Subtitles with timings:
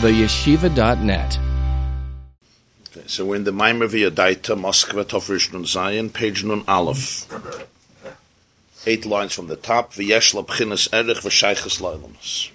[0.00, 1.38] theyeshiva.net.
[2.90, 7.26] Okay, so we're in the Maimer V'Yadaita, Moskva Tov Nun Zion, page Nun Aleph.
[8.86, 9.94] Eight lines from the top.
[9.94, 12.50] V'yesh labchinas erich v'shaychas loylamus.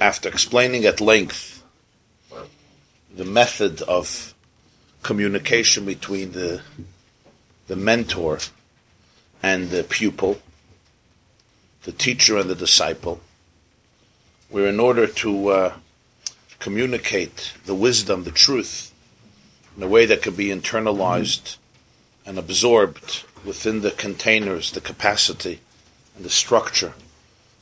[0.00, 1.64] After explaining at length
[3.12, 4.34] the method of
[5.02, 6.62] communication between the
[7.66, 8.38] the mentor
[9.42, 10.40] and the pupil,
[11.82, 13.20] the teacher and the disciple,
[14.52, 15.72] where in order to uh,
[16.58, 18.92] communicate the wisdom, the truth,
[19.76, 21.56] in a way that could be internalized
[22.26, 25.60] and absorbed within the containers, the capacity
[26.14, 26.92] and the structure,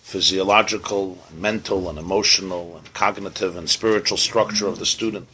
[0.02, 5.28] physiological, mental, and emotional, and cognitive and spiritual structure of the student,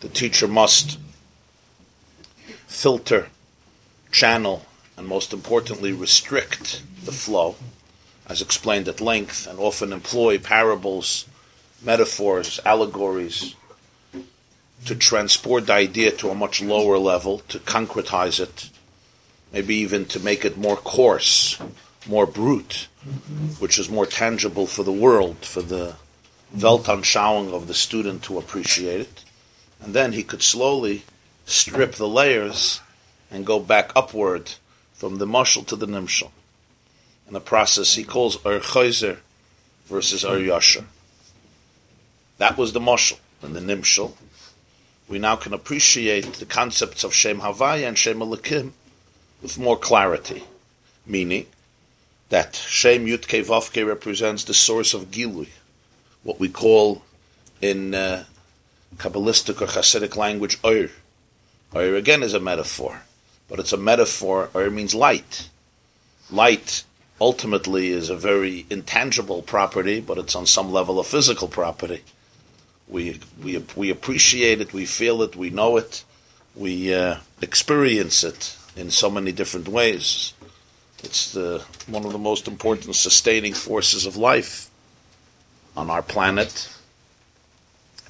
[0.00, 1.00] the teacher must
[2.68, 3.26] filter,
[4.12, 4.64] channel,
[4.96, 7.56] and most importantly, restrict the flow,
[8.28, 11.26] as explained at length, and often employ parables,
[11.82, 13.54] metaphors, allegories,
[14.84, 18.70] to transport the idea to a much lower level, to concretize it,
[19.52, 21.58] maybe even to make it more coarse,
[22.06, 22.88] more brute,
[23.58, 25.96] which is more tangible for the world, for the
[26.56, 29.24] Weltanschauung of the student to appreciate it.
[29.80, 31.04] And then he could slowly
[31.44, 32.80] strip the layers
[33.30, 34.52] and go back upward
[34.94, 36.30] from the mushal to the nimshal.
[37.28, 39.18] In a process he calls Ur Chayzer
[39.86, 40.84] versus Ur Yasher.
[42.38, 44.12] That was the mushal and the nimshal.
[45.08, 48.72] We now can appreciate the concepts of Shem Havaya and Shem Elikim
[49.42, 50.44] with more clarity,
[51.06, 51.46] meaning
[52.28, 55.48] that Shem Yutke Vavke represents the source of Gilui,
[56.22, 57.02] what we call
[57.60, 58.24] in uh,
[58.96, 60.90] Kabbalistic or Hasidic language Ur.
[61.74, 63.02] Ur again is a metaphor
[63.48, 65.48] but it's a metaphor, or it means light.
[66.30, 66.84] Light
[67.20, 72.02] ultimately is a very intangible property, but it's on some level a physical property.
[72.88, 76.04] We we we appreciate it, we feel it, we know it,
[76.54, 80.34] we uh, experience it in so many different ways.
[81.02, 84.70] It's the, one of the most important sustaining forces of life
[85.76, 86.72] on our planet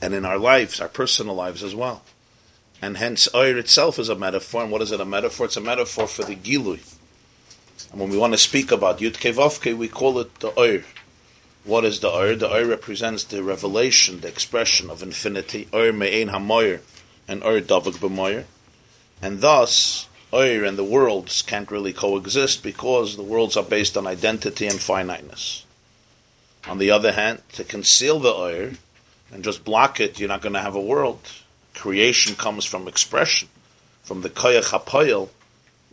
[0.00, 2.02] and in our lives, our personal lives as well
[2.82, 4.62] and hence oir itself is a metaphor.
[4.62, 5.46] And what is it a metaphor?
[5.46, 6.95] It's a metaphor for the gilui.
[7.90, 10.84] And when we want to speak about Yud Kevavke, we call it the oir.
[11.64, 12.34] What is the oir?
[12.34, 15.68] The oir represents the revelation, the expression of infinity.
[15.72, 16.80] Oir me'ein hamoyer
[17.26, 18.44] and oir davak b'moyer.
[19.22, 24.06] And thus, oir and the worlds can't really coexist because the worlds are based on
[24.06, 25.64] identity and finiteness.
[26.68, 28.72] On the other hand, to conceal the oir
[29.32, 31.20] and just block it, you're not going to have a world
[31.76, 33.48] creation comes from expression,
[34.02, 35.28] from the koyach hapoyel,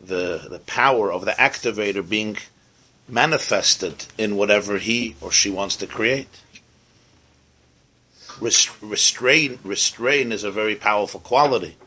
[0.07, 2.37] the the power of the activator being
[3.07, 6.27] manifested in whatever he or she wants to create.
[8.39, 11.77] Rest, Restrain, restrain is a very powerful quality,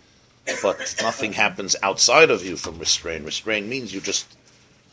[0.62, 3.24] but nothing happens outside of you from restrain.
[3.24, 4.26] Restrain means you just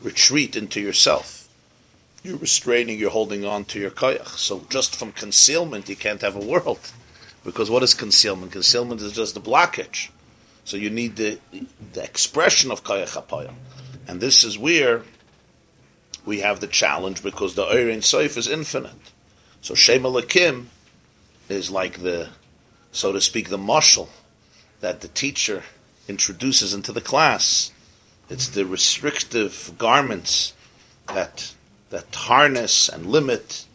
[0.00, 1.48] retreat into yourself.
[2.22, 4.28] You're restraining, you're holding on to your koyach.
[4.38, 6.90] So just from concealment, you can't have a world.
[7.44, 8.52] Because what is concealment?
[8.52, 10.08] Concealment is just a blockage.
[10.64, 11.38] So you need the,
[11.92, 13.52] the expression of Kayach
[14.08, 15.02] And this is where
[16.24, 19.12] we have the challenge because the Ein Sof is infinite.
[19.60, 20.66] So Shem Lakim
[21.48, 22.30] is like the,
[22.92, 24.08] so to speak, the mashal
[24.80, 25.64] that the teacher
[26.08, 27.72] introduces into the class.
[28.30, 30.54] It's the restrictive garments
[31.08, 31.54] that
[31.94, 33.66] that harness and limit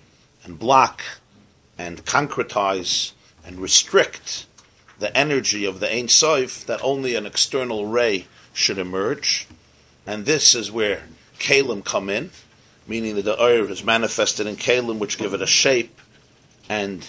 [0.44, 1.02] and block
[1.78, 3.14] and concretize
[3.46, 4.46] and restrict
[5.00, 9.48] the energy of the Ein Sof that only an external ray should emerge.
[10.06, 11.04] And this is where
[11.40, 12.32] Kalim come in,
[12.88, 16.00] meaning that the Ur is manifested in Kalim, which give it a shape
[16.68, 17.08] and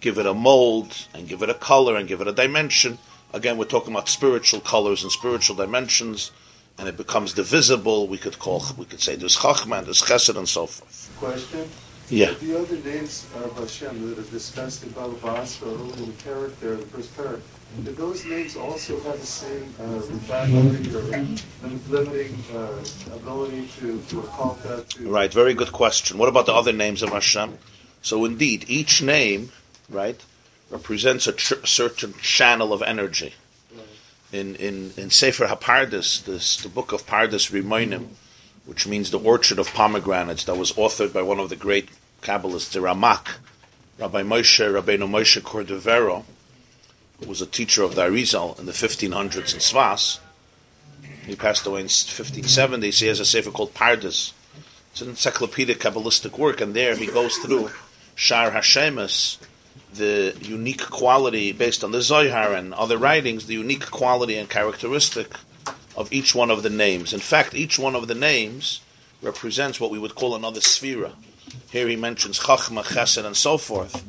[0.00, 2.98] give it a mold and give it a color and give it a dimension.
[3.32, 6.30] Again, we're talking about spiritual colors and spiritual dimensions,
[6.78, 8.06] and it becomes divisible.
[8.06, 11.12] We could call, we could say there's Chachma there's Chesed and so forth.
[11.18, 11.68] Question?
[12.08, 12.34] Yeah.
[12.34, 16.86] The other names of Hashem that are discussed in Baba Basra, in the character, the
[16.86, 17.42] first paragraph,
[17.84, 20.00] do those names also have the same uh, or
[21.90, 24.88] limiting uh, ability to, to recall that?
[24.90, 26.16] To right, very good question.
[26.16, 27.58] What about the other names of Hashem?
[28.02, 29.50] So indeed, each name,
[29.90, 30.24] right,
[30.70, 33.34] represents a certain channel of energy.
[33.74, 33.84] Right.
[34.32, 38.10] In, in, in Sefer HaPardes, this, the book of Pardes Rimonim,
[38.66, 41.88] which means the orchard of pomegranates, that was authored by one of the great
[42.20, 43.36] Kabbalists, the Ramak,
[43.98, 46.24] Rabbi Moshe Rabbeinu Moshe Cordovero,
[47.20, 50.18] who was a teacher of the Arizal in the 1500s in Svas.
[51.24, 52.90] He passed away in 1570.
[52.90, 54.32] So he has a sefer called Pardes.
[54.92, 57.70] It's an encyclopedic Kabbalistic work, and there he goes through
[58.14, 59.38] Shar Hashemus,
[59.94, 65.34] the unique quality based on the Zohar and other writings, the unique quality and characteristic
[65.96, 67.12] of each one of the names.
[67.12, 68.80] In fact, each one of the names
[69.22, 71.12] represents what we would call another sphera.
[71.70, 74.04] Here he mentions Chachma, Chesed, and so forth.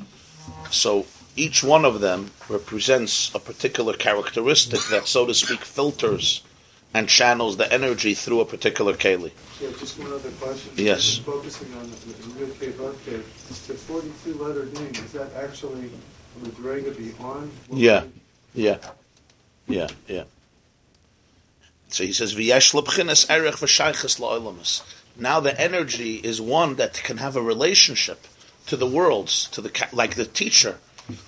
[0.71, 1.05] So
[1.35, 6.43] each one of them represents a particular characteristic that, so to speak, filters
[6.93, 9.31] and channels the energy through a particular keli.
[9.61, 10.71] Yeah, just one other question.
[10.75, 11.17] Yes.
[11.17, 11.97] Focusing on the
[13.67, 15.89] the 42 letter name, is that actually
[16.41, 17.51] the Madrega beyond?
[17.71, 18.03] Yeah,
[18.53, 18.77] yeah,
[19.67, 20.23] yeah, yeah.
[21.89, 22.73] So he says, "V'yesh
[23.29, 24.81] erech v'shayches la'olamas."
[25.15, 28.27] Now the energy is one that can have a relationship
[28.67, 30.79] to the worlds, to the like the teacher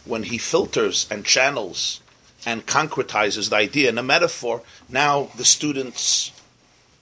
[0.06, 2.02] when he filters and channels
[2.46, 4.62] and concretizes the idea in a metaphor.
[4.88, 6.32] Now the students,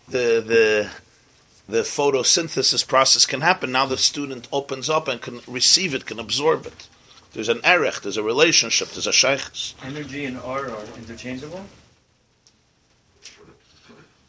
[0.07, 0.91] the the
[1.67, 3.71] the photosynthesis process can happen.
[3.71, 6.87] Now the student opens up and can receive it, can absorb it.
[7.33, 9.75] There's an erech, there's a relationship, there's a shaykhs.
[9.83, 11.65] Energy and aura are interchangeable?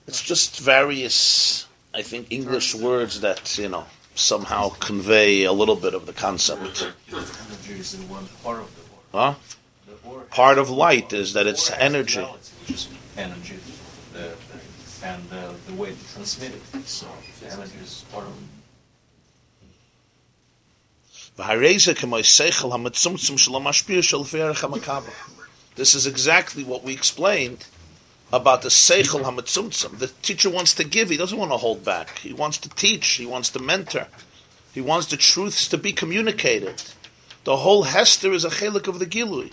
[0.08, 3.84] It's just various, I think, English words that, you know,
[4.14, 6.90] somehow convey a little bit of the concept.
[9.12, 9.34] Huh?
[10.31, 12.26] Part of light is that it's energy.
[13.19, 13.58] Energy,
[15.05, 16.88] and the way to transmit it.
[16.88, 17.06] So
[17.44, 18.32] energy is part of
[25.76, 27.66] This is exactly what we explained
[28.32, 29.98] about the Seichel HaMetzumtzum.
[29.98, 32.19] The teacher wants to give, he doesn't want to hold back.
[32.19, 34.08] He wants to teach, he wants to mentor.
[34.72, 36.82] He wants the truths to be communicated.
[37.44, 39.52] The whole Hester is a chelik of the Gilui.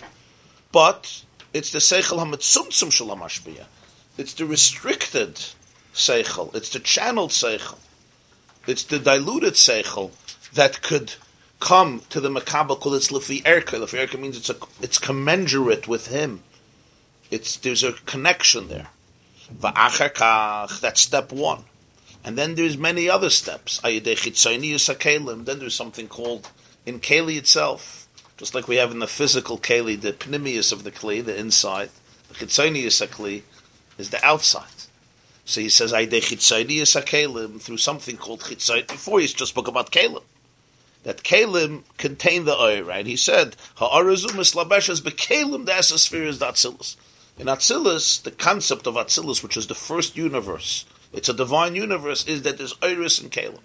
[0.72, 1.24] But
[1.54, 3.64] it's the Seichel HaMetzumtzum Shalamashbiya.
[4.18, 5.40] It's the restricted
[5.94, 6.54] Seichel.
[6.54, 7.78] It's the channeled Seichel.
[8.66, 10.10] It's the diluted Seichel
[10.52, 11.14] that could
[11.60, 13.80] come to the Makabal called it's Lefi Erka.
[13.80, 16.42] Lefi Erka means it's a, it's commensurate with him.
[17.30, 18.88] It's there's a connection there.
[19.60, 21.64] That's step one.
[22.24, 23.80] And then there's many other steps.
[23.80, 26.50] Then there's something called
[26.84, 30.90] in Keli itself, just like we have in the physical Keli, the pnimius of the
[30.90, 31.90] Kli, the inside.
[32.28, 33.42] The chitzonius Kli
[33.98, 34.64] is the outside.
[35.44, 38.88] So he says, through something called chitzon.
[38.88, 40.22] Before he just spoke about Kalim
[41.04, 43.06] that Kalim contained the oir, right?
[43.06, 46.96] He said, Ha'arazumis labeshas bekalim the esosphere is the Atzilus.
[47.38, 52.26] In Atzilus, the concept of Atzilus, which is the first universe, it's a divine universe,
[52.26, 53.60] is that there's Iris and Kalim.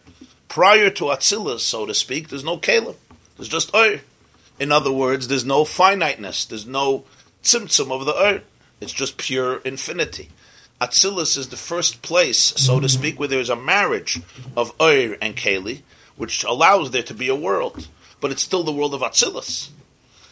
[0.50, 2.96] Prior to Atzilus, so to speak, there's no Kalim.
[3.38, 4.02] There's just Oir.
[4.60, 7.06] In other words, there's no finiteness, there's no
[7.44, 8.42] tzimtzum of the Oir.
[8.82, 10.30] It's just pure infinity.
[10.82, 14.20] Atzilus is the first place, so to speak, where there's a marriage
[14.58, 15.84] of Oir and Kali,
[16.18, 17.88] which allows there to be a world,
[18.20, 19.70] but it's still the world of Atzilus.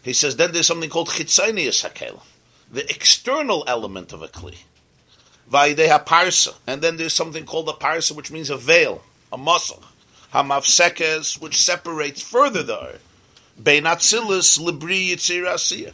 [0.04, 2.22] He says then there's something called Chitzanius Hakel,
[2.72, 4.58] the external element of a Kli.
[5.52, 9.84] Vaideha Parsa, and then there's something called a Parsa, which means a veil, a masach.
[10.34, 13.00] Hamavsekes, which separates further the
[13.62, 15.92] Bein Atzilus Libri Yitzirasiya,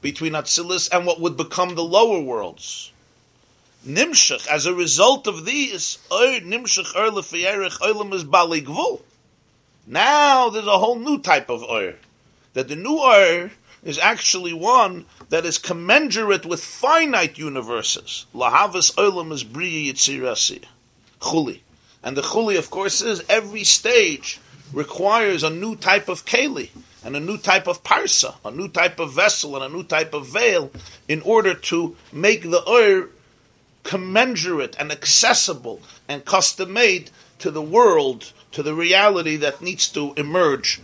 [0.00, 2.92] between Atzilus and what would become the lower worlds.
[3.84, 9.02] Nimshach, as a result of these, Nimshach Er Lefiyerich Olam is Bali Gvul.
[9.86, 11.96] Now there's a whole new type of oir.
[12.54, 13.50] That the new oir
[13.82, 18.26] is actually one that is commensurate with finite universes.
[18.34, 20.64] Lahavas olam is briya yitzirasi.
[21.20, 21.60] Chuli.
[22.02, 24.40] And the chuli, of course, is every stage
[24.72, 26.70] requires a new type of keli
[27.04, 30.14] and a new type of parsa, a new type of vessel and a new type
[30.14, 30.70] of veil
[31.06, 33.10] in order to make the oir
[33.82, 40.14] commensurate and accessible and custom made to the world to the reality that needs to
[40.16, 40.80] emerge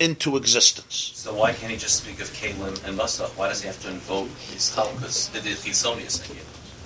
[0.00, 1.12] into existence.
[1.14, 3.36] So why can't he just speak of Kalim and Masach?
[3.36, 6.44] Why does he have to invoke these halachas, the Chisonius again?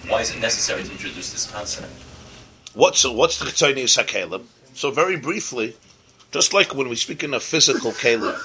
[0.09, 1.93] Why is it necessary to introduce this concept?
[2.75, 4.41] What's what's the Chisonius HaKalim?
[4.41, 5.77] Uh, so very briefly,
[6.31, 8.39] just like when we speak in a physical Kalim,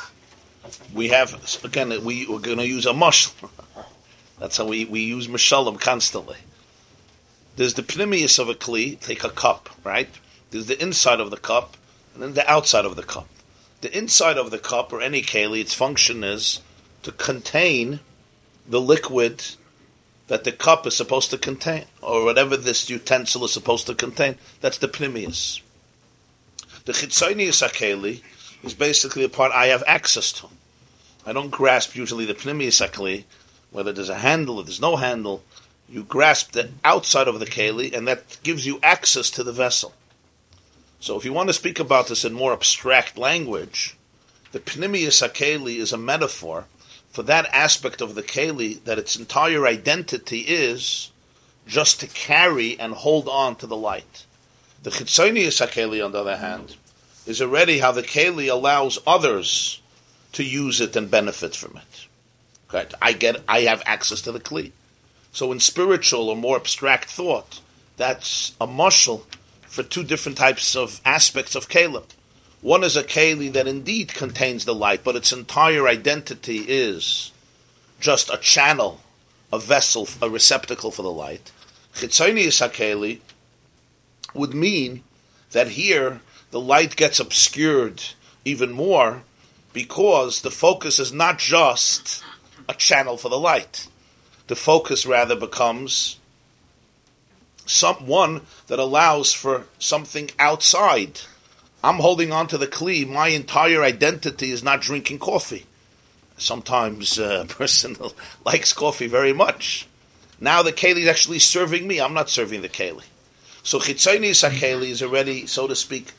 [0.94, 3.30] we have again we, we're going to use a mush.
[4.40, 6.38] That's how we, we use mashalim constantly.
[7.56, 10.10] There's the pnimius of a kli, take a cup, right?
[10.52, 11.76] There's the inside of the cup
[12.14, 13.28] and then the outside of the cup.
[13.82, 16.62] The inside of the cup or any keli, its function is
[17.04, 18.00] to contain
[18.68, 19.44] the liquid
[20.28, 24.36] that the cup is supposed to contain, or whatever this utensil is supposed to contain.
[24.62, 25.62] That's the pnimius.
[26.86, 28.22] The chitzonius akeli
[28.64, 30.48] is basically a part I have access to.
[31.26, 33.26] I don't grasp usually the pnimius akeli,
[33.72, 35.44] whether there's a handle or there's no handle.
[35.88, 39.94] You grasp the outside of the keli, and that gives you access to the vessel.
[41.00, 43.96] So if you want to speak about this in more abstract language,
[44.52, 46.66] the Pnimius HaKeli is a metaphor
[47.12, 51.12] for that aspect of the Keli that its entire identity is
[51.68, 54.26] just to carry and hold on to the light.
[54.84, 56.76] The Chitzonius HaKeli, on the other hand,
[57.26, 59.82] is already how the Keli allows others
[60.34, 62.08] to use it and benefit from it.
[62.70, 62.88] Okay?
[63.02, 64.72] I get, I have access to the Kli.
[65.32, 67.62] So in spiritual or more abstract thought,
[67.98, 69.27] that's a mushal
[69.78, 72.04] for two different types of aspects of Kalim.
[72.62, 77.32] One is a Keli that indeed contains the light, but its entire identity is
[78.00, 79.02] just a channel,
[79.54, 81.52] a vessel, a receptacle for the light.
[81.94, 83.20] Chitzonius HaKeli
[84.34, 85.04] would mean
[85.52, 88.02] that here the light gets obscured
[88.46, 89.22] even more
[89.74, 92.24] because the focus is not just
[92.68, 93.88] a channel for the light.
[94.48, 96.18] The focus rather becomes
[97.68, 101.22] some one that allows for something outside.
[101.84, 103.08] I'm holding on to the kli.
[103.08, 105.66] My entire identity is not drinking coffee.
[106.38, 107.96] Sometimes uh, a person
[108.46, 109.88] likes coffee very much.
[110.40, 112.00] Now the keli is actually serving me.
[112.00, 113.04] I'm not serving the keli.
[113.64, 116.14] So chitzoni sakeli is already, so to speak,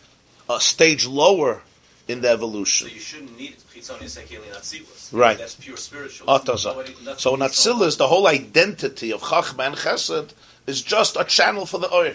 [0.51, 1.63] a stage lower
[2.07, 2.89] in the evolution.
[2.89, 4.81] So you shouldn't need Chitzonius Sekeli
[5.13, 5.39] in Right.
[5.39, 6.27] That's pure spiritual.
[6.27, 6.65] Ataza.
[6.77, 10.31] Nobody- So in needs to- Atzilus, the whole identity of Chachma and Chesed
[10.69, 12.15] is just a channel for the oir.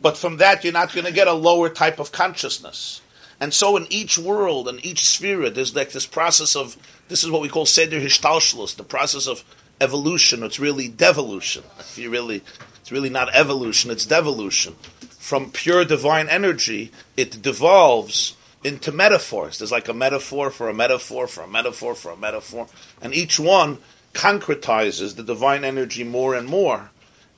[0.00, 3.02] But from that, you're not going to get a lower type of consciousness.
[3.40, 6.76] And so in each world and each sphere, there's like this process of,
[7.08, 9.42] this is what we call Seder Hishtalshlus, the process of
[9.80, 10.42] evolution.
[10.42, 11.64] It's really devolution.
[11.80, 12.42] If you really,
[12.80, 14.74] it's really not evolution, it's devolution.
[15.18, 19.58] From pure divine energy, it devolves into metaphors.
[19.58, 22.68] There's like a metaphor for a metaphor for a metaphor for a metaphor.
[23.02, 23.78] And each one
[24.16, 26.90] concretizes the divine energy more and more.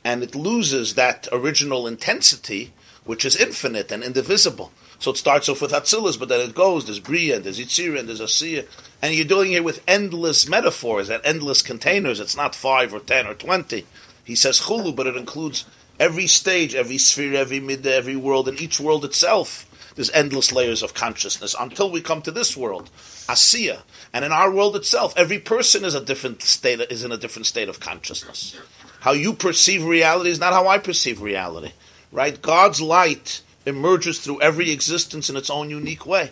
[0.04, 2.72] And it loses that original intensity,
[3.04, 4.72] which is infinite and indivisible.
[5.00, 8.00] So it starts off with Atzilus, but then it goes, there's Bria, and there's Yitzira,
[8.00, 8.66] and there's Asiya.
[9.00, 12.20] And you're doing it with endless metaphors and endless containers.
[12.20, 13.86] It's not five or ten or twenty.
[14.24, 15.66] He says Chulu, but it includes
[16.00, 19.66] every stage, every sphere, every midday, every world, and each world itself.
[19.98, 22.88] There's endless layers of consciousness until we come to this world,
[23.26, 23.80] Asiya.
[24.12, 27.46] And in our world itself, every person is a different state, is in a different
[27.46, 28.56] state of consciousness.
[29.00, 31.72] How you perceive reality is not how I perceive reality,
[32.12, 32.40] right?
[32.40, 36.30] God's light emerges through every existence in its own unique way.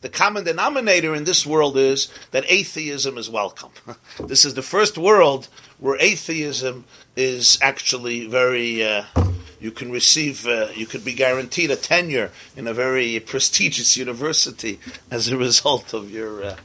[0.00, 3.72] The common denominator in this world is that atheism is welcome.
[4.18, 8.82] this is the first world where atheism is actually very.
[8.82, 9.04] Uh,
[9.64, 14.78] you can receive, uh, you could be guaranteed a tenure in a very prestigious university
[15.10, 16.56] as a result of your uh,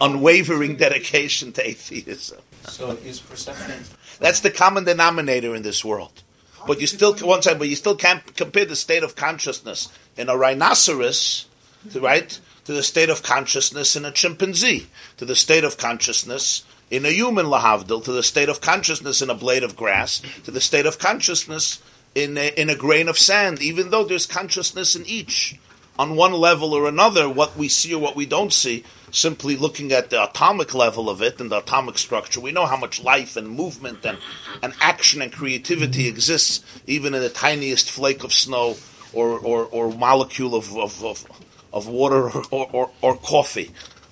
[0.00, 2.38] unwavering dedication to atheism.
[2.64, 3.84] So is perception
[4.18, 6.22] That's the common denominator in this world.
[6.66, 10.30] But you still, one side, but you still can't compare the state of consciousness in
[10.30, 11.48] a rhinoceros,
[11.90, 14.86] to, right, to the state of consciousness in a chimpanzee,
[15.18, 19.30] to the state of consciousness in a human lahavdil, to the state of consciousness in
[19.30, 21.80] a blade of grass, to the state of consciousness
[22.14, 23.62] in a, in a grain of sand.
[23.62, 25.58] Even though there's consciousness in each,
[25.98, 29.92] on one level or another, what we see or what we don't see, simply looking
[29.92, 33.36] at the atomic level of it and the atomic structure, we know how much life
[33.36, 34.18] and movement and,
[34.62, 38.76] and action and creativity exists even in the tiniest flake of snow
[39.12, 41.26] or, or, or molecule of, of, of,
[41.72, 43.70] of water or, or, or coffee.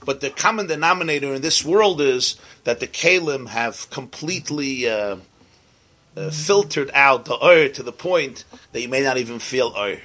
[0.08, 5.16] But the common denominator in this world is that the Kalim have completely uh,
[6.16, 10.00] uh, filtered out the Ur to the point that you may not even feel Ur.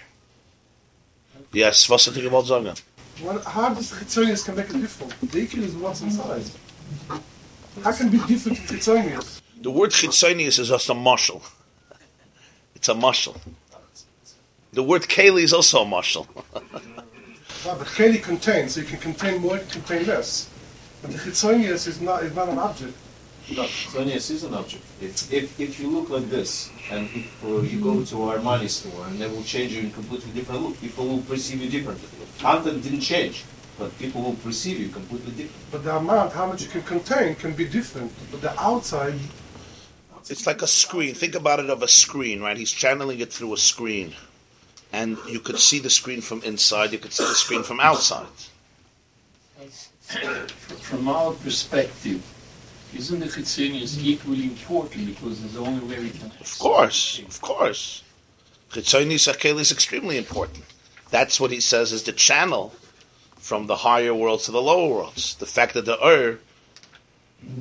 [1.53, 2.75] Yes, was hat gewollt sagen?
[3.45, 5.13] How does Chitzonius can make it different?
[5.22, 6.51] The Ikir is what's inside.
[7.81, 9.41] How can be different from Chitzonius?
[9.62, 11.41] The word chitzonius is just a mushal.
[12.75, 13.39] It's a mushal.
[14.74, 16.27] The word keli is also a mushal.
[17.65, 20.50] Well, but Keli contains, so you can contain more, contain less.
[21.01, 22.93] But the Chitzonius is not, is not an object.
[23.51, 24.84] No, Sonius is an object.
[25.01, 28.70] If, if, if you look like this, and if uh, you go to our money
[28.70, 32.08] store, and they will change you in completely different look, people will perceive you differently.
[32.39, 33.43] Content didn't change,
[33.77, 35.72] but people will perceive you completely different.
[35.72, 38.13] But the amount, how much you can contain, can be different.
[38.32, 39.15] But the outside,
[40.29, 41.13] It's like a screen.
[41.13, 42.55] Think about it of a screen, right?
[42.55, 44.13] He's channeling it through a screen.
[44.93, 48.27] And you could see the screen from inside, you could see the screen from outside.
[50.79, 52.21] From our perspective,
[52.95, 57.41] isn't the Chitzonius equally important because it's the only way we can Of course, of
[57.41, 58.03] course.
[58.69, 60.63] Chitzonius Akel is extremely important.
[61.09, 62.73] That's what he says is the channel
[63.38, 65.35] from the higher worlds to the lower worlds.
[65.35, 66.39] The fact that the Ur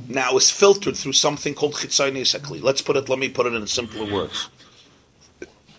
[0.09, 2.63] now is filtered through something called Chitzonius Akli.
[2.63, 4.49] Let's put it, let me put it in simpler words.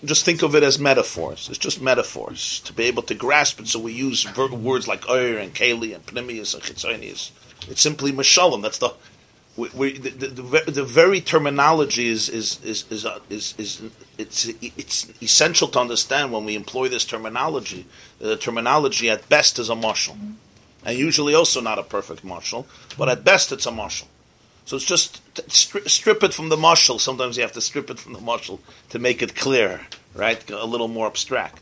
[0.05, 1.47] Just think of it as metaphors.
[1.49, 3.67] It's just metaphors to be able to grasp it.
[3.67, 7.31] So we use words like Oyer and Keli and Pneumius and Chitzonius.
[7.69, 8.61] It's simply Mashalim.
[8.61, 8.93] That's the
[9.55, 13.81] we, we, the, the, the, the very terminology is is is is, uh, is, is
[14.17, 17.85] it's it's essential to understand when we employ this terminology.
[18.19, 20.17] The terminology at best is a mashal,
[20.83, 22.65] and usually also not a perfect mashal,
[22.97, 24.07] but at best it's a mashal.
[24.65, 26.99] So it's just stri- strip it from the mashal.
[26.99, 29.81] Sometimes you have to strip it from the mashal to make it clear,
[30.15, 30.49] right?
[30.49, 31.61] A little more abstract.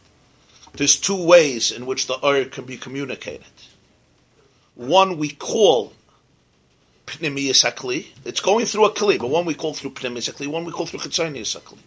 [0.74, 3.46] There's two ways in which the Ur can be communicated.
[4.76, 5.94] One we call
[7.08, 8.08] Pnimiyas Hakli.
[8.24, 10.86] It's going through a Kli, but one we call through Pnimiyas Hakli, one we call
[10.86, 11.80] through Chitzonius Hakli.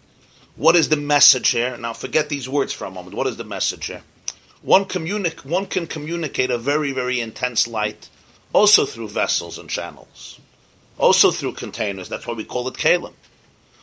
[0.55, 1.75] What is the message here?
[1.77, 3.15] Now forget these words for a moment.
[3.15, 4.03] What is the message here?
[4.61, 8.09] One, communi- one can communicate a very, very intense light
[8.53, 10.39] also through vessels and channels,
[10.97, 12.09] also through containers.
[12.09, 13.13] That's why we call it Kalim.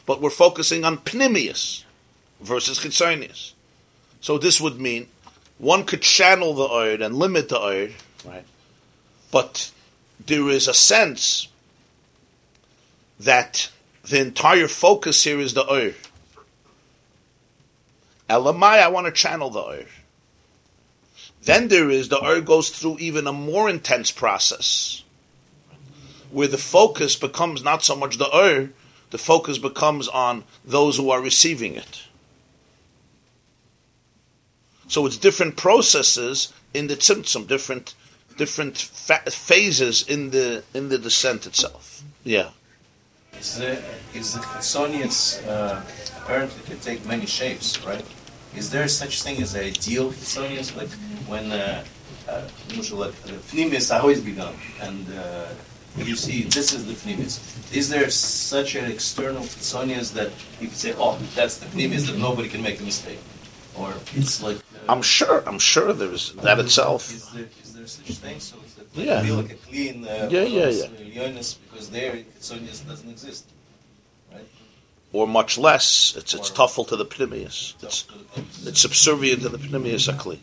[0.07, 1.85] But we're focusing on Pnimius
[2.41, 3.53] versus Chitzonius.
[4.21, 5.09] So this would mean
[5.59, 7.89] one could channel the Oir and limit the Oir,
[8.25, 8.45] right?
[9.31, 9.71] But
[10.27, 11.49] there is a sense
[13.21, 13.71] that
[14.05, 15.93] the entire focus here is the Oir.
[18.29, 19.85] Elamai, I want to channel the Oir.
[21.45, 25.03] Then there is the Oir goes through even a more intense process
[26.33, 28.71] where the focus becomes not so much the Oir,
[29.11, 32.05] the focus becomes on those who are receiving it.
[34.89, 37.95] So it's different processes in the tzimtzum, different
[38.37, 42.03] different fa- phases in the in the descent itself.
[42.25, 42.51] Yeah.
[43.39, 43.83] Is the
[44.15, 45.83] is the uh,
[46.23, 48.05] apparently can take many shapes, right?
[48.57, 50.91] Is there such thing as an ideal Hitsonius, like
[51.27, 51.85] when uh,
[52.29, 52.49] uh,
[52.93, 55.47] like the Pneumius always begun, and uh,
[55.97, 57.41] you see this is the Pneumius.
[57.75, 60.31] Is there such an external Hitsonius that
[60.61, 63.19] you can say, oh, that's the Pneumius that nobody can make a mistake,
[63.77, 65.43] or it's like uh, I'm sure.
[65.47, 67.13] I'm sure there is that itself.
[67.13, 68.41] Is there, is there such thing?
[68.41, 69.23] So it's that Yeah.
[69.23, 70.87] be like a clean uh, Yeah, yeah, yeah.
[71.71, 73.47] because there Hitsonius doesn't exist?
[75.13, 77.75] Or much less, it's it's tuffle to the pneumius.
[77.83, 78.07] It's
[78.65, 80.39] it's subservient to the pneumius akli.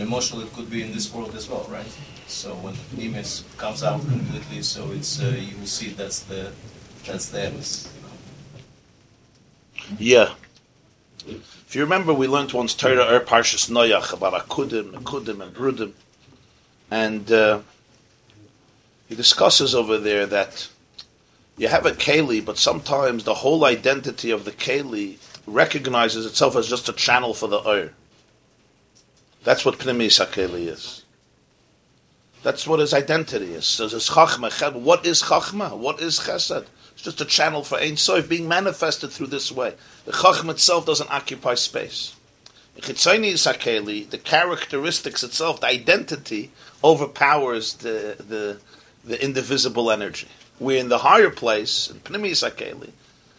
[0.00, 1.86] Emotionally, it could be in this world as well, right?
[2.28, 6.52] So when the Pneumius comes out completely, so it's uh, you will see that's the
[7.04, 7.88] that's the emes.
[9.98, 10.34] Yeah.
[11.26, 15.92] If you remember, we learned once Torah Er Parshas Noach about Akudim, Akudim, and Brudim,
[16.90, 17.60] and uh,
[19.08, 20.68] he discusses over there that
[21.56, 26.68] you have a keli, but sometimes the whole identity of the keli recognizes itself as
[26.68, 27.92] just a channel for the Ur.
[29.44, 31.02] That's what Pnimis HaKeli is.
[32.42, 33.66] That's what his identity is.
[33.66, 34.74] So it's Chachma.
[34.74, 35.76] What is Chachma?
[35.76, 36.66] What is Chesed?
[36.92, 39.74] It's just a channel for Ein Sof being manifested through this way.
[40.06, 42.16] The Chachma itself doesn't occupy space.
[42.78, 46.50] HaKeli, the characteristics itself, the identity,
[46.82, 48.58] overpowers the, the,
[49.04, 50.28] the indivisible energy.
[50.60, 52.90] We're in the higher place, in Pnimis HaKeli,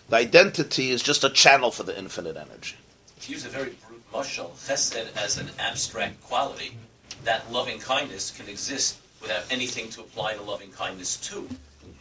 [0.09, 2.75] the identity is just a channel for the infinite energy.
[3.21, 6.75] To use a very brute mushal, chesed as an abstract quality,
[7.23, 11.49] that loving kindness can exist without anything to apply the loving kindness to.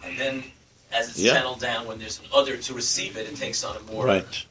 [0.05, 0.44] And then,
[0.92, 1.35] as it's Yeah.
[1.35, 4.44] channeled down, when there's an other to receive it, it takes on a more Right.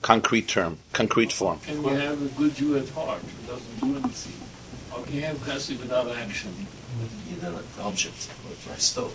[0.00, 1.60] Concrete term, concrete form.
[1.60, 4.40] Can we have a good Jew at heart who doesn't do anything?
[4.96, 6.66] Or can you have chesed without action?
[7.30, 8.28] Either like the object
[8.66, 9.12] or a stove.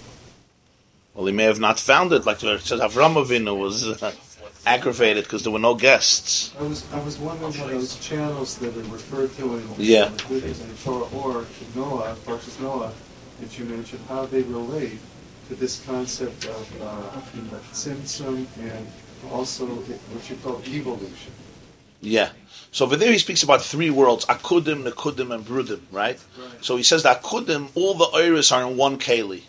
[1.16, 4.12] Well, he may have not found it, like it says Avram Avinu was uh,
[4.66, 6.54] aggravated because there were no guests.
[6.60, 10.08] I was, I was wondering how those channels that are referred to in, Yeah.
[10.08, 12.92] in the in the Torah or Noah, Parshas Noah,
[13.40, 15.00] that you mentioned, how they relate
[15.48, 17.22] to this concept of uh,
[17.72, 18.88] tzimtzum and
[19.32, 21.32] also what you call evolution.
[22.02, 22.30] Yeah.
[22.72, 25.80] So over there he speaks about three worlds: Akudim, Nekudim, and Brudim.
[25.92, 26.20] Right.
[26.62, 29.44] So he says that Akudim, all the Iris are in one keli,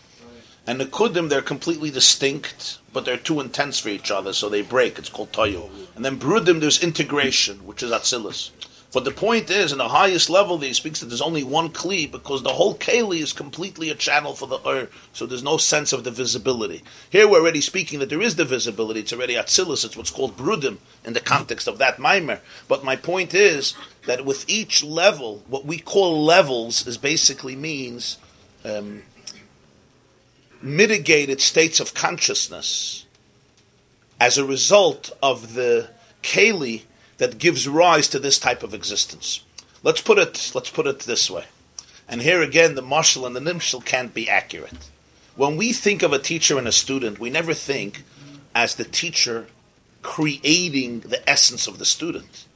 [0.67, 4.99] and Nekudim they're completely distinct, but they're too intense for each other, so they break.
[4.99, 5.71] It's called Tohu.
[5.95, 8.51] And then Brudim, there's integration, which is Atzilus.
[8.93, 12.11] But the point is, in the highest level, he speaks that there's only one kli
[12.11, 15.93] because the whole keli is completely a channel for the ur, so there's no sense
[15.93, 16.83] of divisibility.
[17.11, 19.01] Here we're already speaking that there is divisibility.
[19.01, 19.85] It's already atzilus.
[19.85, 22.41] It's what's called brudim in the context of that mimer.
[22.69, 23.75] But my point is
[24.07, 28.17] that with each level, what we call levels is basically means
[28.65, 29.03] um,
[30.63, 33.05] mitigated states of consciousness
[34.21, 35.91] as a result of the
[36.23, 36.83] keli
[37.19, 39.43] that gives rise to this type of existence.
[39.83, 41.45] Let's put it let's put it this way.
[42.09, 44.91] And here again the mashal and the nimshal can't be accurate.
[45.37, 48.05] When we think of a teacher and a student, we never think
[48.55, 49.47] as the teacher
[50.03, 52.47] creating the essence of the student.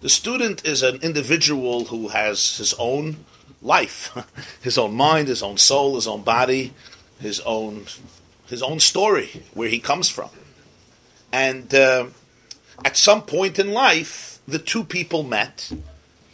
[0.00, 3.24] The student is an individual who has his own
[3.62, 4.16] life,
[4.62, 6.74] his own mind, his own soul, his own body,
[7.24, 7.86] his own
[8.46, 10.28] his own story, where he comes from.
[11.32, 12.06] And uh,
[12.84, 15.72] at some point in life, the two people met,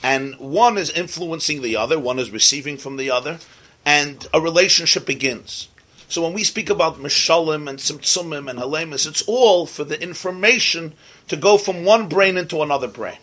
[0.02, 3.38] and one is influencing the other, one is receiving from the other,
[3.86, 5.68] and a relationship begins.
[6.08, 10.94] So when we speak about Mishalim and Simtsumim and Halemis, it's all for the information
[11.28, 13.18] to go from one brain into another brain.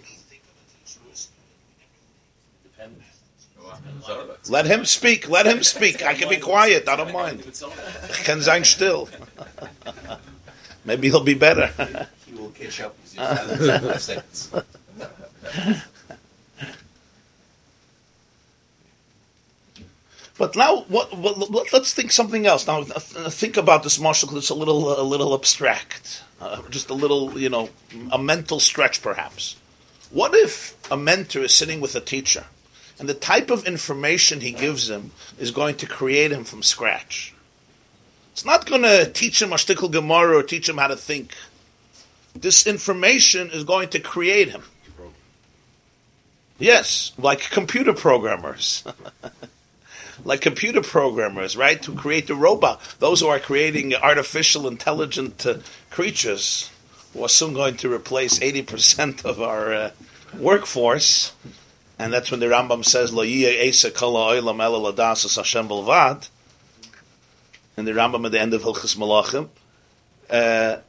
[4.50, 5.30] Let him speak.
[5.30, 6.04] Let him speak.
[6.04, 6.88] I can be quiet.
[6.88, 7.43] I don't mind.
[8.24, 9.10] Can sein still.
[10.86, 11.67] Maybe he'll be better.
[12.26, 14.52] He will catch up with you in five seconds.
[20.38, 22.67] But now, what, what, let- let's think something else.
[22.67, 24.36] Now, think about this, mashal.
[24.38, 27.70] It's a little, a little abstract, uh, just a little, you know,
[28.12, 29.56] a mental stretch, perhaps.
[30.12, 32.46] What if a mentor is sitting with a teacher,
[32.99, 37.33] and the type of information he gives him is going to create him from scratch?
[38.31, 41.33] It's not going to teach him a shtickle Gemara or teach him how to think.
[42.36, 44.63] This information is going to create him.
[46.60, 48.83] Yes, like computer programmers.
[50.23, 52.81] like computer programmers, right, to create the robot.
[52.99, 55.57] Those who are creating artificial intelligent uh,
[55.89, 56.71] creatures
[57.13, 59.91] who are soon going to replace 80% of our uh,
[60.38, 61.33] workforce.
[61.99, 66.29] And that's when the Rambam says, Lo esa kol ha'olam ela ladasas Hashem belvad.
[67.75, 69.49] In the Rambam at the end of Hilchas Malachim.
[70.29, 70.81] Uh,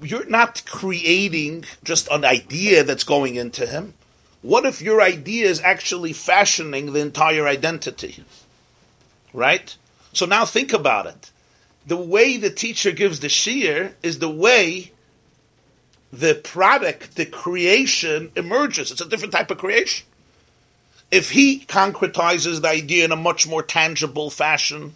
[0.00, 3.94] you're not creating just an idea that's going into him.
[4.42, 8.24] What if your idea is actually fashioning the entire identity?
[9.32, 9.76] Right?
[10.12, 11.30] So now think about it.
[11.86, 14.92] The way the teacher gives the shear is the way
[16.12, 18.90] the product, the creation emerges.
[18.90, 20.06] It's a different type of creation.
[21.12, 24.94] If he concretizes the idea in a much more tangible fashion,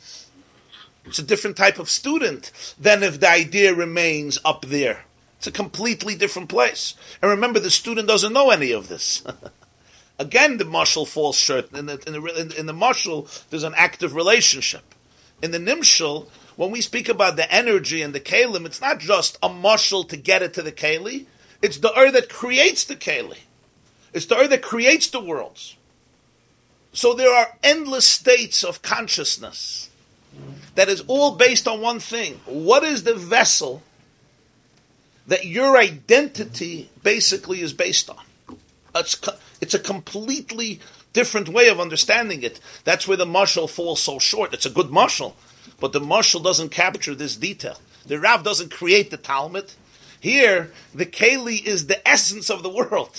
[1.04, 2.50] it's a different type of student
[2.80, 5.04] than if the idea remains up there.
[5.36, 6.94] It's a completely different place.
[7.20, 9.22] And remember, the student doesn't know any of this.
[10.18, 11.70] Again, the mashal falls short.
[11.74, 14.94] In the, in the, in, the mashal, there's an active relationship.
[15.42, 19.36] In the nimshal, when we speak about the energy and the kalim, it's not just
[19.42, 21.26] a mashal to get it to the kali.
[21.60, 23.40] It's the ur that creates the kali.
[24.14, 25.76] It's the ur that creates the worlds.
[26.96, 29.90] So there are endless states of consciousness
[30.76, 32.40] that is all based on one thing.
[32.46, 33.82] What is the vessel
[35.26, 38.24] that your identity basically is based on?
[38.94, 39.20] It's,
[39.60, 40.80] it's a completely
[41.12, 42.60] different way of understanding it.
[42.84, 44.54] That's where the mashal falls so short.
[44.54, 45.34] It's a good mashal,
[45.78, 47.78] but the mashal doesn't capture this detail.
[48.06, 49.70] The Rav doesn't create the Talmud.
[50.18, 53.14] Here, the Keli is the essence of the world.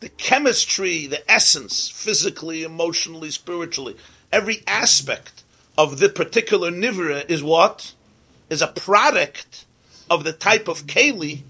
[0.00, 3.96] The chemistry, the essence, physically, emotionally, spiritually,
[4.30, 5.42] every aspect
[5.76, 7.94] of the particular nivra is what?
[8.48, 9.64] Is a product
[10.08, 11.42] of the type of Keli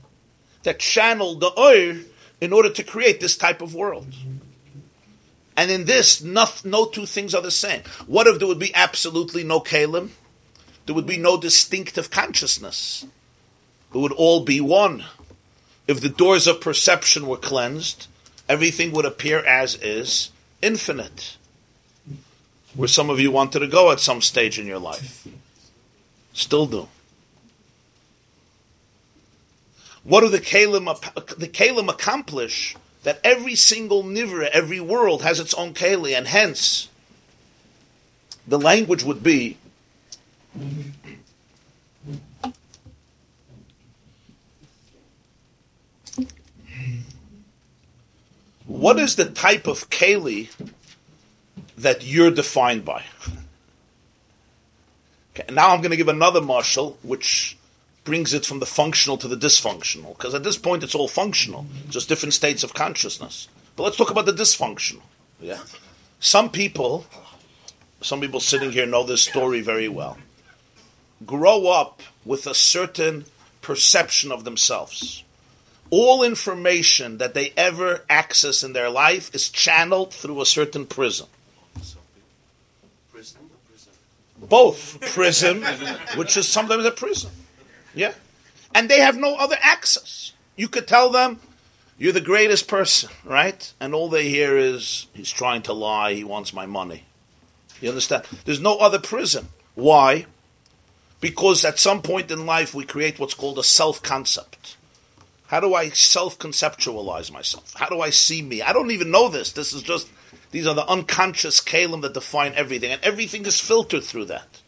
[0.64, 2.00] that channeled the oir
[2.40, 4.12] in order to create this type of world.
[5.56, 7.82] And in this, no, no two things are the same.
[8.06, 10.10] What if there would be absolutely no kalim?
[10.86, 13.06] There would be no distinctive consciousness.
[13.94, 15.04] It would all be one.
[15.86, 18.07] If the doors of perception were cleansed,
[18.48, 20.30] everything would appear as is,
[20.62, 21.36] infinite.
[22.74, 25.26] Where some of you wanted to go at some stage in your life.
[26.32, 26.88] Still do.
[30.04, 30.86] What do the kalim,
[31.36, 32.76] the kalim accomplish?
[33.04, 36.88] That every single nivra, every world has its own keli, and hence
[38.46, 39.56] the language would be
[48.68, 50.50] what is the type of keli
[51.78, 53.02] that you're defined by?
[55.34, 57.56] Okay, now I'm going to give another mashal, which
[58.04, 60.16] brings it from the functional to the dysfunctional.
[60.16, 63.48] Because at this point, it's all functional, just different states of consciousness.
[63.74, 65.02] But let's talk about the dysfunctional.
[65.40, 65.60] Yeah,
[66.20, 67.06] some people,
[68.02, 70.18] some people sitting here know this story very well.
[71.24, 73.24] Grow up with a certain
[73.62, 75.24] perception of themselves.
[75.90, 81.28] All information that they ever access in their life is channeled through a certain prism.
[84.40, 85.64] Both prism,
[86.16, 87.30] which is sometimes a prism.
[87.94, 88.12] Yeah.
[88.74, 90.32] And they have no other access.
[90.56, 91.40] You could tell them,
[91.98, 93.72] you're the greatest person, right?
[93.80, 97.04] And all they hear is, he's trying to lie, he wants my money.
[97.80, 98.24] You understand?
[98.44, 99.48] There's no other prism.
[99.74, 100.26] Why?
[101.20, 104.76] Because at some point in life we create what's called a self concept.
[105.48, 107.72] How do I self-conceptualize myself?
[107.74, 108.60] How do I see me?
[108.60, 109.52] I don't even know this.
[109.52, 110.08] This is just
[110.50, 114.60] these are the unconscious kalim that define everything, and everything is filtered through that.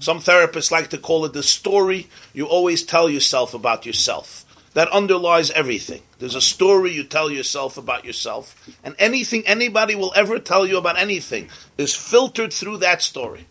[0.00, 4.44] Some therapists like to call it the story you always tell yourself about yourself.
[4.74, 6.02] That underlies everything.
[6.18, 10.78] There's a story you tell yourself about yourself, and anything anybody will ever tell you
[10.78, 13.46] about anything is filtered through that story.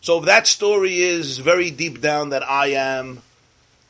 [0.00, 3.22] So if that story is very deep down that I am,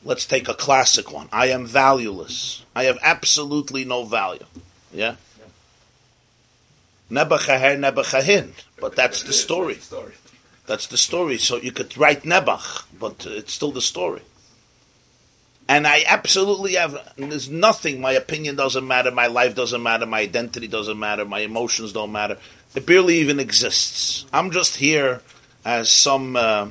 [0.07, 1.29] let's take a classic one.
[1.33, 2.65] I am valueless.
[2.75, 4.47] I have absolutely no value.
[4.93, 5.17] Yeah?
[7.11, 8.65] Nebuchadnezzar, Nebuchadnezzar.
[8.81, 9.79] But that's the story.
[10.67, 11.39] That's the story.
[11.39, 14.23] So you could write Nebuch, but it's still the story.
[15.69, 20.21] And I absolutely have, there's nothing, my opinion doesn't matter, my life doesn't matter, my
[20.21, 22.39] identity doesn't matter, my emotions don't matter.
[22.77, 24.27] It barely even exists.
[24.33, 25.23] I'm just here
[25.65, 26.69] as some, uh,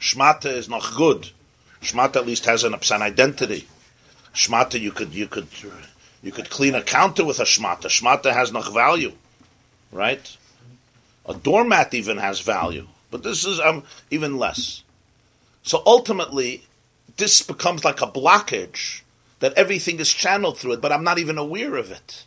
[0.00, 1.30] Shmata is not good.
[1.82, 3.68] Shmata at least has an, an identity.
[4.34, 5.48] Shmata, you could, you could,
[6.22, 7.86] you could clean a counter with a shmata.
[7.86, 9.12] Shmata has no value,
[9.92, 10.36] right?
[11.26, 14.82] A doormat even has value, but this is um, even less.
[15.62, 16.64] So ultimately,
[17.16, 19.02] this becomes like a blockage
[19.40, 22.24] that everything is channeled through it, but I'm not even aware of it.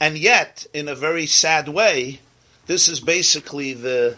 [0.00, 2.20] And yet, in a very sad way,
[2.66, 4.16] this is basically the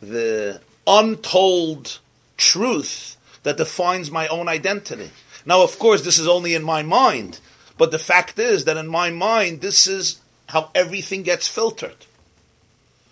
[0.00, 1.98] the untold
[2.36, 5.10] truth that defines my own identity.
[5.46, 7.40] Now, of course, this is only in my mind,
[7.76, 12.06] but the fact is that in my mind, this is how everything gets filtered.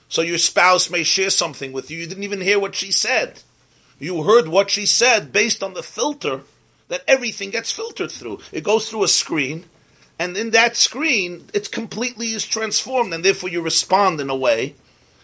[0.08, 3.42] So your spouse may share something with you, you didn't even hear what she said.
[3.98, 6.42] You heard what she said based on the filter
[6.88, 8.40] that everything gets filtered through.
[8.52, 9.64] It goes through a screen,
[10.18, 14.74] and in that screen, it completely is transformed, and therefore you respond in a way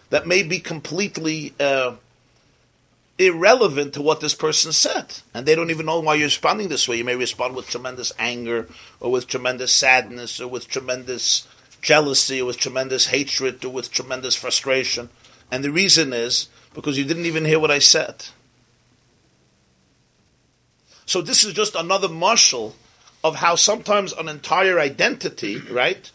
[0.09, 1.93] that may be completely uh,
[3.17, 5.19] irrelevant to what this person said.
[5.33, 6.97] And they don't even know why you're responding this way.
[6.97, 8.67] You may respond with tremendous anger,
[8.99, 11.47] or with tremendous sadness, or with tremendous
[11.81, 15.09] jealousy, or with tremendous hatred, or with tremendous frustration.
[15.51, 18.25] And the reason is because you didn't even hear what I said.
[21.05, 22.73] So this is just another mashal
[23.23, 26.09] of how sometimes an entire identity, right,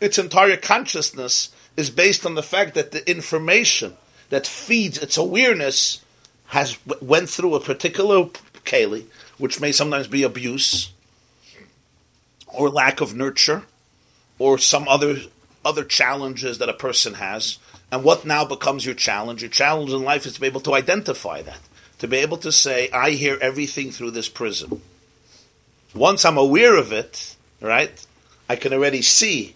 [0.00, 3.96] its entire consciousness is based on the fact that the information
[4.30, 6.04] that feeds its awareness
[6.48, 8.24] has went through a particular
[8.64, 9.04] keli,
[9.38, 10.92] which may sometimes be abuse
[12.46, 13.62] or lack of nurture
[14.38, 15.16] or some other
[15.64, 17.58] other challenges that a person has.
[17.90, 19.42] And what now becomes your challenge?
[19.42, 21.60] Your challenge in life is to be able to identify that
[21.98, 24.82] to be able to say, I hear everything through this prism.
[25.94, 28.06] Once I'm aware of it, right,
[28.48, 29.54] I can already see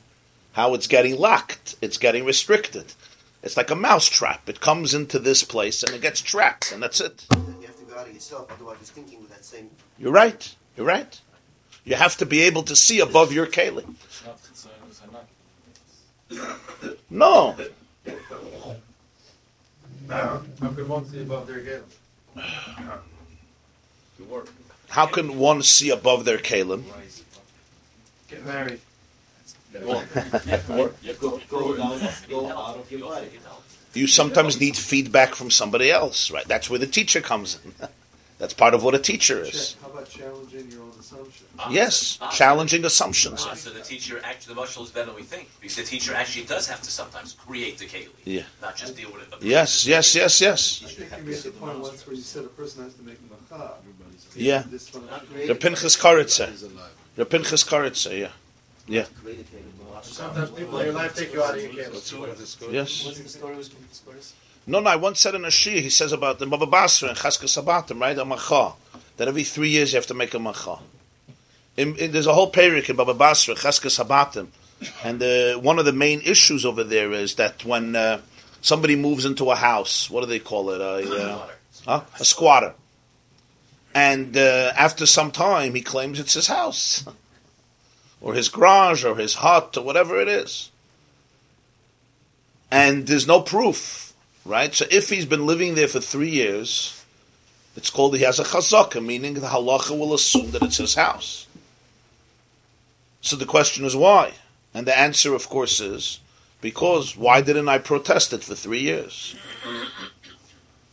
[0.52, 2.94] how it's getting locked, it's getting restricted.
[3.42, 4.48] It's like a mouse trap.
[4.48, 7.26] It comes into this place and it gets trapped, and that's it.
[7.32, 9.70] You have to go out of yourself, otherwise it's thinking with that same.
[9.98, 10.54] You're right.
[10.76, 11.20] You're right.
[11.84, 13.84] You have to be able to see above your keli.
[17.10, 17.56] No.
[20.08, 20.42] How
[20.74, 21.82] could one see above their gate?
[24.88, 26.84] How can one see above their kalim?
[28.28, 28.80] Get married.
[29.72, 33.28] Go, go down, go out of your body.
[33.94, 36.46] You sometimes need feedback from somebody else, right?
[36.46, 37.74] That's where the teacher comes in.
[38.38, 39.76] That's part of what a teacher is.
[39.80, 41.48] How about challenging your own assumptions?
[41.70, 43.46] Yes, challenging assumptions.
[43.48, 46.12] Ah, so the teacher actually, the mashal is better than we think, because the teacher
[46.12, 48.42] actually does have to sometimes create the keli, Yeah.
[48.60, 49.42] not just deal with it.
[49.42, 50.82] Yes, yes, yes, yes.
[50.84, 53.18] I think you made the point once where you said a person has to make
[53.30, 53.74] macha.
[54.34, 54.64] Yeah.
[54.68, 55.04] This one,
[55.46, 56.50] The Pinchas Koritzer.
[57.14, 58.30] The Pinchas Koritzer, yeah.
[58.92, 59.06] Yeah.
[60.02, 62.14] Sometimes people in your life take you out of your case.
[62.70, 63.06] Yes.
[63.06, 64.34] What's the story with Spurs?
[64.66, 67.16] No, no, I once said in a shir, he says about the Baba Basra and
[67.16, 68.18] Chezkas HaBatim, right?
[68.18, 68.74] A macha.
[69.16, 70.78] That every three years you have to make a macha.
[71.78, 74.48] In, in, there's a whole period in Baba Basra, Chezkas HaBatim.
[75.02, 78.20] And uh, one of the main issues over there is that when uh,
[78.60, 80.80] somebody moves into a house, what do they call it?
[80.82, 81.48] A, uh,
[81.86, 82.02] huh?
[82.20, 82.74] a squatter.
[83.94, 87.04] And uh, after some time, he claims it's his house,
[88.22, 90.70] or his garage, or his hut, or whatever it is.
[92.70, 94.14] And there's no proof,
[94.46, 94.74] right?
[94.74, 97.04] So if he's been living there for three years,
[97.76, 101.46] it's called he has a chazaka, meaning the halacha will assume that it's his house.
[103.20, 104.32] So the question is why?
[104.72, 106.20] And the answer, of course, is
[106.60, 109.36] because why didn't I protest it for three years?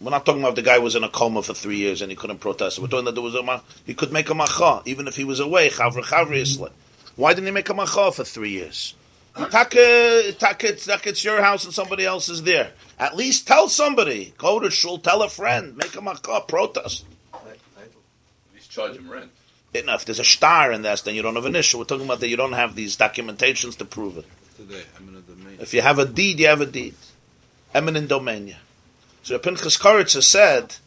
[0.02, 2.16] We're not talking about the guy was in a coma for three years and he
[2.16, 2.80] couldn't protest.
[2.80, 5.40] We're talking that there was a he could make a macha even if he was
[5.40, 5.70] away.
[5.70, 6.70] Chavra chavri isle.
[7.20, 8.96] Why didn't he make a macha for three years?
[9.36, 12.72] Taka, it's, it's your house and somebody else is there.
[12.98, 14.34] At least tell somebody.
[14.38, 17.04] Go to shul, tell a friend, make a macha, protest.
[18.54, 19.32] He's charging rent.
[19.74, 21.78] You know, if there's a star in this, then you don't have an issue.
[21.78, 24.26] We're talking about that you don't have these documentations to prove it.
[24.56, 25.58] Today, eminent domain.
[25.60, 26.96] If you have a deed, you have a deed.
[27.74, 28.56] Eminent domain.
[29.24, 30.78] So Pinchas Koritzer said,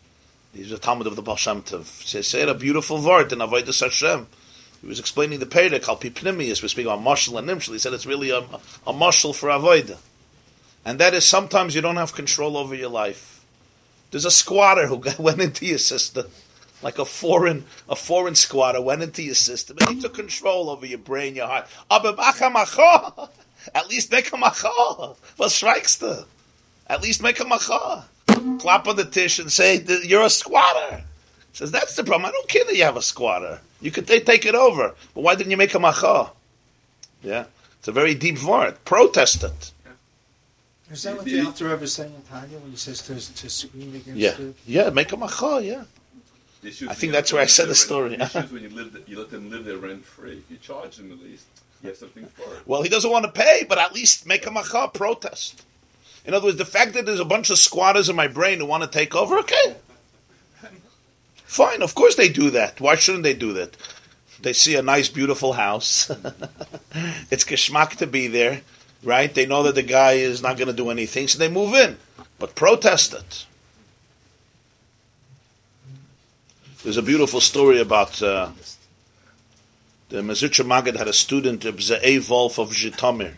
[0.54, 4.28] he's a Talmud of the Baal Shem Tov, said a beautiful word in Avodah Hashem.
[4.82, 7.72] He was explaining the Perek, Al Pipnimius, we're speaking about Mashal and Nimshal.
[7.72, 9.98] He said it's really a, a mashal for Avodah.
[10.84, 13.44] And that is sometimes you don't have control over your life.
[14.10, 16.26] There's a squatter who went into your system,
[16.82, 20.84] like a foreign a foreign squatter went into your system, and he took control over
[20.84, 21.68] your brain, your heart.
[23.74, 25.14] At least make a macha.
[25.38, 26.26] Was strikes the?
[26.88, 28.06] At least make a macha.
[28.58, 31.04] Clap on the tish and say you're a squatter.
[31.52, 32.28] Says that's the problem.
[32.28, 33.60] I don't care that you have a squatter.
[33.82, 36.30] You could they take it over, but why didn't you make a macha?
[37.22, 37.44] Yeah,
[37.78, 38.82] it's a very deep word.
[38.84, 39.72] Protest it.
[40.90, 43.50] Is that what the Alter Rebbe is saying in Tanya when he says to, to
[43.50, 44.54] scream against Yeah, the...
[44.66, 45.60] yeah, make a macha.
[45.62, 45.84] Yeah.
[46.60, 48.10] The issue is I think that's where I said the there story.
[48.16, 50.42] rent- The issue when you, live th- you let them live there rent free.
[50.50, 51.46] You charge them at least.
[51.82, 52.66] You have something for it.
[52.66, 55.64] Well, he doesn't want to pay, but at least make a macha protest.
[56.24, 58.66] In other words, the fact that there's a bunch of squatters in my brain who
[58.66, 59.74] want to take over, okay.
[61.52, 62.80] Fine, of course they do that.
[62.80, 63.76] Why shouldn't they do that?
[64.40, 66.08] They see a nice, beautiful house.
[67.30, 68.62] it's geschmack to be there,
[69.02, 69.32] right?
[69.32, 71.98] They know that the guy is not going to do anything, so they move in.
[72.38, 73.44] But protest it.
[76.84, 78.52] There's a beautiful story about uh,
[80.08, 83.34] the Mezritcher Magid had a student, Ze'ev Wolf of Zhitomir.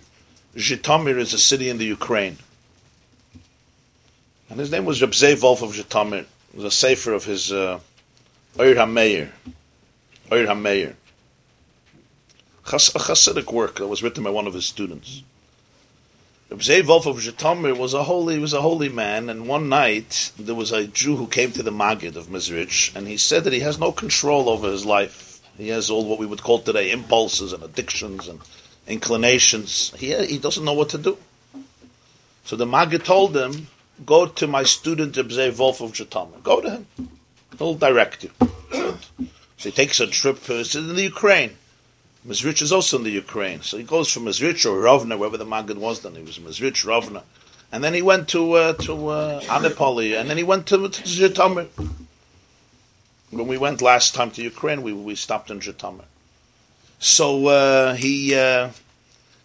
[0.55, 2.39] Zhitomir is a city in the Ukraine.
[4.49, 6.21] And his name was Reb Ze'ev Wolf of Zhitomir.
[6.21, 7.81] It was a sefer of his uh,
[8.57, 9.33] Oir HaMeir.
[10.31, 10.95] Oir HaMeir.
[12.67, 15.25] A Hasidic work that was written by one of his students.
[16.51, 20.55] Reb Wolf of Zhitomir was a holy was a holy man, and one night there
[20.55, 23.59] was a Jew who came to the Magid of Mezrich, and he said that he
[23.61, 25.41] has no control over his life.
[25.59, 28.39] He has all what we would call today impulses and addictions and
[28.87, 29.93] inclinations.
[29.97, 31.19] He he doesn't know what to do.
[32.45, 33.67] So the Magid told him,
[34.07, 36.41] "Go to my student Reb Wolf of Zhitomir.
[36.45, 36.87] Go to him.
[37.59, 38.31] He'll direct you."
[39.65, 40.39] So he takes a trip.
[40.49, 41.57] Uh, it's in the Ukraine.
[42.27, 43.63] Mezrich is also in the Ukraine.
[43.63, 46.15] So he goes from Mezrich or Rovna, wherever the Magid was then.
[46.17, 47.23] He was Mezrich, Rovna.
[47.71, 51.69] And then he went to uh, to uh, Anipoli, and then he went to, to.
[53.31, 56.05] When we went last time to Ukraine, we, we stopped in Zhitomir.
[56.99, 58.71] So uh, he uh,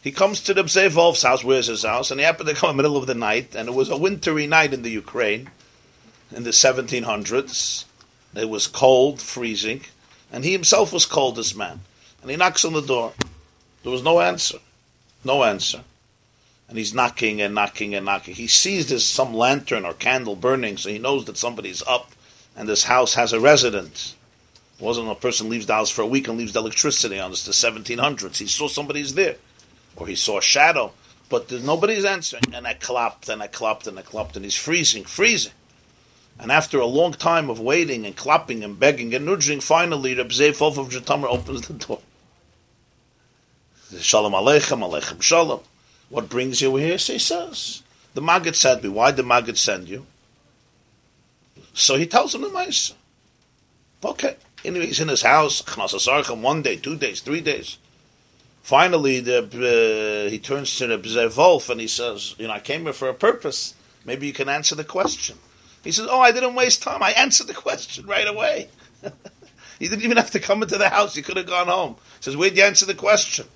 [0.01, 1.43] he comes to the Bzei Wolf's house.
[1.43, 2.11] Where's his house?
[2.11, 3.97] And he happened to come in the middle of the night, and it was a
[3.97, 5.49] wintry night in the Ukraine
[6.35, 7.85] in the 1700s.
[8.35, 9.81] It was cold, freezing,
[10.31, 11.81] and he himself was cold, this man.
[12.21, 13.13] And he knocks on the door.
[13.83, 14.59] There was no answer.
[15.23, 15.83] No answer.
[16.67, 18.35] And he's knocking and knocking and knocking.
[18.35, 22.11] He sees there's some lantern or candle burning, so he knows that somebody's up
[22.55, 24.15] and this house has a resident.
[24.77, 27.31] It wasn't a person leaves the house for a week and leaves the electricity on.
[27.31, 28.37] It's the 1700s.
[28.37, 29.37] He saw somebody's there.
[29.95, 30.91] Or he saw a shadow.
[31.29, 32.43] But nobody's answering.
[32.53, 35.53] And I clapped and I clapped and I clapped and he's freezing, freezing.
[36.39, 40.29] And after a long time of waiting and clapping and begging and nudging, finally Reb
[40.29, 41.99] Zeif of Zhitomir opens the door.
[43.99, 45.59] Shalom Aleichem, Aleichem Shalom.
[46.09, 46.97] What brings you here?
[46.97, 47.83] So he says.
[48.13, 48.89] The Maggid sent me.
[48.89, 50.05] Why did the Maggid send you?
[51.73, 52.93] So he tells him the Maisa.
[54.03, 54.37] Okay.
[54.63, 57.77] Anyway, he's in his house, one day, two days, three days.
[58.63, 62.83] Finally, the, uh, he turns to the Wolf and he says, You know, I came
[62.83, 63.73] here for a purpose.
[64.05, 65.37] Maybe you can answer the question.
[65.83, 67.01] He says, Oh, I didn't waste time.
[67.03, 68.69] I answered the question right away.
[69.79, 71.15] you didn't even have to come into the house.
[71.15, 71.95] You could have gone home.
[72.17, 73.47] He says, Where'd you answer the question?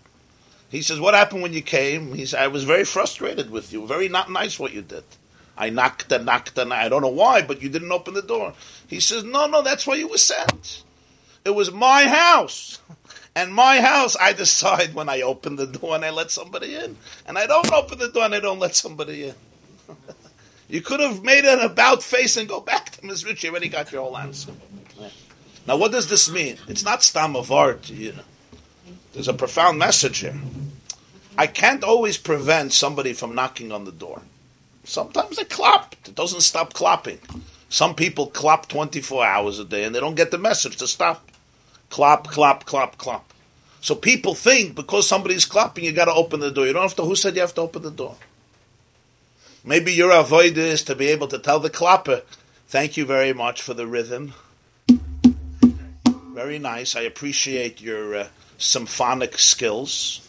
[0.69, 2.13] He says, What happened when you came?
[2.13, 3.85] He said, I was very frustrated with you.
[3.85, 5.03] Very not nice what you did.
[5.57, 8.53] I knocked and knocked and I don't know why, but you didn't open the door.
[8.87, 10.83] He says, No, no, that's why you were sent.
[11.45, 12.79] It was my house.
[13.35, 16.97] And my house, I decide when I open the door and I let somebody in.
[17.25, 19.35] And I don't open the door and I don't let somebody in.
[20.73, 23.43] you could have made an about face and go back to Mezrich.
[23.43, 24.53] You already got your whole answer.
[25.67, 26.57] Now, what does this mean?
[26.67, 27.91] It's not stam of art.
[27.91, 28.23] You know.
[29.13, 30.33] There's a profound message here.
[31.37, 34.23] I can't always prevent somebody from knocking on the door.
[34.83, 35.93] Sometimes they clap.
[36.07, 37.19] It doesn't stop clapping.
[37.69, 41.29] Some people clap 24 hours a day and they don't get the message to stop.
[41.91, 43.31] Clap, clap, clap, clap.
[43.81, 46.65] So people think because somebody's clapping, you got to open the door.
[46.65, 47.03] You don't have to.
[47.03, 48.15] Who said you have to open the door?
[49.63, 52.23] Maybe your avoid is to be able to tell the clapper,
[52.67, 54.33] "Thank you very much for the rhythm.
[56.33, 56.95] Very nice.
[56.95, 60.19] I appreciate your uh, symphonic skills,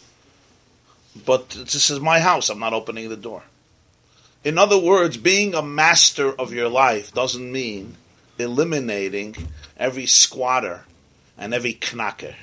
[1.25, 2.49] but this is my house.
[2.49, 3.43] I'm not opening the door."
[4.45, 7.97] In other words, being a master of your life doesn't mean
[8.37, 9.35] eliminating
[9.75, 10.85] every squatter
[11.37, 12.35] and every knacker.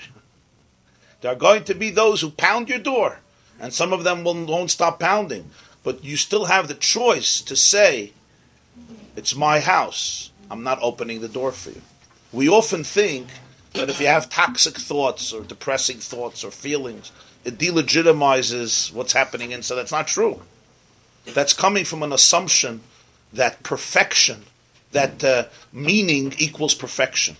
[1.20, 3.20] There are going to be those who pound your door,
[3.60, 5.50] and some of them will, won't stop pounding.
[5.82, 8.12] But you still have the choice to say,
[9.16, 10.30] It's my house.
[10.50, 11.82] I'm not opening the door for you.
[12.32, 13.28] We often think
[13.74, 17.10] that if you have toxic thoughts or depressing thoughts or feelings,
[17.44, 19.76] it delegitimizes what's happening inside.
[19.76, 20.42] That's not true.
[21.24, 22.80] That's coming from an assumption
[23.32, 24.44] that perfection,
[24.92, 27.36] that uh, meaning equals perfection.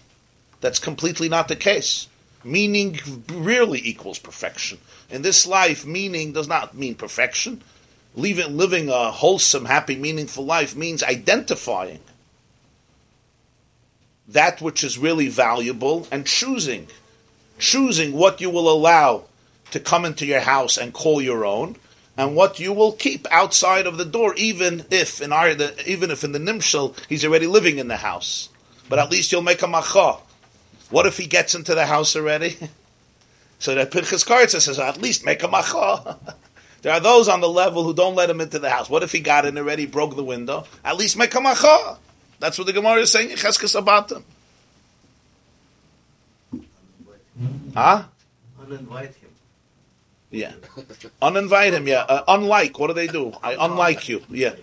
[0.61, 2.09] That's completely not the case.
[2.45, 4.79] Meaning rarely equals perfection.
[5.11, 7.63] In this life, meaning does not mean perfection.
[8.15, 12.01] Living, living a wholesome, happy, meaningful life means identifying
[14.29, 16.89] that which is really valuable and choosing.
[17.59, 19.25] Choosing what you will allow
[19.71, 21.77] to come into your house and call your own,
[22.17, 25.51] and what you will keep outside of the door, even if in our,
[25.87, 28.51] even if in the nimshal he's already living in the house.
[28.89, 30.19] But at least you'll make a macha.
[30.91, 32.59] What if he gets into the house already?
[33.59, 36.19] so that Pinchas Koritzer says, at least make a macha.
[36.83, 38.91] there are those on the level who don't let him into the house.
[38.91, 40.67] What if he got in already, broke the window?
[40.85, 41.99] At least make a macha.
[42.41, 44.25] That's what the Gemara is saying in Chezkas HaBatim.
[47.75, 48.05] Huh?
[48.61, 49.31] Uninvite him.
[50.31, 50.53] Yeah.
[51.23, 52.01] Uninvite him, yeah.
[52.01, 53.33] Uh, unlike, what do they do?
[53.43, 54.23] I unlike you.
[54.29, 54.55] Yeah.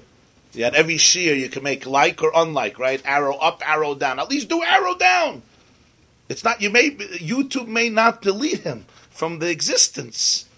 [0.51, 3.01] Yeah, at every shear you can make like or unlike, right?
[3.05, 4.19] Arrow up, arrow down.
[4.19, 5.43] At least do arrow down.
[6.27, 10.48] It's not you may YouTube may not delete him from the existence.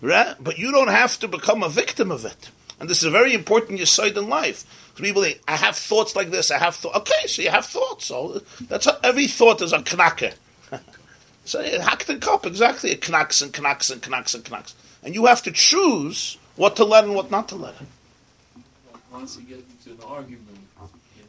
[0.00, 0.34] Right?
[0.38, 2.50] But you don't have to become a victim of it.
[2.78, 4.92] And this is a very important yisoid in life.
[4.96, 6.96] People think, I have thoughts like this, I have thoughts.
[6.98, 8.06] Okay, so you have thoughts.
[8.06, 10.34] So that's a, every thought is a knacker.
[11.44, 12.90] so it hacked and cup, exactly.
[12.90, 14.74] It knacks and knacks and knacks and knacks.
[15.02, 17.74] And you have to choose what to let and what not to let.
[19.10, 20.56] Once you get into an argument,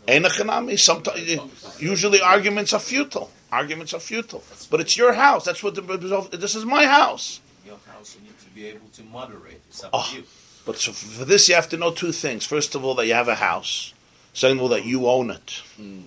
[0.08, 0.80] Einachanami.
[0.80, 3.30] Sometimes, usually arguments are futile.
[3.52, 4.44] Arguments are futile.
[4.72, 5.46] But it's your house.
[5.46, 7.42] That's what the this is my house.
[7.66, 9.62] Your house, you need to be able to moderate.
[9.70, 10.00] It's up Oh.
[10.00, 10.24] to ah, you.
[10.66, 12.46] But so for this, you have to know two things.
[12.46, 13.94] First of all, that you have a house.
[14.34, 15.62] Second of all, that you own it.
[15.78, 16.02] Hmm.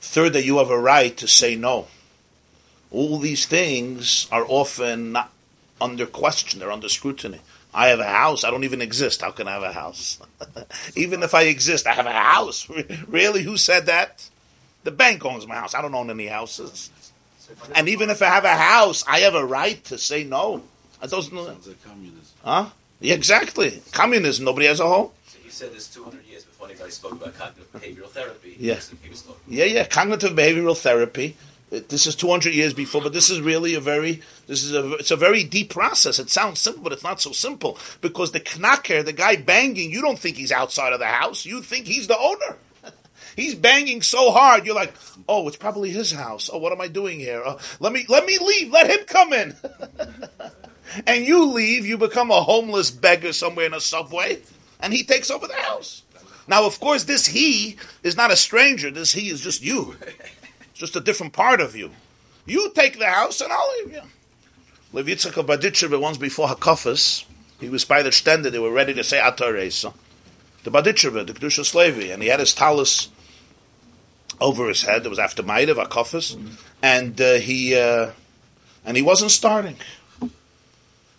[0.00, 1.88] Third, that you have a right to say no.
[2.90, 5.32] All these things are often not
[5.80, 6.60] under question.
[6.60, 7.40] They're under scrutiny.
[7.74, 8.44] I have a house.
[8.44, 9.22] I don't even exist.
[9.22, 10.18] How can I have a house?
[10.94, 12.68] even if I exist, I have a house.
[13.08, 13.42] really?
[13.42, 14.28] Who said that?
[14.84, 15.74] The bank owns my house.
[15.74, 16.90] I don't own any houses.
[17.74, 20.62] And even if I have a house, I have a right to say no.
[21.00, 21.36] That doesn't.
[21.36, 22.22] Sounds like communism.
[22.42, 22.66] Huh?
[23.00, 23.82] Yeah, exactly.
[23.92, 24.44] Communism.
[24.44, 25.10] Nobody has a home.
[25.26, 28.56] So you said this 200 years before anybody spoke about cognitive behavioral therapy.
[28.58, 28.80] Yeah.
[29.02, 29.24] He was.
[29.48, 29.84] Yeah, yeah.
[29.84, 31.36] Cognitive behavioral therapy.
[31.68, 35.10] This is 200 years before, but this is really a very, this is a, it's
[35.10, 36.20] a very deep process.
[36.20, 40.00] It sounds simple, but it's not so simple because the knacker, the guy banging, you
[40.00, 41.44] don't think he's outside of the house.
[41.44, 42.56] You think he's the owner.
[43.34, 44.94] He's banging so hard, you're like,
[45.28, 46.48] oh, it's probably his house.
[46.50, 47.42] Oh, what am I doing here?
[47.44, 48.72] Uh, let me, let me leave.
[48.72, 49.54] Let him come in.
[51.06, 54.40] and you leave, you become a homeless beggar somewhere in a subway,
[54.80, 56.02] and he takes over the house.
[56.48, 58.90] Now, of course, this he is not a stranger.
[58.90, 59.96] This he is just you.
[60.70, 61.90] It's just a different part of you.
[62.44, 64.02] You take the house, and I'll leave you.
[64.92, 67.24] Lev Yitzchak of Berditchev, once before Hakafas,
[67.60, 69.92] he was by the stender, they were ready to say Ataresa.
[70.62, 73.08] The Berditchev, the Kedushas Levi, and he had his talus
[74.40, 75.06] over his head.
[75.06, 76.38] It was after Maidav, Hakafas,
[76.82, 78.10] and uh, he uh,
[78.84, 79.76] and he wasn't starting.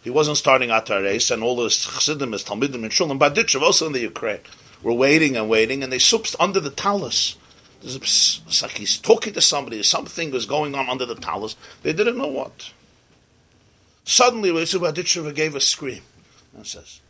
[0.08, 3.92] He wasn't starting Atares, and all the Chassidim, his Talmidim, and Shulam, Berditchev, also in
[3.92, 4.40] the Ukraine,
[4.82, 7.36] were waiting and waiting, and they suped under the talus.
[7.84, 9.84] It's like he's talking to somebody.
[9.84, 11.58] Something was going on under the talus.
[11.84, 12.72] They didn't know what.
[14.06, 16.04] Suddenly, Rav Berditchev gave a scream
[16.56, 17.02] and says,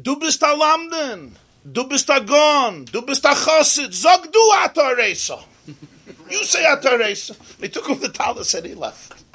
[0.00, 1.32] Du bist a Lamden,
[1.70, 5.74] du bist a Gon, du bist a Chassid, sag du.
[6.30, 7.36] You say Ataresa.
[7.58, 9.25] They took off the talus and he left.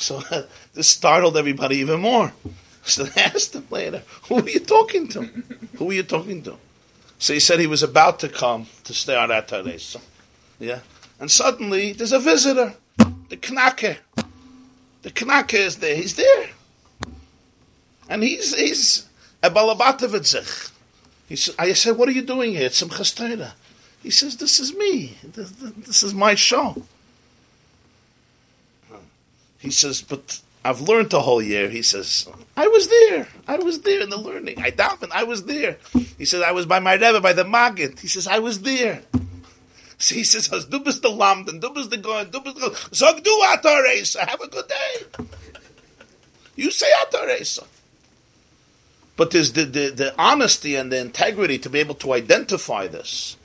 [0.00, 0.22] So
[0.74, 2.32] this startled everybody even more.
[2.82, 5.22] So they asked him later, Who are you talking to?
[5.76, 6.56] Who are you talking to?
[7.18, 10.00] So he said he was about to come to stay on Ataresa.
[10.58, 10.80] Yeah.
[11.20, 12.74] And suddenly there's a visitor,
[13.28, 13.98] the Knacker.
[15.02, 15.94] The Knacker is there.
[15.94, 16.50] He's there.
[18.08, 19.06] And he's he's
[19.42, 20.72] a Balabatovitzich.
[21.28, 22.66] He said, I said, what are you doing here?
[22.66, 22.90] It's some.
[22.90, 25.16] He says, this is me.
[25.22, 26.82] This, this is my show.
[29.60, 31.68] He says, but I've learned the whole year.
[31.68, 33.28] He says, I was there.
[33.46, 34.60] I was there in the learning.
[34.60, 35.12] I davened.
[35.12, 35.78] I was there.
[36.18, 38.00] He says, I was by my Rebbe, by the Maggid.
[38.00, 39.02] He says, I was there.
[39.98, 43.22] So he says, du bist the Lamden, du bist the Goen, du bist the Sag
[43.22, 44.18] du.
[44.18, 45.24] Have a good day.
[46.56, 47.66] You say Ataresa.
[49.16, 53.36] But there's the, the, the honesty and the integrity to be able to identify this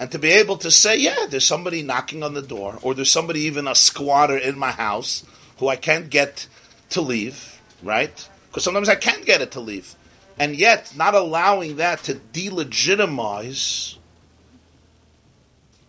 [0.00, 3.10] And to be able to say, yeah, there's somebody knocking on the door, or there's
[3.10, 5.24] somebody, even a squatter in my house,
[5.60, 6.48] who I can't get
[6.88, 8.28] to leave, right?
[8.48, 9.94] Because sometimes I can't get it to leave.
[10.38, 13.96] And yet, not allowing that to delegitimize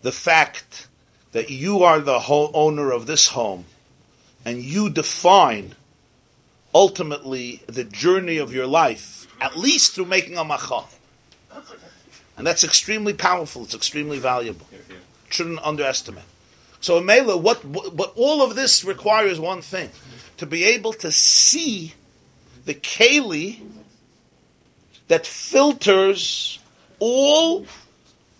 [0.01, 0.87] the fact
[1.31, 3.63] that you are the whole owner of this home,
[4.43, 5.75] and you define
[6.75, 10.83] ultimately the journey of your life, at least through making a macha.
[12.37, 13.63] And that's extremely powerful.
[13.63, 14.67] It's extremely valuable.
[15.29, 16.23] Shouldn't underestimate.
[16.81, 19.89] So, Mela, what, what all of this requires one thing:
[20.37, 21.93] to be able to see
[22.65, 23.61] the keli
[25.07, 26.59] that filters
[26.99, 27.65] all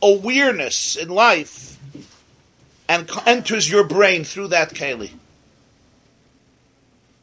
[0.02, 1.78] awareness in life
[2.88, 5.12] and enters your brain through that keli.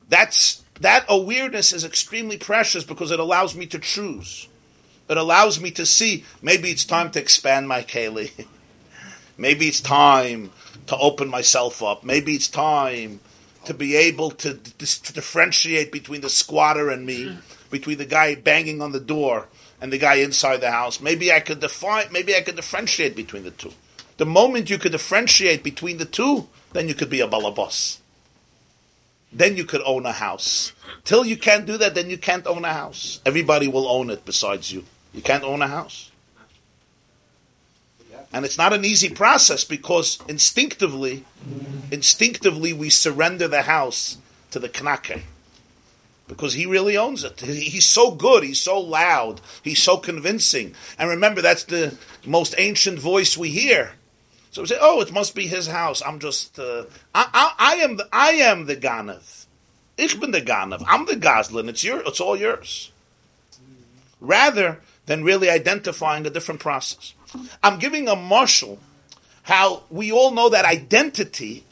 [0.08, 4.48] That's that awareness is extremely precious because it allows me to choose.
[5.08, 8.46] It allows me to see maybe it's time to expand my keli.
[9.36, 10.50] maybe it's time
[10.88, 12.02] to open myself up.
[12.02, 13.20] Maybe it's time
[13.64, 17.38] to be able to, to differentiate between the squatter and me,
[17.70, 19.46] between the guy banging on the door
[19.80, 21.00] and the guy inside the house.
[21.00, 22.10] Maybe I could define.
[22.10, 23.72] Maybe I could differentiate between the two.
[24.16, 27.98] The moment you could differentiate between the two, then you could be a balabas.
[29.30, 30.72] Then you could own a house.
[31.04, 33.20] Till you can't do that, then you can't own a house.
[33.26, 34.84] Everybody will own it besides you.
[35.12, 36.07] You can't own a house.
[38.32, 41.24] And it's not an easy process because instinctively,
[41.90, 44.18] instinctively we surrender the house
[44.50, 45.22] to the knake.
[46.26, 47.40] Because he really owns it.
[47.40, 50.74] He's so good, he's so loud, he's so convincing.
[50.98, 53.92] And remember, that's the most ancient voice we hear.
[54.50, 57.74] So we say, "Oh, it must be his house." I'm just, uh, I, I, I,
[57.76, 59.46] am, the, I am the Ganav.
[59.96, 60.84] Ich bin the Ganav.
[60.86, 61.68] I'm the Goslin.
[61.68, 62.90] It's your, it's all yours.
[64.20, 67.14] Rather than really identifying a different process,
[67.62, 68.78] I'm giving a mashal
[69.42, 71.64] how we all know that identity,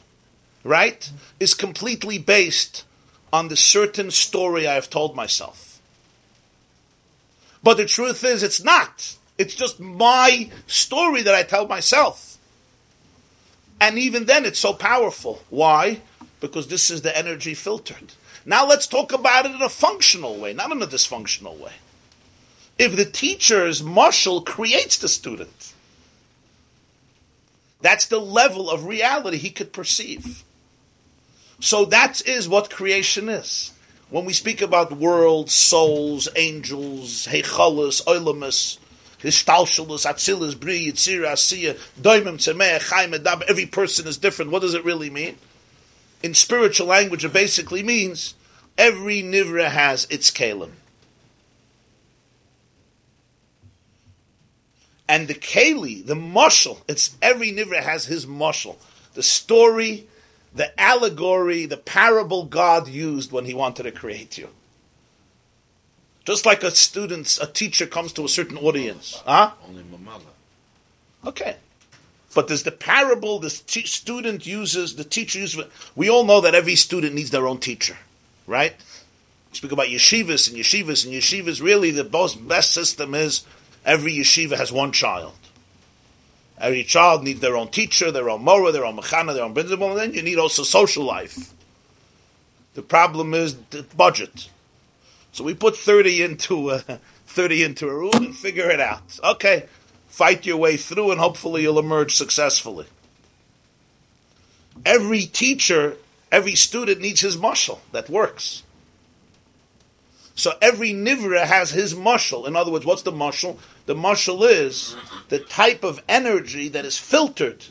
[0.63, 2.83] right, is completely based
[3.31, 5.79] on the certain story I have told myself.
[7.61, 9.15] But the truth is, it's not.
[9.37, 12.37] It's just my story that I tell myself.
[13.79, 15.43] And even then, it's so powerful.
[15.49, 16.01] Why?
[16.39, 18.13] Because this is the energy filtered.
[18.45, 21.73] Now let's talk about it in a functional way, not in a dysfunctional way.
[22.79, 25.73] If the teacher's mashal creates the student,
[27.81, 30.43] that's the level of reality he could perceive.
[31.59, 33.71] So that is what creation is.
[34.09, 38.77] When we speak about worlds, souls, angels, heichalas, oilamus,
[39.19, 44.51] Histalshalus, Atzilus, Bri, Yitzira, Asiya, Doimim, Tzemeh, Chaim, Edab, every person is different.
[44.51, 45.37] What does it really mean?
[46.21, 48.35] In spiritual language, it basically means
[48.77, 50.71] every Nivra has its Kalim.
[55.09, 58.75] And the Kali, the mushal, it's every Nivra has his mushal.
[59.13, 60.07] The story,
[60.53, 64.49] the allegory, the parable God used when he wanted to create you.
[66.25, 69.23] Just like a student, a teacher comes to a certain audience.
[69.25, 69.51] Huh?
[69.65, 70.21] Only mamala.
[71.25, 71.55] Okay.
[72.35, 75.63] But there's the parable the t- student uses, the teacher uses.
[75.95, 77.97] We all know that every student needs their own teacher,
[78.45, 78.75] right?
[79.51, 81.61] We speak about yeshivas and yeshivas and yeshivas.
[81.61, 83.45] Really, the most, best system is
[83.87, 85.33] every yeshiva has one child.
[86.59, 89.91] Every child needs their own teacher, their own mora, their own mechana, their own principal,
[89.91, 91.53] and then you need also social life.
[92.73, 94.49] The problem is the budget.
[95.31, 99.19] So we put 30 into uh, a, 30 into a room and figure it out.
[99.23, 99.67] Okay,
[100.07, 102.87] fight your way through and hopefully you'll emerge successfully.
[104.85, 105.97] Every teacher,
[106.31, 108.63] every student needs his muscle that works.
[110.33, 112.45] So every nivra has his muscle.
[112.45, 113.59] In other words, what's the muscle?
[113.87, 114.95] The muscle is
[115.29, 117.65] the type of energy that is filtered.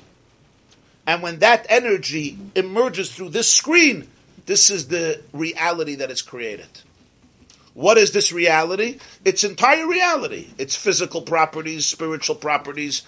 [1.06, 4.08] And when that energy emerges through this screen,
[4.46, 6.68] this is the reality that is created.
[7.74, 8.98] What is this reality?
[9.26, 10.48] Its entire reality.
[10.56, 13.02] Its physical properties, spiritual properties,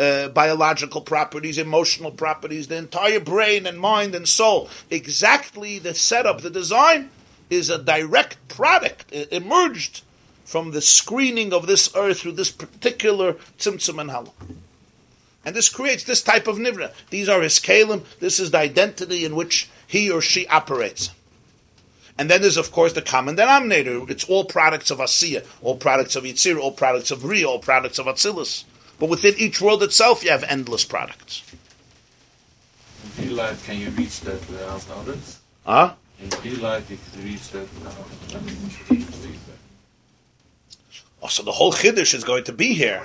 [0.00, 4.70] uh, biological properties, emotional properties, the entire brain and mind and soul.
[4.90, 7.10] Exactly the setup, the design
[7.50, 10.00] is a direct product emerged
[10.44, 14.32] from the screening of this earth through this particular tzimtzum and halal.
[15.44, 16.92] And this creates this type of nivra.
[17.10, 18.04] These are his kalim.
[18.18, 21.10] This is the identity in which he or she operates.
[22.16, 24.02] And then there's, of course, the common denominator.
[24.08, 27.98] It's all products of Asiya, all products of Yitzir, all products of Ria, all products
[27.98, 28.64] of Atzilus.
[29.00, 31.42] But within each world itself, you have endless products.
[33.18, 35.40] In real life, can you reach that without others?
[35.66, 35.94] Huh?
[36.20, 39.53] In real life, if you reach that without
[41.24, 43.02] Oh, so the whole Chiddush is going to be here.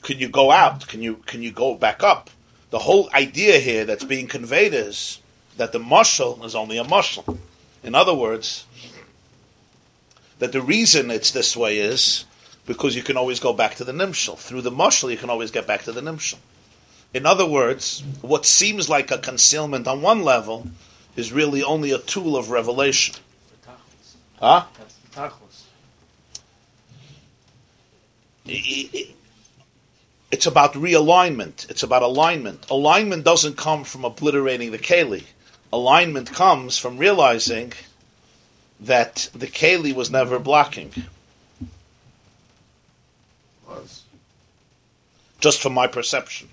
[0.00, 0.88] can you go out?
[0.88, 2.30] Can you can you go back up?
[2.70, 5.20] The whole idea here that's being conveyed is
[5.58, 7.36] that the mushal is only a mushal.
[7.82, 8.64] In other words,
[10.38, 12.24] that the reason it's this way is
[12.64, 14.38] because you can always go back to the nimshal.
[14.38, 16.38] Through the mushal, you can always get back to the nimshal.
[17.12, 20.68] In other words, what seems like a concealment on one level
[21.14, 23.16] is really only a tool of revelation.
[24.38, 24.64] Huh?
[28.50, 28.94] That's the tachlis.
[28.94, 29.14] I- I-
[30.30, 31.68] It's about realignment.
[31.70, 32.70] It's about alignment.
[32.70, 35.24] Alignment doesn't come from obliterating the keli.
[35.72, 37.72] Alignment comes from realizing
[38.78, 40.92] that the keli was never blocking.
[43.68, 44.02] Was.
[45.40, 46.48] Just from my perception.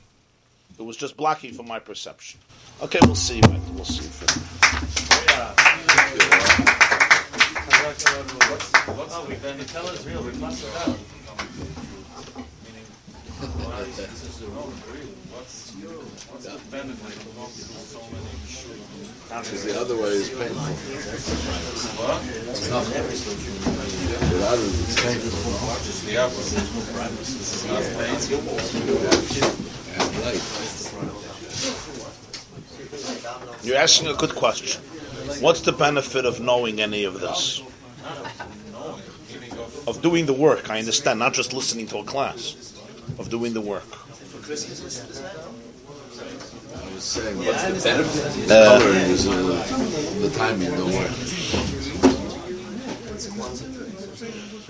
[0.79, 2.39] It was just blocking from my perception.
[2.81, 3.41] Okay, we'll see.
[3.41, 3.61] Mike.
[3.73, 4.09] We'll see.
[8.89, 10.23] Oh, oh we then tell us real.
[10.23, 10.97] We must have out.
[11.57, 11.86] Meaning,
[19.29, 20.55] Because the other way is painful.
[22.01, 22.23] What?
[22.25, 22.67] Is
[25.03, 25.51] painful.
[27.67, 28.37] Not painful.
[33.63, 34.81] You're asking a good question.
[35.41, 37.61] What's the benefit of knowing any of this?
[39.85, 42.66] Of doing the work, I understand, not just listening to a class.
[43.19, 43.83] Of doing the work.
[46.75, 48.51] I was saying, what's the benefit?
[48.51, 49.33] Uh, Color is uh,
[50.21, 51.11] the time you don't work.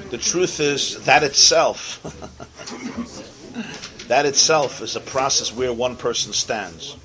[0.10, 2.02] The truth is that itself,
[4.08, 6.96] that itself is a process where one person stands.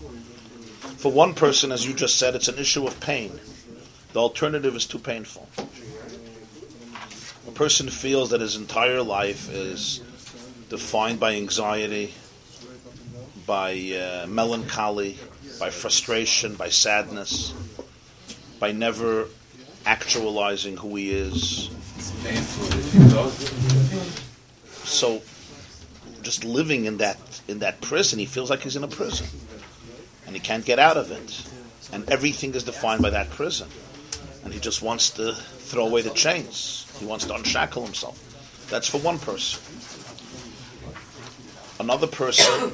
[0.99, 3.41] For one person, as you just said, it's an issue of pain.
[4.13, 5.49] The alternative is too painful.
[7.49, 10.01] A person feels that his entire life is
[10.73, 12.15] defined by anxiety,
[13.47, 15.19] by uh, melancholy,
[15.61, 17.53] by frustration, by sadness,
[18.59, 19.27] by never
[19.85, 21.69] actualizing who he is.
[24.85, 25.21] So,
[26.23, 29.27] just living in that in that prison, he feels like he's in a prison,
[30.27, 31.45] and he can't get out of it,
[31.93, 33.69] and everything is defined by that prison,
[34.43, 36.87] and he just wants to throw away the chains.
[36.99, 38.17] He wants to unshackle himself.
[38.71, 39.72] That's for one person.
[41.83, 42.71] Another person,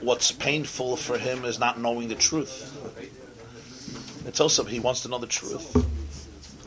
[0.00, 2.74] what's painful for him is not knowing the truth.
[4.26, 5.76] It's also he wants to know the truth.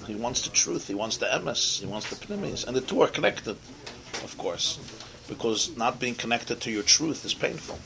[0.06, 0.88] He wants the truth.
[0.88, 1.80] He wants the emes.
[1.80, 3.58] He wants the pnimis, and the two are connected,
[4.24, 4.78] of course,
[5.28, 7.80] because not being connected to your truth is painful.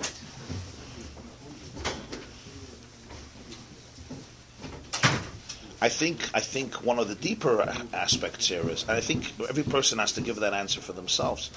[5.80, 7.62] I think I think one of the deeper
[7.94, 11.52] aspects here is, and I think every person has to give that answer for themselves.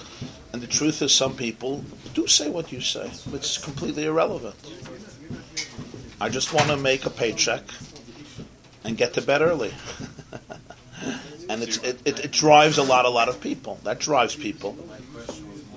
[0.53, 3.11] And the truth is, some people do say what you say.
[3.33, 4.57] It's completely irrelevant.
[6.21, 7.62] I just want to make a paycheck
[8.85, 9.73] and get to bed early.
[11.49, 13.81] and it, it, it drives a lot, a lot of people.
[13.85, 14.77] That drives people.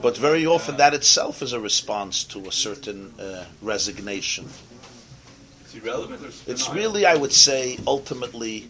[0.02, 4.50] But very often, that itself is a response to a certain uh, resignation.
[5.74, 6.22] It's irrelevant.
[6.48, 8.68] It's really, I would say, ultimately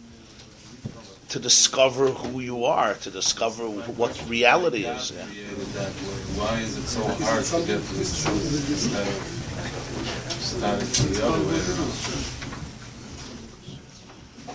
[1.28, 5.10] to discover who you are, to discover what reality is.
[5.10, 5.24] Yeah.
[5.24, 6.38] Created that way.
[6.38, 9.14] Why is it so hard to get to the truth instead of
[10.40, 11.92] starting from the other way around?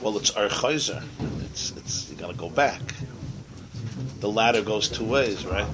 [0.03, 1.03] Well, it's archaizer.
[1.45, 2.81] It's it's you got to go back.
[4.21, 5.65] The ladder goes two ways, right?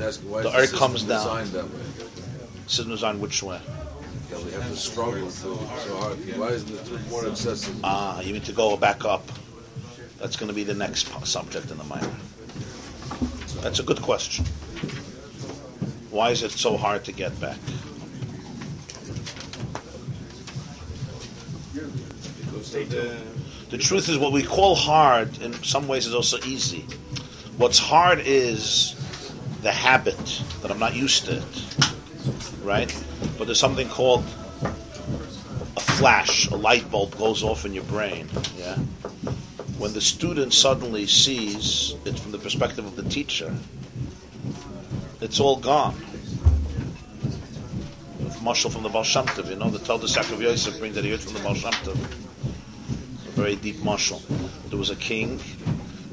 [0.00, 1.24] Asking, why The is earth system comes down.
[1.24, 1.80] designed that way?
[2.66, 3.60] Signals on which way?
[4.30, 6.18] Yeah, we have to struggle so, so hard.
[6.36, 7.24] Why isn't it more?
[7.84, 9.24] Ah, you need to go back up.
[10.18, 12.10] That's going to be the next subject in the minor.
[13.62, 14.44] That's a good question.
[16.10, 17.58] Why is it so hard to get back?
[22.72, 23.16] The,
[23.70, 26.84] The truth is, what we call hard in some ways is also easy.
[27.56, 28.94] What's hard is
[29.62, 31.95] the habit that I'm not used to it,
[32.62, 32.94] right?
[33.38, 34.24] But there's something called
[34.62, 38.76] a flash, a light bulb goes off in your brain, yeah?
[39.78, 43.54] When the student suddenly sees it from the perspective of the teacher,
[45.20, 45.94] it's all gone.
[48.20, 49.04] With Mashal from the Baal
[49.48, 53.56] you know, the Talmud Yaakov Yosef brings that he heard from the Baal a very
[53.56, 54.20] deep mashal.
[54.70, 55.40] There was a king,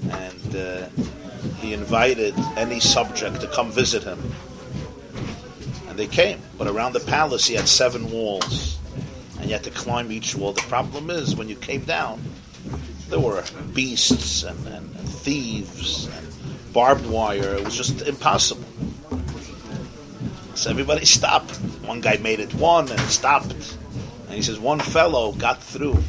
[0.09, 0.89] and uh,
[1.59, 4.20] he invited any subject to come visit him.
[5.94, 8.80] And they came, but around the palace he had seven walls,
[9.38, 10.52] and you had to climb each wall.
[10.52, 12.20] The problem is, when you came down,
[13.10, 13.44] there were
[13.76, 17.54] beasts and, and, thieves and barbed wire.
[17.54, 18.66] It was just impossible.
[20.56, 21.58] So everybody stopped.
[21.86, 23.78] One guy made it one and stopped.
[24.26, 26.04] And he says one fellow got through.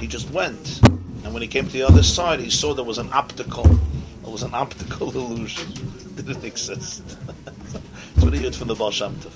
[0.00, 0.80] He just went.
[0.82, 4.28] And when he came to the other side, he saw there was an optical, it
[4.28, 5.70] was an optical illusion.
[6.18, 7.04] It didn't exist.
[8.22, 9.32] What he heard from the Baal Shem Tov.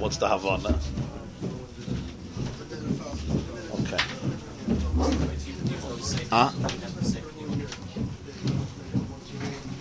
[0.00, 0.78] What's the Havana?
[3.80, 4.02] Okay.
[6.30, 6.50] Huh?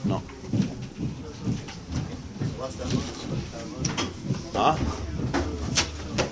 [0.04, 0.22] No.
[4.54, 4.76] Huh?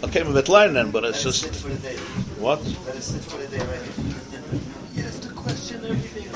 [0.04, 0.28] Okay, ah.
[0.28, 0.52] we're ah.
[0.52, 1.46] learning, but it's just
[2.40, 2.62] what?
[2.62, 3.64] That is it for the day.
[4.96, 6.30] Yes, to question everything,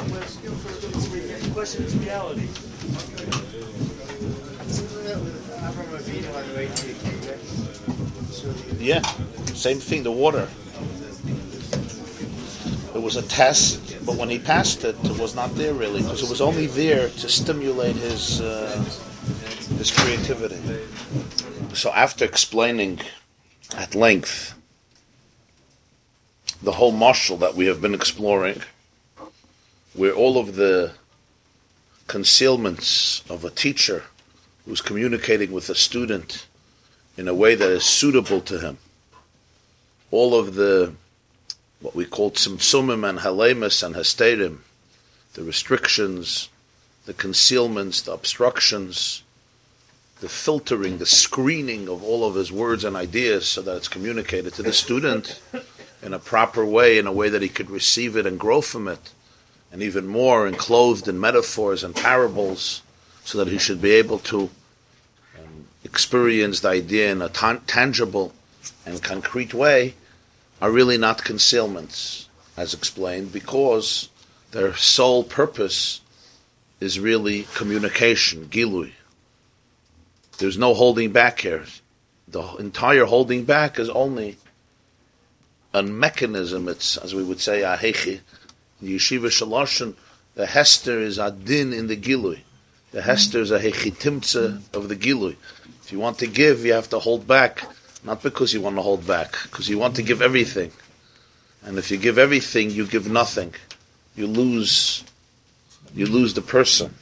[1.54, 3.87] question its reality.
[8.80, 9.02] Yeah,
[9.54, 10.04] same thing.
[10.04, 10.48] The water.
[12.96, 16.24] It was a test, but when he passed it, it was not there really because
[16.24, 18.84] it was only there to stimulate his uh,
[19.78, 20.60] his creativity.
[21.74, 23.02] So after explaining
[23.76, 24.56] at length
[26.64, 28.62] the whole mashal that we have been exploring,
[29.94, 30.94] where all of the
[32.08, 34.04] concealments of a teacher
[34.68, 36.46] who's communicating with a student
[37.16, 38.78] in a way that is suitable to him.
[40.12, 40.94] All of the
[41.80, 44.64] what we call tzimtzumim and halemus and hasterim,
[45.34, 46.50] the restrictions,
[47.06, 49.24] the concealments, the obstructions,
[50.20, 54.54] the filtering, the screening of all of his words and ideas so that it's communicated
[54.56, 55.40] to the student
[56.02, 58.88] in a proper way, in a way that he could receive it and grow from
[58.88, 59.14] it,
[59.72, 62.82] and even more enclosed in metaphors and parables,
[63.28, 64.50] so that he should be able to
[65.38, 68.32] um, experience the idea in a tan- tangible
[68.86, 69.96] and concrete way,
[70.62, 74.08] are really not concealments, as explained, because
[74.52, 76.00] their sole purpose
[76.80, 78.94] is really communication, gilui.
[80.38, 81.66] There's no holding back here.
[82.30, 84.38] The entire holding back is only
[85.74, 86.70] a mechanism.
[86.70, 88.22] It's, as we would say, a hechi.
[88.82, 89.96] The yeshiva shaloshin,
[90.36, 92.44] the hester is a din in the gilui.
[92.92, 95.36] The hester is a hechitimtza of the gilui.
[95.84, 97.64] If you want to give, you have to hold back,
[98.04, 100.72] not because you want to hold back, because you want to give everything.
[101.64, 103.54] And if you give everything, you give nothing.
[104.16, 105.04] You lose,
[105.94, 106.94] you lose the person.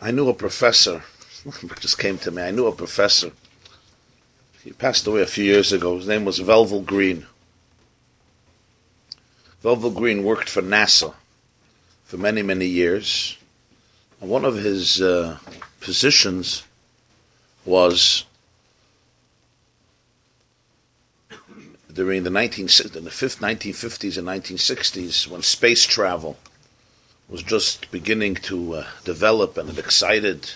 [0.00, 1.02] I knew a professor,
[1.80, 3.32] just came to me, I knew a professor.
[4.62, 5.96] He passed away a few years ago.
[5.96, 7.26] His name was Velvel Green.
[9.64, 11.14] Velvel Green worked for NASA
[12.04, 13.38] for many, many years.
[14.20, 15.38] One of his uh,
[15.80, 16.64] positions
[17.64, 18.26] was
[21.90, 26.36] during the 19, the fifth, 1950s and 1960s when space travel
[27.30, 30.50] was just beginning to uh, develop and it excited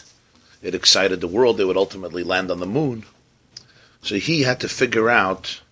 [0.62, 1.56] it excited the world.
[1.56, 3.04] They would ultimately land on the moon.
[4.02, 5.62] So he had to figure out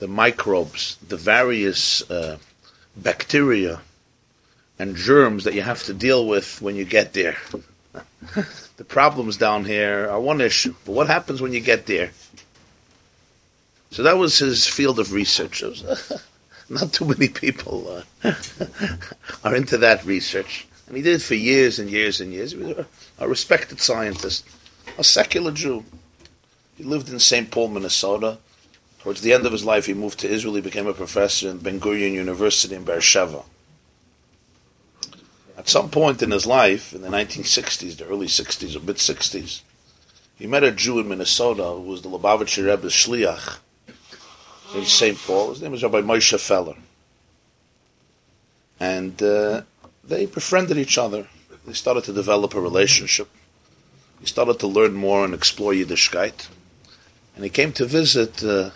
[0.00, 2.38] the microbes the various uh,
[2.96, 3.82] bacteria
[4.78, 7.36] and germs that you have to deal with when you get there
[8.76, 12.10] the problems down here are one issue but what happens when you get there
[13.94, 15.62] so that was his field of research.
[16.68, 18.32] Not too many people uh,
[19.44, 20.66] are into that research.
[20.88, 22.50] And he did it for years and years and years.
[22.50, 22.86] He was a,
[23.20, 24.44] a respected scientist,
[24.98, 25.84] a secular Jew.
[26.76, 27.52] He lived in St.
[27.52, 28.38] Paul, Minnesota.
[28.98, 30.56] Towards the end of his life, he moved to Israel.
[30.56, 33.44] He became a professor in Ben Gurion University in Beersheba.
[35.56, 39.62] At some point in his life, in the 1960s, the early 60s or mid 60s,
[40.36, 43.58] he met a Jew in Minnesota who was the Lubavitcher Rebbe's shliach
[44.74, 45.16] in St.
[45.16, 45.50] Paul.
[45.50, 46.74] His name was Rabbi Moshe Feller.
[48.80, 49.62] And uh,
[50.02, 51.28] they befriended each other.
[51.64, 53.28] They started to develop a relationship.
[54.20, 56.48] He started to learn more and explore Yiddishkeit.
[57.36, 58.70] And he came to visit uh,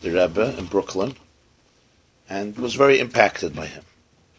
[0.00, 1.16] the Rebbe in Brooklyn
[2.28, 3.84] and was very impacted by him.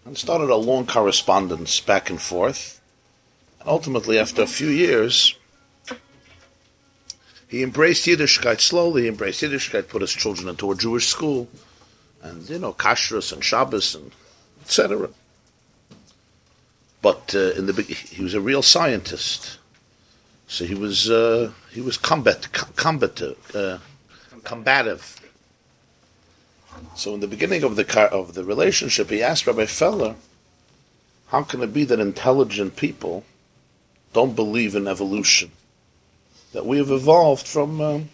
[0.06, 2.82] And started a long correspondence back and forth.
[3.60, 5.36] And ultimately, after a few years,
[7.47, 9.08] he embraced Yiddishkeit slowly.
[9.08, 11.50] Embraced Yiddishkeit, put his children into a Jewish school,
[12.22, 14.12] and you know, kashrus and Shabbos and
[14.64, 15.10] etc.
[17.02, 19.58] But uh, in the he was a real scientist,
[20.47, 22.47] so he was uh, he was combat
[23.56, 23.78] uh,
[24.43, 25.18] combative.
[26.95, 30.15] So in the beginning of the car- of the relationship, he asked Rabbi Feller,
[31.27, 33.23] "How can it be that intelligent people
[34.13, 35.51] don't believe in evolution?"
[36.51, 38.09] that we have evolved from um,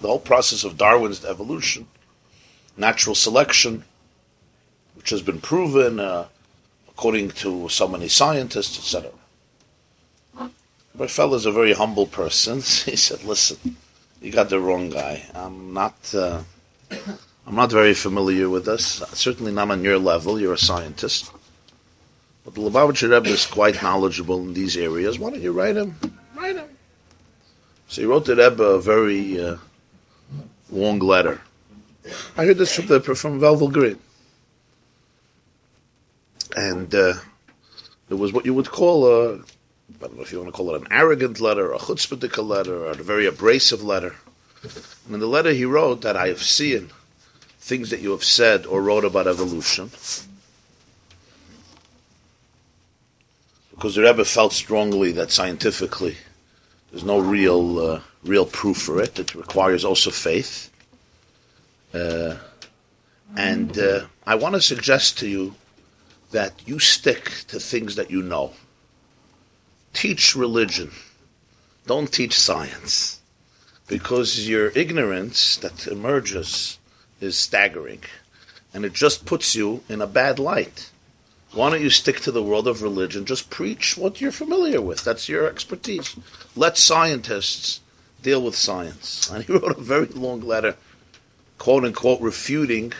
[0.00, 1.86] the whole process of Darwin's evolution,
[2.76, 3.84] natural selection,
[4.94, 6.26] which has been proven uh,
[6.88, 9.10] according to so many scientists, etc.
[10.94, 12.56] But is a very humble person.
[12.90, 13.76] He said, "Listen,
[14.20, 15.24] you got the wrong guy.
[15.34, 16.14] I'm not.
[16.14, 16.42] Uh,
[17.46, 19.02] I'm not very familiar with this.
[19.12, 20.40] Certainly not on your level.
[20.40, 21.30] You're a scientist.
[22.44, 25.18] But the Lubavitcher Rebbe is quite knowledgeable in these areas.
[25.18, 25.96] Why don't you write him?
[26.34, 26.68] Write him."
[27.88, 29.56] So he wrote the Rebbe a very uh,
[30.70, 31.40] long letter.
[32.36, 33.98] I heard this from the from Velvel Green,
[36.56, 37.14] and uh,
[38.10, 39.34] it was what you would call a
[40.02, 42.86] I don't know if you want to call it an arrogant letter, a chutzpahdik letter,
[42.86, 44.16] or a very abrasive letter.
[45.10, 46.90] In the letter he wrote that I have seen
[47.58, 49.90] things that you have said or wrote about evolution.
[53.70, 56.16] Because the Rebbe felt strongly that scientifically
[56.90, 59.18] there's no real uh, real proof for it.
[59.18, 60.70] It requires also faith.
[61.94, 62.36] Uh,
[63.36, 65.54] and uh, I want to suggest to you
[66.32, 68.52] that you stick to things that you know
[69.94, 70.90] teach religion.
[71.86, 73.21] Don't teach science.
[73.92, 76.78] Because your ignorance that emerges
[77.20, 78.00] is staggering.
[78.72, 80.88] And it just puts you in a bad light.
[81.52, 83.26] Why don't you stick to the world of religion?
[83.26, 85.04] Just preach what you're familiar with.
[85.04, 86.16] That's your expertise.
[86.56, 87.80] Let scientists
[88.22, 89.30] deal with science.
[89.32, 90.76] And he wrote a very long letter,
[91.58, 92.94] quote unquote, refuting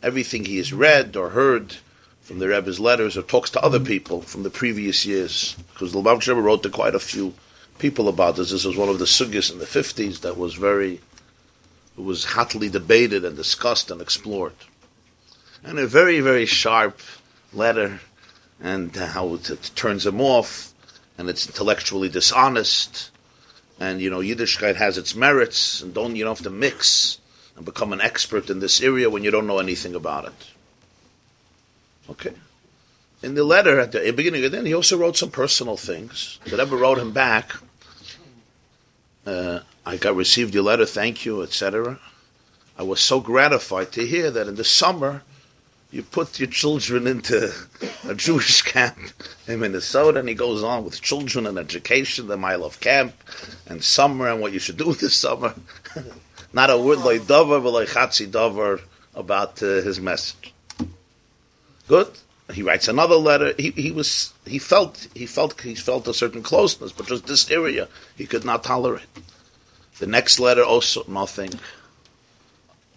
[0.00, 1.78] everything he has read or heard
[2.22, 5.56] from the Rebbe's letters or talks to other people from the previous years.
[5.72, 7.34] Because the Rebbe wrote to quite a few
[7.78, 8.50] people about this.
[8.50, 11.00] This was one of the sugyas in the 50s that was very,
[11.96, 14.54] was hotly debated and discussed and explored.
[15.64, 17.00] And a very, very sharp
[17.52, 18.00] letter
[18.60, 20.72] and how it, turns him off
[21.18, 23.10] and it's intellectually dishonest
[23.78, 27.18] and you know Yiddishkeit has its merits and don't you don't have to mix
[27.56, 30.46] and become an expert in this area when you don't know anything about it.
[32.10, 32.34] Okay.
[33.22, 36.38] In the letter at the beginning of then, he also wrote some personal things.
[36.44, 37.54] The Rebbe wrote him back.
[39.26, 41.98] Uh, I got received your letter, thank you, etc.
[42.78, 45.22] I was so gratified to hear that in the summer
[45.90, 47.52] you put your children into
[48.06, 48.98] a Jewish camp
[49.46, 53.14] in Minnesota, and he goes on with children and education, the Mile of Camp,
[53.66, 55.54] and summer, and what you should do this summer.
[56.52, 58.80] Not a word like davar, but like chatzi davar
[59.14, 60.52] about uh, his message.
[61.88, 62.10] Good.
[62.52, 63.54] He writes another letter.
[63.58, 67.50] He, he was he felt he felt he felt a certain closeness, but just this
[67.50, 69.06] area he could not tolerate.
[69.98, 71.50] The next letter also nothing.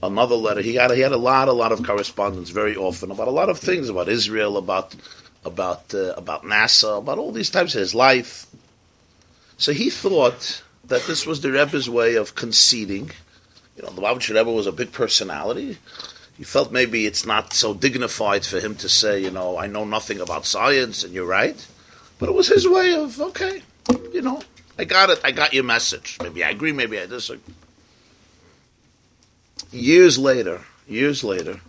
[0.04, 3.28] Another letter he had he had a lot a lot of correspondence very often about
[3.28, 4.95] a lot of things about Israel about
[5.43, 8.45] about uh, about NASA about all these types of his life.
[9.58, 13.12] So he thought that this was the Rebbe's way of conceding.
[13.76, 15.80] You know, the Lubavitcher Rebbe was a big personality
[16.39, 19.83] he felt maybe it's not so dignified for him to say, you know, I know
[19.83, 21.67] nothing about science, and you're right.
[22.17, 23.61] But it was his way of, okay,
[24.13, 24.41] you know,
[24.77, 25.19] I got it.
[25.21, 26.17] I got your message.
[26.23, 27.53] Maybe I agree, maybe I disagree.
[29.73, 31.59] Years later, years later,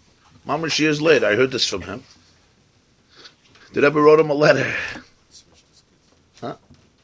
[0.46, 2.04] mamash years later, I heard this from him.
[3.72, 4.72] Did ever wrote him a letter?
[6.40, 6.54] Huh?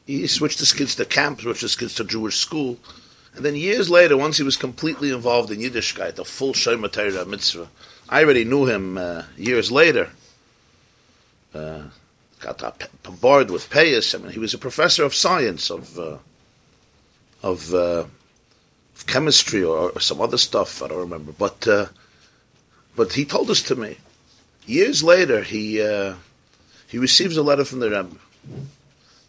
[0.05, 2.77] He switched his kids to camp, switched his kids to Jewish school.
[3.37, 7.23] And then years later, once he was completely involved in Yiddishkeit, the full Shema Torah
[7.23, 7.67] mitzvah,
[8.09, 10.09] I already knew him uh, years later.
[11.53, 11.83] Uh,
[12.39, 14.15] got bombarded with payas.
[14.15, 16.17] I mean, he was a professor of science, of uh,
[17.43, 18.05] of, uh,
[18.95, 20.81] of, chemistry or, or, some other stuff.
[20.81, 21.87] I don't remember, but uh,
[22.95, 23.97] but he told us to me.
[24.65, 26.15] Years later, he uh,
[26.87, 28.17] he receives a letter from the Rebbe,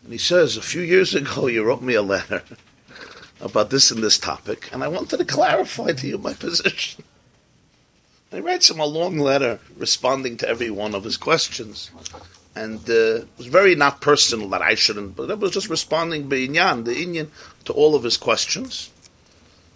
[0.03, 2.43] and he says, "A few years ago, you wrote me a letter."
[3.41, 7.05] about this and this topic, and I wanted to clarify to you my position.
[8.31, 11.91] He writes him a long letter responding to every one of his questions.
[12.55, 16.29] And uh, it was very not personal that I shouldn't, but it was just responding
[16.29, 17.29] Inyan, the Inyan,
[17.65, 18.91] to all of his questions.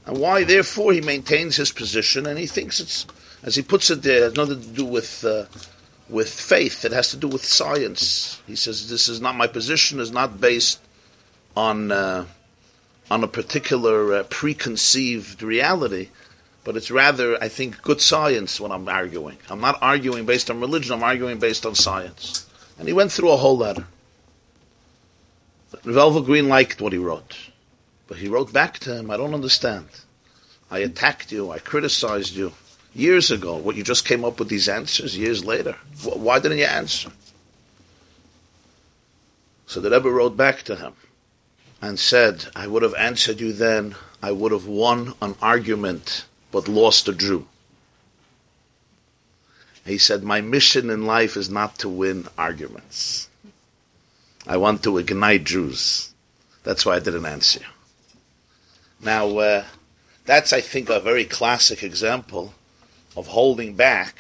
[0.05, 3.07] And why, therefore, he maintains his position, and he thinks it's,
[3.43, 5.45] as he puts it there, has nothing to do with uh,
[6.09, 6.85] with faith.
[6.85, 8.43] It has to do with science.
[8.49, 10.81] He says this is not my position; is not based
[11.57, 11.93] on.
[11.93, 12.27] Uh,
[13.13, 16.09] on a particular uh, preconceived reality,
[16.65, 19.37] but it's rather, I think, good science when I'm arguing.
[19.51, 22.47] I'm not arguing based on religion, I'm arguing based on science.
[22.79, 23.85] And he went through a whole letter.
[25.85, 27.37] Velvel Green liked what he wrote,
[28.09, 29.89] but he wrote back to him, I don't understand.
[30.71, 32.53] I attacked you, I criticized you
[32.95, 33.57] years ago.
[33.59, 35.77] What you just came up with these answers years later.
[36.03, 37.11] Why didn't you answer?
[39.67, 40.95] So the Rebbe wrote back to him
[41.83, 46.69] and said, I would have answered you then, I would have won an argument but
[46.69, 47.49] lost a Jew.
[49.85, 53.29] He said, My mission in life is not to win arguments.
[54.47, 56.13] I want to ignite Jews.
[56.63, 57.67] That's why I didn't answer you.
[59.05, 59.65] Now, uh,
[60.25, 62.55] that's, I think, a very classic example
[63.17, 64.15] of holding back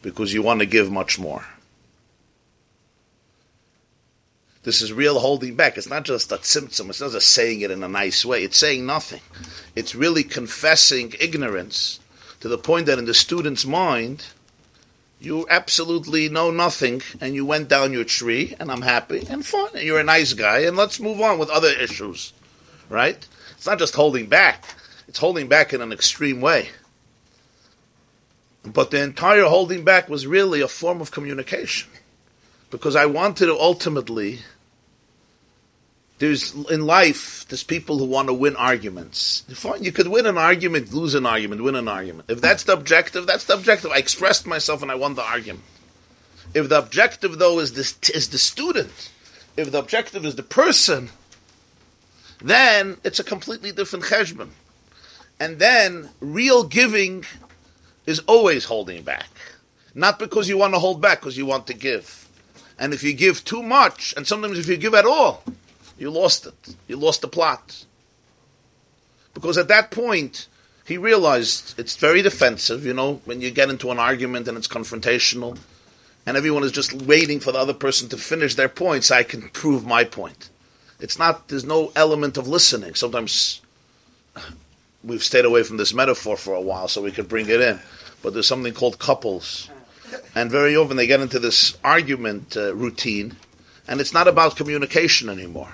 [0.00, 1.44] because you want to give much more.
[4.64, 5.76] This is real holding back.
[5.76, 6.90] It's not just a symptom.
[6.90, 8.44] It's not just saying it in a nice way.
[8.44, 9.20] It's saying nothing.
[9.74, 11.98] It's really confessing ignorance
[12.40, 14.26] to the point that in the student's mind,
[15.20, 19.70] you absolutely know nothing and you went down your tree and I'm happy and fine.
[19.74, 22.32] And you're a nice guy and let's move on with other issues.
[22.88, 23.26] Right?
[23.56, 24.64] It's not just holding back.
[25.08, 26.68] It's holding back in an extreme way.
[28.64, 31.90] But the entire holding back was really a form of communication.
[32.70, 34.40] Because I wanted to ultimately
[36.22, 39.44] there's in life there's people who want to win arguments.
[39.54, 42.30] Fine, you could win an argument, lose an argument, win an argument.
[42.30, 43.90] If that's the objective, that's the objective.
[43.90, 45.64] I expressed myself and I won the argument.
[46.54, 49.10] If the objective though is this is the student,
[49.56, 51.10] if the objective is the person,
[52.40, 54.50] then it's a completely different cheshbon.
[55.40, 57.24] And then real giving
[58.06, 59.28] is always holding back.
[59.92, 62.28] Not because you want to hold back, because you want to give.
[62.78, 65.42] And if you give too much, and sometimes if you give at all,
[65.98, 66.76] you lost it.
[66.88, 67.84] You lost the plot.
[69.34, 70.48] Because at that point,
[70.86, 74.68] he realized it's very defensive, you know, when you get into an argument and it's
[74.68, 75.58] confrontational,
[76.26, 79.22] and everyone is just waiting for the other person to finish their point so I
[79.22, 80.50] can prove my point.
[81.00, 82.94] It's not, there's no element of listening.
[82.94, 83.60] Sometimes
[85.02, 87.80] we've stayed away from this metaphor for a while so we could bring it in.
[88.22, 89.68] But there's something called couples.
[90.34, 93.36] And very often they get into this argument uh, routine,
[93.88, 95.72] and it's not about communication anymore.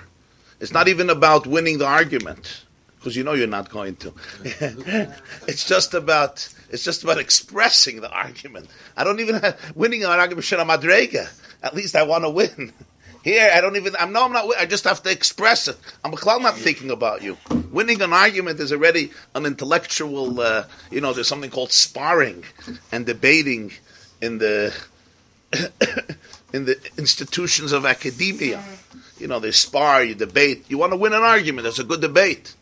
[0.59, 2.65] It's not even about winning the argument
[2.99, 4.13] because you know you're not going to.
[5.47, 8.67] it's just about it's just about expressing the argument.
[8.95, 11.29] I don't even have, winning an argument shana madrega.
[11.63, 12.73] At least I want to win.
[13.23, 13.95] Here, I don't even.
[13.99, 14.49] I'm no, I'm not.
[14.57, 15.77] I just have to express it.
[16.05, 17.37] I'm not thinking about you.
[17.71, 20.39] Winning an argument is already an intellectual.
[20.39, 22.45] Uh, you know, there's something called sparring
[22.93, 23.73] and debating
[24.21, 24.73] in the
[26.53, 28.63] in the institutions of academia.
[29.19, 30.65] You know, they spar, you debate.
[30.69, 31.67] You want to win an argument.
[31.67, 32.55] It's a good debate.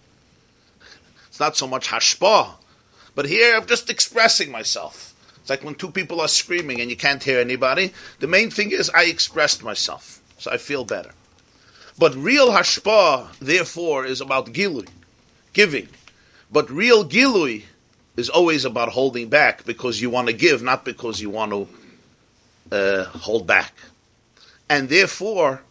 [1.28, 2.56] It's not so much hashpa.
[3.16, 5.14] But here I'm just expressing myself.
[5.38, 7.94] It's like when two people are screaming and you can't hear anybody.
[8.20, 10.22] The main thing is I expressed myself.
[10.38, 11.12] So I feel better.
[11.98, 14.88] But real hashpa, therefore, is about gilui,
[15.54, 15.90] giving.
[16.52, 17.64] But real gilui
[18.16, 21.68] is always about holding back because you want to give, not because you want to
[22.72, 23.74] uh, hold back.
[24.70, 25.62] And therefore,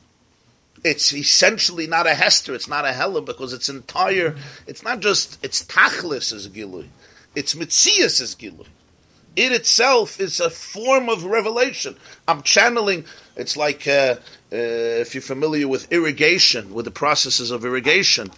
[0.85, 5.43] it's essentially not a Hester, it's not a Hella, because it's entire, it's not just,
[5.45, 6.89] it's Tachlis as Gilui,
[7.35, 8.67] it's Mitzias as Gilui.
[9.37, 11.97] It itself is a form of revelation.
[12.27, 13.05] I'm channeling,
[13.37, 14.17] it's like, uh,
[14.51, 18.31] uh, if you're familiar with irrigation, with the processes of irrigation,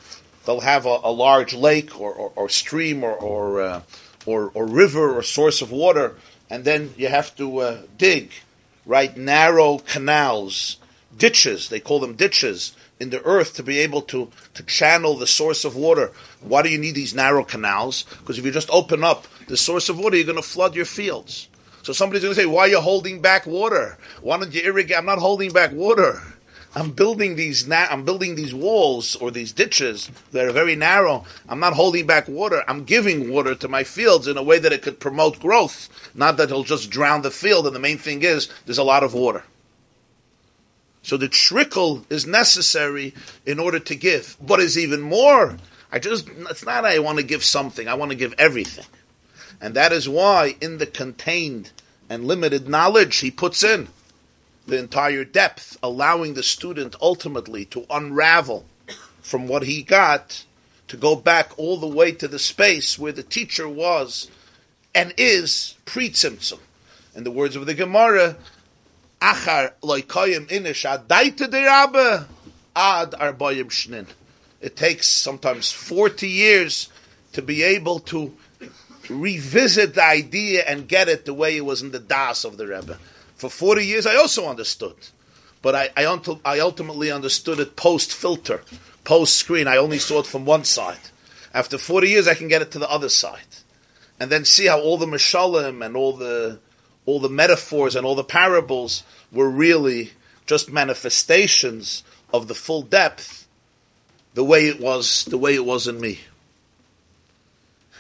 [0.45, 3.83] they'll have a, a large lake or, or, or stream or, or, uh,
[4.27, 6.17] or, or, river or source of water,
[6.51, 8.33] and then you have to uh, dig,
[8.85, 10.79] right, narrow canals
[11.17, 15.27] ditches, they call them ditches, in the earth to be able to, to channel the
[15.27, 16.13] source of water.
[16.41, 18.05] Why do you need these narrow canals?
[18.21, 20.85] Because if you just open up the source of water, you're going to flood your
[20.85, 21.49] fields.
[21.83, 23.97] So somebody's going to say, why are you holding back water?
[24.21, 24.99] Why don't you irrigate?
[24.99, 26.21] I'm not holding back water.
[26.75, 31.25] I'm building these na- I'm building these walls or these ditches that are very narrow.
[31.49, 32.63] I'm not holding back water.
[32.69, 36.37] I'm giving water to my fields in a way that it could promote growth, not
[36.37, 37.67] that it'll just drown the field.
[37.67, 39.45] And the main thing is there's a lot of water.
[41.09, 43.15] So the trickle is necessary
[43.47, 44.37] in order to give.
[44.43, 45.57] But is even more.
[45.91, 48.85] I just it's not I want to give something, I want to give everything.
[49.59, 51.73] And that is why in the contained
[52.11, 53.89] and limited knowledge he puts in
[54.67, 58.67] the entire depth, allowing the student ultimately to unravel
[59.23, 60.45] from what he got
[60.89, 64.31] to go back all the way to the space where the teacher was
[64.95, 66.13] and is pre
[67.15, 68.37] In the words of the Gemara,
[69.21, 72.27] achar loikoyim inish adaita derabe
[72.75, 74.07] ad arbayim shnin.
[74.61, 76.89] It takes sometimes 40 years
[77.33, 78.35] to be able to
[79.09, 82.67] revisit the idea and get it the way it was in the das of the
[82.67, 82.99] Rebbe.
[83.37, 84.97] For 40 years I also understood.
[85.63, 88.63] But I, I, until, I ultimately understood it post filter,
[89.05, 89.67] post screen.
[89.67, 90.99] I only saw it from one side.
[91.53, 93.41] After 40 years, I can get it to the other side.
[94.21, 96.61] And then see how all the mashalim and all the
[97.09, 99.03] all the metaphors and all the parables
[99.33, 100.13] were really
[100.45, 102.05] just manifestations
[102.35, 103.49] of the full depth,
[104.35, 106.21] the way it was, the way it was in me.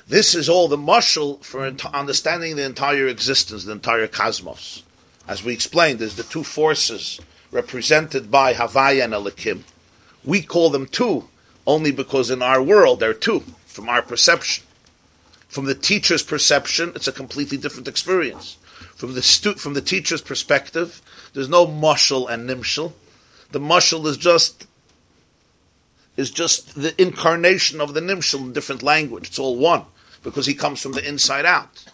[0.06, 4.82] This is all the mushal for understanding the entire existence, the entire cosmos.
[5.26, 7.18] As we explained, there's the two forces
[7.50, 9.62] represented by Havaya and Elikim.
[10.22, 11.26] We call them two
[11.66, 14.64] only because in our world they're two, from our perception.
[15.48, 18.57] From the teacher's perception, it's a completely different experience.
[18.98, 21.00] From the stu- from the teacher's perspective,
[21.32, 22.94] there's no mushal and nimshal.
[23.52, 24.66] The mushal is just
[26.16, 29.28] is just the incarnation of the nimshal in different language.
[29.28, 29.84] It's all one
[30.24, 31.84] because he comes from the inside out.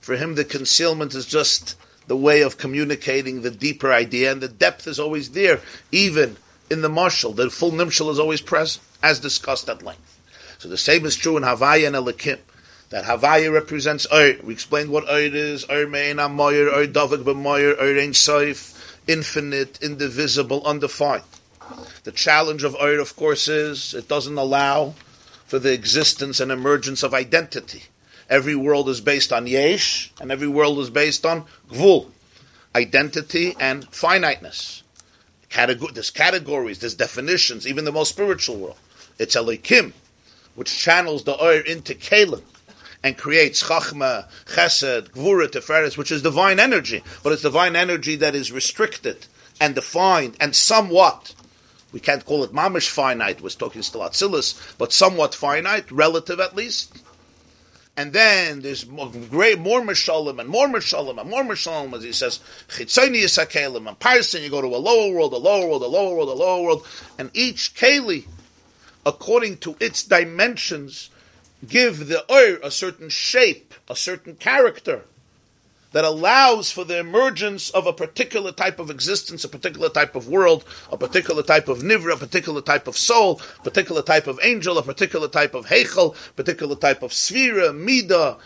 [0.00, 4.48] For him, the concealment is just the way of communicating the deeper idea, and the
[4.48, 5.60] depth is always there,
[5.92, 6.38] even
[6.70, 7.36] in the mushal.
[7.36, 10.18] The full nimshal is always present, as discussed at length.
[10.58, 12.38] So the same is true in Havaya and Elikim.
[12.94, 14.36] That Havaya represents Ur.
[14.44, 15.68] We explained what Ur is.
[15.68, 18.72] Ur mein amoyer, Ur davik b'moyer, Ur ein soif,
[19.08, 21.24] infinite, indivisible, undefined.
[22.04, 24.94] The challenge of Ur, of course, is it doesn't allow
[25.44, 27.82] for the existence and emergence of identity.
[28.30, 32.12] Every world is based on yesh, and every world is based on gvul,
[32.76, 34.84] identity and finiteness.
[35.52, 38.78] There's categories, there's definitions, even the most spiritual world.
[39.18, 39.94] It's Elikim,
[40.54, 42.44] which channels the Ur into Kalim
[43.04, 48.34] and creates Chachma, Chesed, Gvura, Teferes, which is divine energy, but it's divine energy that
[48.34, 49.26] is restricted
[49.60, 51.34] and defined and somewhat.
[51.92, 53.42] We can't call it mamish finite.
[53.42, 57.02] We're talking still Atzilus, but somewhat finite, relative at least.
[57.94, 62.12] And then there's more, great, more Mishalim and more Mishalim and more Mishalim, as he
[62.12, 65.86] says, Chitzoni Yisakelim and Parson, you go to a lower world, a lower world, a
[65.86, 66.86] lower world, a lower world,
[67.18, 68.24] and each Keli,
[69.04, 71.10] according to its dimensions,
[71.68, 75.02] give the Ur a certain shape, a certain character
[75.94, 80.26] that allows for the emergence of a particular type of existence, a particular type of
[80.26, 84.40] world, a particular type of nivra, a particular type of soul, a particular type of
[84.42, 88.36] angel, a particular type of heichel, particular type of sphera, mida,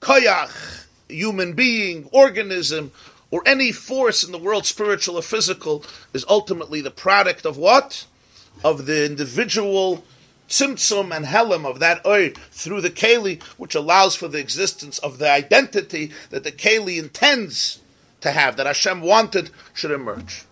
[0.00, 2.90] koyach, human being, organism,
[3.30, 8.06] or any force in the world, spiritual or physical, is ultimately the product of what?
[8.64, 10.04] Of the individual
[10.48, 15.18] tzimtzum and helam of that oir through the keli, which allows for the existence of
[15.18, 17.80] the identity that the keli intends
[18.20, 20.44] to have, that Hashem wanted should emerge.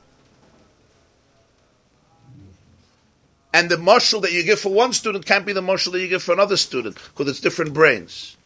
[3.54, 6.08] And the mushal that you give for one student can't be the mushal that you
[6.08, 8.36] give for another student because it's different brains.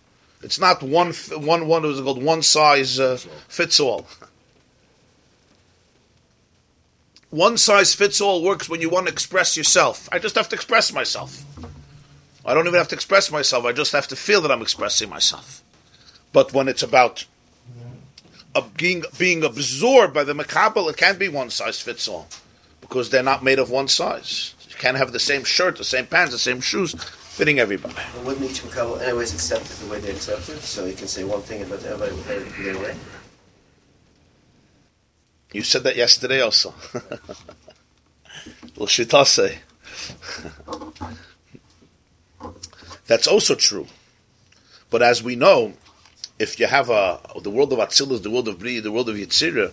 [0.42, 1.84] It's not one one one.
[1.84, 3.16] It was called one size uh,
[3.48, 4.06] fits all.
[7.30, 10.08] One size fits all works when you want to express yourself.
[10.12, 11.44] I just have to express myself.
[12.44, 13.64] I don't even have to express myself.
[13.64, 15.62] I just have to feel that I'm expressing myself.
[16.32, 17.24] But when it's about
[18.76, 22.28] being being absorbed by the makabel, it can't be one size fits all
[22.80, 24.54] because they're not made of one size.
[24.68, 27.94] You can't have the same shirt, the same pants, the same shoes fitting everybody.
[28.24, 30.60] Wouldn't each Makabal anyways accept it the way they accept it?
[30.60, 32.94] So you can say one thing about everybody their way?
[35.52, 36.74] You said that yesterday also.
[38.76, 39.56] L'shitase.
[43.06, 43.86] That's also true.
[44.90, 45.74] But as we know,
[46.38, 49.16] if you have a the world of Atzilus, the world of Bri, the world of
[49.16, 49.72] Yitzira,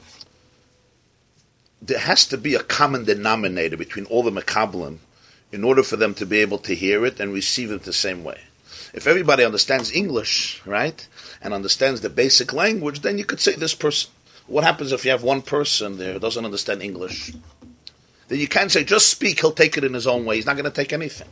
[1.81, 4.99] there has to be a common denominator between all the Mekablim
[5.51, 8.23] in order for them to be able to hear it and receive it the same
[8.23, 8.39] way.
[8.93, 11.07] If everybody understands English, right,
[11.41, 14.11] and understands the basic language, then you could say this person.
[14.47, 17.33] What happens if you have one person there who doesn't understand English?
[18.27, 20.35] Then you can't say, just speak, he'll take it in his own way.
[20.35, 21.29] He's not going to take anything.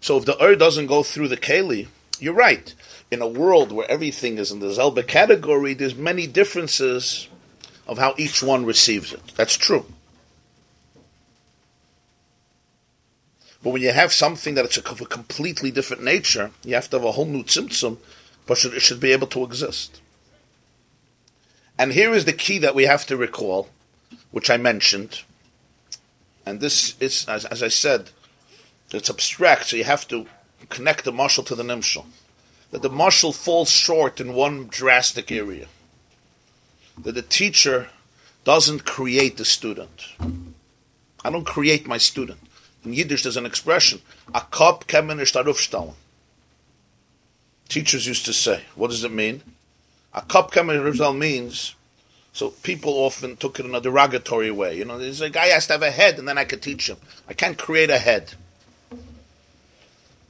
[0.00, 1.88] So if the Ur doesn't go through the Keli,
[2.18, 2.74] you're right.
[3.10, 7.28] In a world where everything is in the Zelba category, there's many differences
[7.86, 9.22] of how each one receives it.
[9.36, 9.86] That's true.
[13.62, 16.98] But when you have something that it's of a completely different nature, you have to
[16.98, 17.98] have a whole new tzimtzum,
[18.46, 20.00] but it should be able to exist.
[21.80, 23.70] And here is the key that we have to recall,
[24.32, 25.22] which I mentioned.
[26.44, 28.10] And this is, as, as I said,
[28.92, 30.26] it's abstract, so you have to
[30.68, 32.04] connect the mashal to the nimshal.
[32.70, 35.68] That the mashal falls short in one drastic area.
[37.02, 37.88] That the teacher
[38.44, 40.04] doesn't create the student.
[41.24, 42.40] I don't create my student.
[42.84, 44.02] In Yiddish, there's an expression:
[44.34, 45.94] "A kop kemen nicht aufstellen."
[47.70, 49.40] Teachers used to say, "What does it mean?"
[50.12, 51.74] A kop kemen nicht means.
[52.32, 54.76] So people often took it in a derogatory way.
[54.76, 56.88] You know, there's a guy has to have a head, and then I could teach
[56.88, 56.96] him.
[57.28, 58.34] I can't create a head.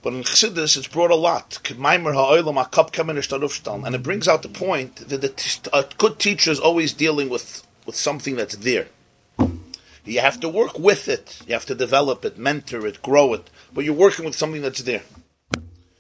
[0.03, 1.59] But in Chassidus, it's brought a lot.
[1.69, 7.67] And it brings out the point that the, a good teacher is always dealing with,
[7.85, 8.87] with something that's there.
[10.07, 11.43] You have to work with it.
[11.47, 13.51] You have to develop it, mentor it, grow it.
[13.75, 15.03] But you're working with something that's there.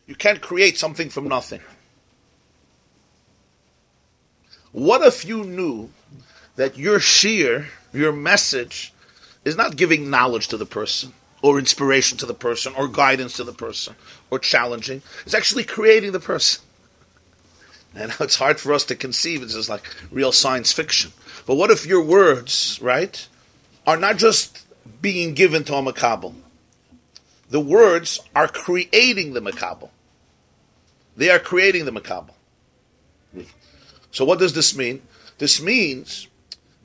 [0.06, 1.60] You can't create something from nothing.
[4.72, 5.90] What if you knew
[6.56, 8.92] that your sheer, your message,
[9.44, 13.44] is not giving knowledge to the person, or inspiration to the person, or guidance to
[13.44, 13.96] the person,
[14.30, 15.02] or challenging?
[15.24, 16.62] It's actually creating the person.
[17.94, 19.42] And it's hard for us to conceive.
[19.42, 21.12] It's just like real science fiction.
[21.46, 23.26] But what if your words, right,
[23.86, 24.66] are not just
[25.02, 26.34] being given to a makabel?
[27.48, 29.90] The words are creating the makabel.
[31.16, 32.30] They are creating the makabel.
[34.12, 35.02] So what does this mean?
[35.38, 36.26] This means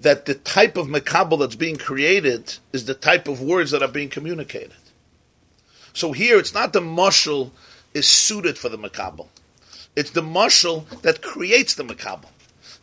[0.01, 3.87] that the type of makabel that's being created is the type of words that are
[3.87, 4.73] being communicated.
[5.93, 7.51] So here, it's not the mushal
[7.93, 9.27] is suited for the makabel.
[9.95, 12.29] It's the mushal that creates the makabel.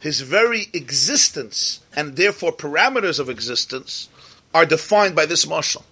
[0.01, 4.09] His very existence and therefore parameters of existence
[4.55, 5.85] are defined by this mushal.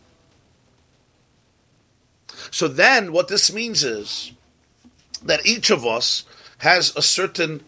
[2.51, 4.33] So then, what this means is
[5.23, 6.25] that each of us
[6.59, 7.63] has a certain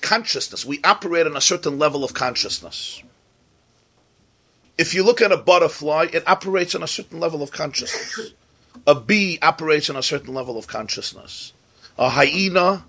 [0.00, 0.64] consciousness.
[0.64, 3.02] We operate on a certain level of consciousness.
[4.76, 8.32] If you look at a butterfly, it operates on a certain level of consciousness.
[8.86, 11.52] A bee operates on a certain level of consciousness.
[11.96, 12.84] A hyena,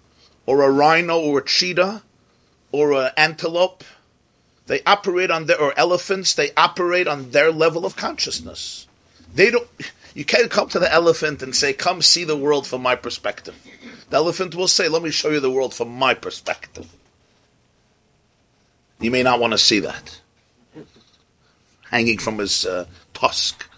[0.46, 2.02] or a rhino, or a cheetah,
[2.72, 3.84] or an antelope,
[4.68, 8.88] they operate on their, or elephants, they operate on their level of consciousness.
[9.34, 9.68] They don't,
[10.16, 13.56] you can't come to the elephant and say, come see the world from my perspective.
[14.10, 16.92] The elephant will say, let me show you the world from my perspective.
[19.00, 20.22] You may not want to see that.
[21.92, 23.70] Hanging from his uh, tusk.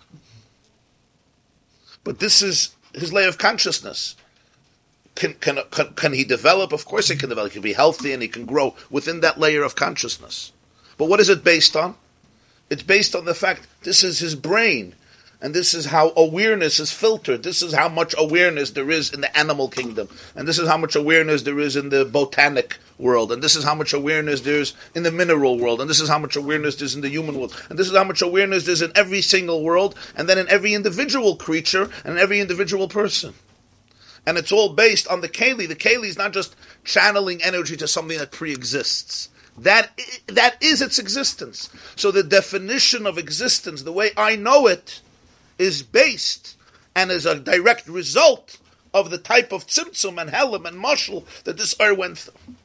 [2.04, 4.16] But this is his layer of consciousness.
[5.16, 6.72] Can, can, can, can he develop?
[6.72, 7.52] Of course he can develop.
[7.52, 10.52] He can be healthy and he can grow within that layer of consciousness.
[10.98, 11.96] But what is it based on?
[12.70, 14.94] It's based on the fact this is his brain.
[15.40, 17.44] And this is how awareness is filtered.
[17.44, 20.10] This is how much awareness there is in the animal kingdom.
[20.36, 23.32] And this is how much awareness there is in the botanic world.
[23.32, 25.80] And this is how much awareness there is in the mineral world.
[25.80, 27.56] And this is how much awareness there is in the human world.
[27.70, 29.94] And this is how much awareness there is in every single world.
[30.16, 33.36] And then in every individual creature and every individual person.
[34.26, 35.68] And it's all based on the Kali.
[35.68, 39.30] The Kali is not just channeling energy to something that pre-exists.
[39.60, 39.92] That,
[40.28, 41.70] that is its existence.
[41.96, 45.02] So the definition of existence, the way I know it,
[45.58, 46.58] is based
[46.96, 48.58] and is a direct result
[48.94, 52.56] of the type of tzimtzum and helam and mushal that this er went through.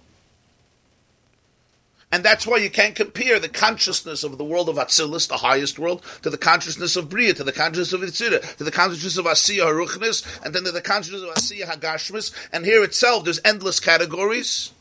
[2.12, 5.78] And that's why you can't compare the consciousness of the world of Atzilus, the highest
[5.78, 9.24] world, to the consciousness of Bria, to the consciousness of Yitzira, to the consciousness of
[9.24, 12.30] Asiya Haruchnis, and then to the consciousness of Asiya Hagashmis.
[12.52, 14.72] And here itself, there's endless categories.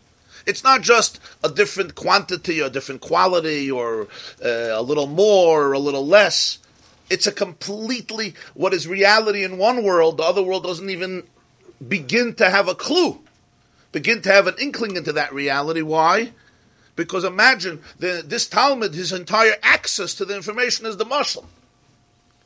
[0.46, 4.10] It's not just a different quantity or different quality or
[4.44, 6.60] uh, a little more or a little less.
[7.12, 11.24] It's a completely, what is reality in one world, the other world doesn't even
[11.86, 13.20] begin to have a clue,
[13.92, 15.82] begin to have an inkling into that reality.
[15.82, 16.32] Why?
[16.96, 21.44] Because imagine the, this Talmud, his entire access to the information is the mushal.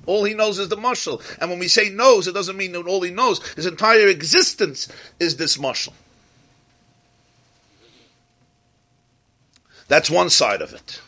[0.07, 1.21] All he knows is the mushal.
[1.39, 3.47] And when we say knows, it doesn't mean that all he knows.
[3.49, 4.87] His entire existence
[5.19, 5.93] is this mushal.
[9.87, 11.01] That's one side of it.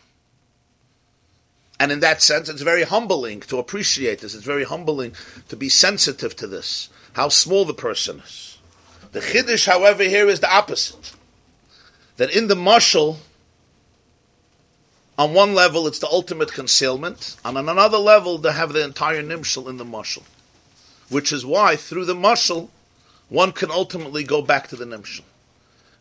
[1.80, 4.34] And in that sense, it's very humbling to appreciate this.
[4.34, 5.14] It's very humbling
[5.50, 8.58] to be sensitive to this, how small the person is.
[9.12, 11.14] The Chiddush, however, here is the opposite.
[12.18, 13.18] That in the mushal,
[15.18, 19.24] on one level, it's the ultimate concealment, and on another level, they have the entire
[19.24, 20.24] nimshal in the mushal.
[21.10, 22.70] Which is why, through the mushal,
[23.30, 25.24] one can ultimately go back to the nimshal.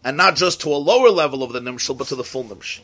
[0.04, 2.82] And not just to a lower level of the nimshal, but to the full nimshal.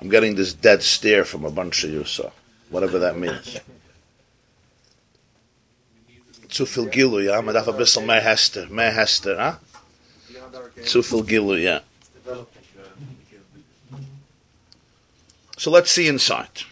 [0.00, 2.32] I'm getting this dead stare from a bunch of you, so
[2.70, 3.58] whatever that means.
[6.48, 7.42] Zu viel Gilu, ja?
[7.42, 9.60] Man darf ein bisschen mehr Hester, mehr Hester?
[10.84, 11.80] Zu Gilu, ja.
[15.56, 16.64] So let's see inside.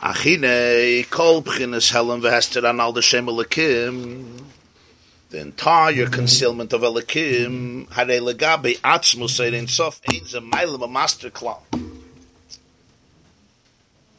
[0.00, 4.53] Achine, kol b'chines helen v'hester an al d'shem elikim.
[5.34, 11.28] The entire concealment of elikim, hare legabe atzmus ein sof ein ze meilim a master
[11.28, 11.58] klal.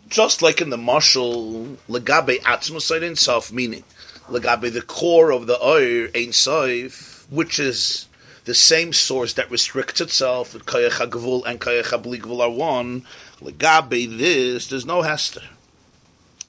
[0.10, 3.86] Just like in the mashal, legabe atzmus ein sof, meaning,
[4.28, 8.10] legabe the core of the oir ein sof, which is
[8.44, 13.06] the same source that restricts itself, Kayach HaGvul and Kayach HaBli are one,
[13.40, 15.44] Legabe this, there's no hester.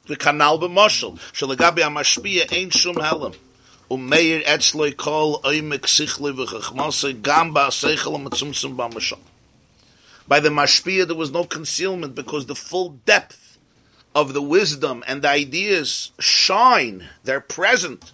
[0.09, 3.37] The kanal b'moshel, shelegabe amashpia ain't shum helam.
[3.89, 4.11] Um
[8.77, 9.19] B'amashal.
[10.29, 13.59] By the mashpia there was no concealment because the full depth
[14.15, 18.13] of the wisdom and the ideas shine, they're present,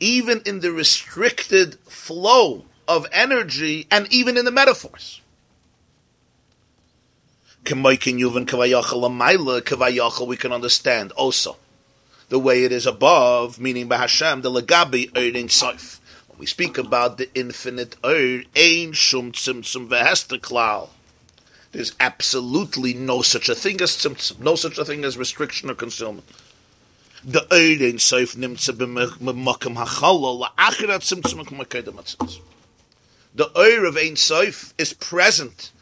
[0.00, 5.20] even in the restricted flow of energy and even in the metaphors.
[7.64, 7.96] We
[10.36, 11.56] can understand also
[12.28, 15.98] the way it is above, meaning by Hashem, the legabi erin soif.
[16.28, 20.88] When we speak about the infinite er, ein shum tzimtzum vehester klal.
[21.72, 25.74] There's absolutely no such a thing as tzimtzum, no such a thing as restriction or
[25.74, 26.26] concealment.
[27.24, 32.42] The er ein soif nimtze b'makam hachalol la'achirat tzimtzum k'makedem atzimtzum.
[33.34, 35.72] The er of ein soif is present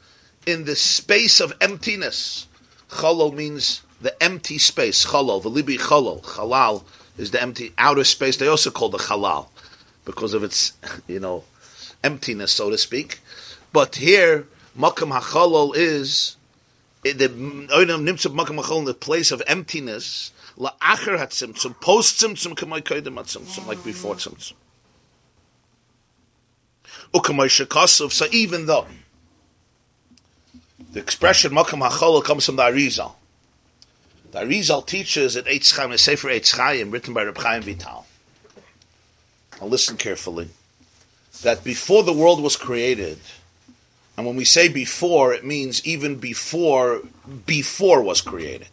[0.47, 2.47] in the space of emptiness.
[2.89, 5.07] Chalol means the empty space.
[5.07, 6.23] Chalol, the libi chalol.
[6.23, 6.85] Chalal
[7.17, 8.37] is the empty outer space.
[8.37, 9.49] They also call the chalal
[10.05, 10.73] because of its,
[11.07, 11.45] you know,
[12.05, 13.21] emptiness, so to speak.
[13.73, 14.47] But here,
[14.79, 16.37] makam hachalol is
[17.07, 20.33] eh, the oinam nimtzum makam hachalol, the place of emptiness.
[20.59, 24.55] La'acher hatzimtzum, post tzimtzum kamay koydem hatzimtzum, like before tzimtzum.
[27.15, 28.87] Ukamay shekasov, so even though
[30.93, 33.15] the expression makam hachalol comes from the Arizal.
[34.33, 38.07] The Arizal teaches at Eitz Chaim, a Sefer Eitz Chaim, written by Reb Chaim Vital.
[39.61, 40.49] Now listen carefully.
[41.43, 43.19] That before the world was created,
[44.17, 47.03] and when we say before, it means even before
[47.47, 48.69] before was created.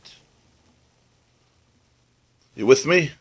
[2.55, 3.11] You with me?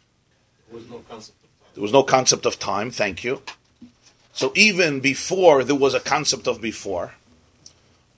[0.70, 1.70] There was no concept of time.
[1.74, 3.42] There was no concept of time, thank you.
[4.32, 7.14] So even before there was a concept of before,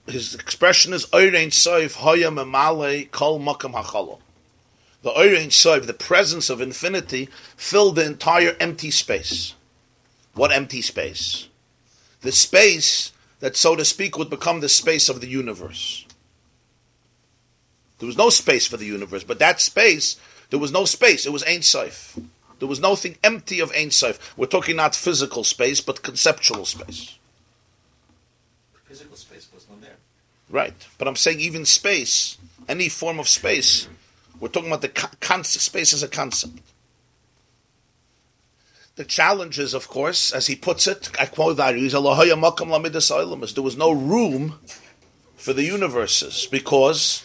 [0.07, 4.19] his expression is Oirein Soif Hoya Memale Kol Makam Hachalo.
[5.03, 9.55] The Oirein Soif, the presence of infinity, filled the entire empty space.
[10.35, 11.49] What empty space?
[12.21, 16.05] The space that, so to speak, would become the space of the universe.
[17.99, 20.17] There was no space for the universe, but that space,
[20.51, 21.27] there was no space.
[21.27, 22.23] It was Ein Soif.
[22.59, 24.19] There was nothing empty of Ein Soif.
[24.37, 27.19] We're talking not physical space, but conceptual space.
[28.85, 29.97] Physical space was not there.
[30.51, 30.75] Right.
[30.99, 32.37] But I'm saying even space,
[32.69, 33.89] any form of space,
[34.41, 36.59] we're talking about the con- concept, space as a concept.
[38.97, 41.75] The challenge is, of course, as he puts it, I quote that,
[43.55, 44.59] there was no room
[45.37, 47.25] for the universes because,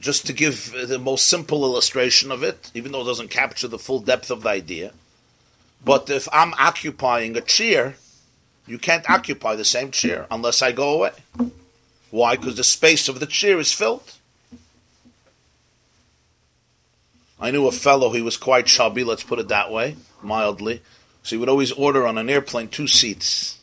[0.00, 3.78] just to give the most simple illustration of it, even though it doesn't capture the
[3.78, 4.92] full depth of the idea,
[5.84, 7.96] but if I'm occupying a chair,
[8.66, 11.12] you can't occupy the same chair unless I go away.
[12.10, 12.36] Why?
[12.36, 14.14] Because the space of the chair is filled.
[17.40, 20.82] I knew a fellow, he was quite chubby, let's put it that way, mildly.
[21.22, 23.58] So he would always order on an airplane two seats.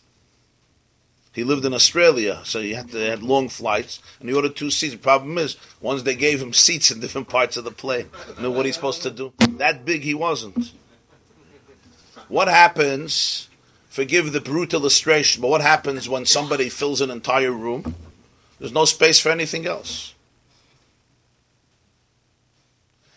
[1.34, 4.72] He lived in Australia, so he had to had long flights, and he ordered two
[4.72, 4.94] seats.
[4.94, 8.44] The problem is, once they gave him seats in different parts of the plane, you
[8.44, 9.34] know what he's supposed to do?
[9.58, 10.72] That big he wasn't.
[12.30, 13.50] What happens,
[13.90, 17.94] forgive the brute illustration, but what happens when somebody fills an entire room?
[18.66, 20.16] There's no space for anything else.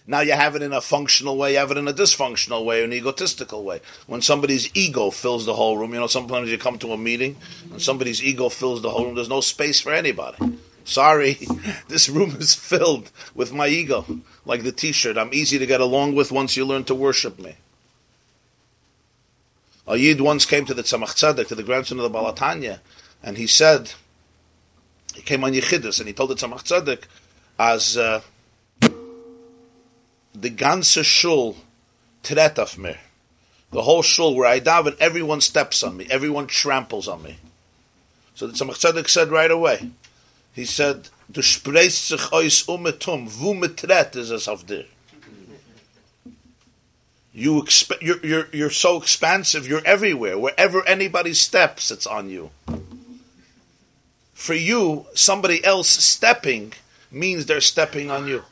[0.07, 2.85] Now you have it in a functional way, you have it in a dysfunctional way,
[2.85, 3.81] an egotistical way.
[4.07, 7.39] When somebody's ego fills the whole room, you know, sometimes you come to a meeting
[7.73, 10.37] and somebody's ego fills the whole room, there's no space for anybody.
[10.85, 11.39] Sorry,
[11.89, 14.05] this room is filled with my ego.
[14.45, 17.39] Like the t shirt, I'm easy to get along with once you learn to worship
[17.39, 17.55] me.
[19.87, 22.81] A once came to the Tzemach Tzedek, to the grandson of the Baal HaTanya,
[23.23, 23.93] and he said,
[25.19, 27.03] he came on Yechidus, and he told the Tzemach Tzedek,
[27.59, 28.21] as uh,
[30.33, 31.57] the ganze shul
[32.23, 32.95] tret of me,
[33.73, 37.39] the whole shul where I daven, everyone steps on me, everyone tramples on me.
[38.37, 39.91] So the Tzemach Tzedek said right away,
[40.53, 44.85] he said, Du spreist sich ois umetum, wo metret is es auf dir.
[47.33, 50.39] You exp- you're, you're, you're so expansive, you're everywhere.
[50.39, 52.51] Wherever anybody steps, it's on you.
[54.39, 56.73] For you, somebody else stepping
[57.11, 58.45] means they're stepping on you.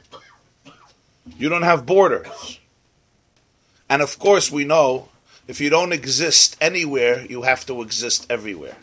[1.39, 2.59] You don't have borders.
[3.89, 5.09] And of course, we know
[5.47, 8.77] if you don't exist anywhere, you have to exist everywhere.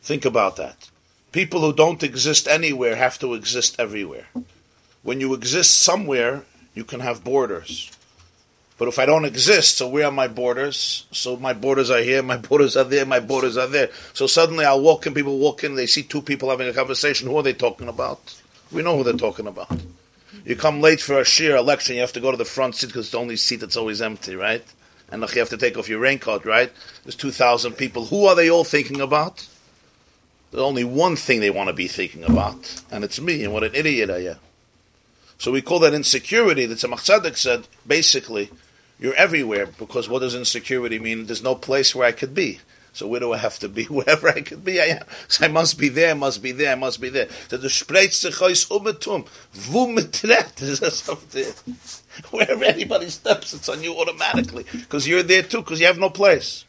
[0.00, 0.88] Think about that.
[1.32, 4.28] People who don't exist anywhere have to exist everywhere.
[5.02, 7.90] When you exist somewhere, you can have borders.
[8.78, 11.06] But if I don't exist, so where are my borders?
[11.10, 13.90] So my borders are here, my borders are there, my borders are there.
[14.14, 17.28] So suddenly I'll walk in, people walk in, they see two people having a conversation.
[17.28, 18.40] Who are they talking about?
[18.70, 19.76] We know who they're talking about.
[20.44, 22.86] You come late for a sheer election, you have to go to the front seat
[22.86, 24.64] because it's the only seat that's always empty, right?
[25.10, 26.70] And you have to take off your raincoat, right?
[27.02, 28.06] There's 2,000 people.
[28.06, 29.46] Who are they all thinking about?
[30.50, 33.64] There's only one thing they want to be thinking about, and it's me, and what
[33.64, 34.36] an idiot I am.
[35.38, 36.66] So we call that insecurity.
[36.66, 38.50] That Tzemach Tzedek said, basically,
[38.98, 41.26] you're everywhere, because what does insecurity mean?
[41.26, 42.60] There's no place where I could be.
[42.92, 43.84] So where do I have to be?
[43.84, 45.04] Wherever I could be, I am.
[45.28, 47.28] So I must be there, I must be there, I must be there.
[47.48, 49.26] So the aus umetum,
[49.70, 51.44] wo metret, is that something?
[52.32, 56.10] Wherever anybody steps, it's on you automatically, because you're there too, because you have no
[56.10, 56.64] place.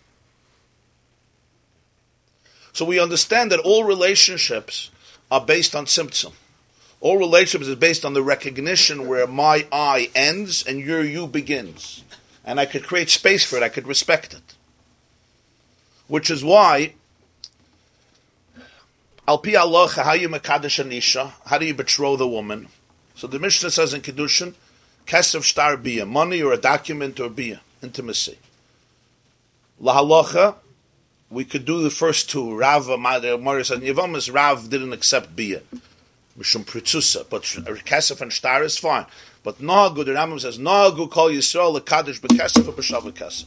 [2.73, 4.91] So we understand that all relationships
[5.31, 6.34] are based on symptom.
[7.01, 12.03] All relationships is based on the recognition where my I ends and your you begins.
[12.50, 14.56] And I could create space for it, I could respect it.
[16.08, 16.96] Which is why,
[19.28, 22.70] al pi Allah, how you mekadesh anisha, how do you betroth a woman?
[23.14, 24.56] So the Mishnah says in Kedushin,
[25.06, 28.40] kesef shtar bia, money or a document or bia, intimacy.
[29.80, 30.56] La halacha,
[31.30, 32.58] we could do the first two.
[32.58, 35.62] Rav, Morris and Yevamis, Rav didn't accept bia.
[36.36, 39.06] Mishum pritzusa, but kesef and shtar is fine.
[39.44, 43.45] But nagu, the Rambam says, nagu call Yisrael kaddish bekesef or b'shav kesef.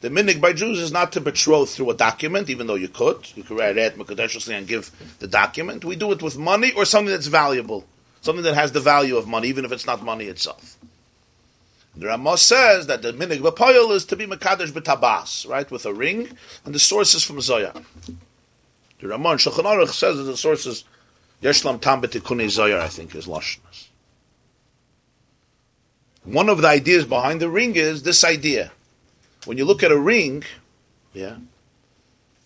[0.00, 3.26] The minig by Jews is not to betroth through a document, even though you could.
[3.34, 5.84] You could write it Mekadeshusly and give the document.
[5.84, 7.86] We do it with money or something that's valuable.
[8.20, 10.76] Something that has the value of money, even if it's not money itself.
[11.96, 15.94] The Ramos says that the minig b'poyel is to be Mekadesh b'tabas, right, with a
[15.94, 16.28] ring,
[16.64, 17.72] and the source is from Zoya.
[19.00, 20.84] The Ramon Shulchan Aruch says that the source is
[21.42, 23.85] Yeshlam Tam B'tikuni Zoya, I think, is Lashnas.
[26.26, 28.72] One of the ideas behind the ring is this idea.
[29.44, 30.42] When you look at a ring,
[31.14, 31.36] yeah,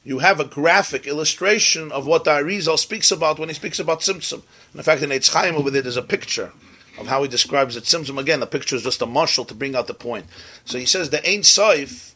[0.05, 4.01] you have a graphic illustration of what the Arizal speaks about when he speaks about
[4.01, 4.43] Tzimtzum.
[4.75, 6.53] In fact, in Eitz Chaim over there, there's a picture
[6.99, 7.85] of how he describes it.
[7.85, 10.27] Tzimtzum, again, the picture is just a mashal to bring out the point.
[10.67, 12.13] So he says the Ein Soif,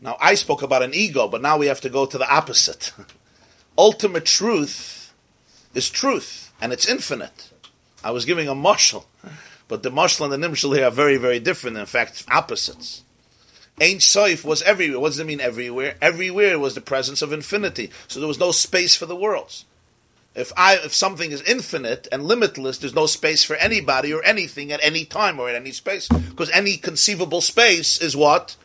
[0.00, 2.92] now I spoke about an ego, but now we have to go to the opposite.
[3.78, 5.12] Ultimate truth
[5.74, 7.50] is truth, and it's infinite.
[8.04, 9.06] I was giving a mashal,
[9.68, 13.02] but the mashal and the nimshal here are very, very different, in fact, opposites.
[13.80, 15.00] Ein Soif was everywhere.
[15.00, 15.96] What does it mean everywhere?
[16.00, 17.90] Everywhere was the presence of infinity.
[18.08, 19.64] So there was no space for the worlds.
[20.34, 24.70] If I, if something is infinite and limitless, there's no space for anybody or anything
[24.70, 26.08] at any time or at any space.
[26.08, 28.56] Because any conceivable space is what?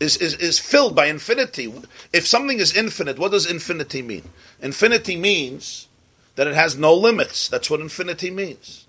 [0.00, 1.72] Is, is, is filled by infinity.
[2.12, 4.28] If something is infinite, what does infinity mean?
[4.60, 5.88] Infinity means
[6.36, 7.48] that it has no limits.
[7.48, 8.86] That's what infinity means.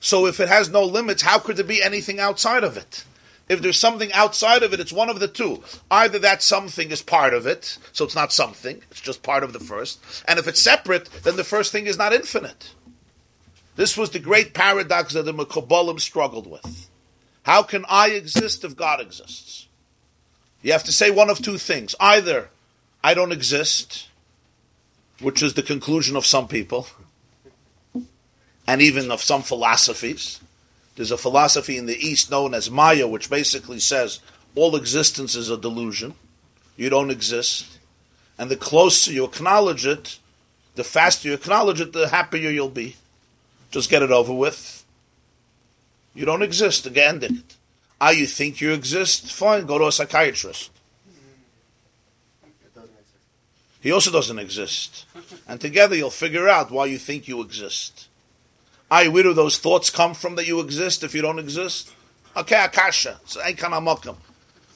[0.00, 3.04] So if it has no limits, how could there be anything outside of it?
[3.48, 5.62] If there's something outside of it, it's one of the two.
[5.90, 9.52] Either that something is part of it, so it's not something, it's just part of
[9.52, 10.00] the first.
[10.26, 12.74] And if it's separate, then the first thing is not infinite.
[13.76, 16.88] This was the great paradox that the Mekabolim struggled with.
[17.44, 19.68] How can I exist if God exists?
[20.62, 21.94] You have to say one of two things.
[22.00, 22.48] Either
[23.04, 24.08] I don't exist,
[25.20, 26.88] which is the conclusion of some people,
[28.66, 30.40] and even of some philosophies.
[30.96, 34.20] There's a philosophy in the East known as Maya, which basically says
[34.54, 36.14] all existence is a delusion.
[36.76, 37.78] You don't exist.
[38.38, 40.18] And the closer you acknowledge it,
[40.74, 42.96] the faster you acknowledge it, the happier you'll be.
[43.70, 44.84] Just get it over with.
[46.14, 46.86] You don't exist.
[46.86, 47.56] Again, did it.
[48.00, 49.32] Ah, you think you exist?
[49.32, 50.70] Fine, go to a psychiatrist.
[53.80, 55.04] He also doesn't exist.
[55.46, 58.05] And together you'll figure out why you think you exist.
[58.90, 61.92] I, where do those thoughts come from that you exist if you don't exist?
[62.36, 63.18] Okay, akasha.
[63.24, 63.40] So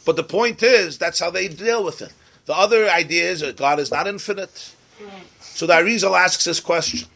[0.05, 2.13] But the point is, that's how they deal with it.
[2.47, 4.75] The other idea is that God is not infinite.
[5.41, 7.09] So the Arizal asks this question.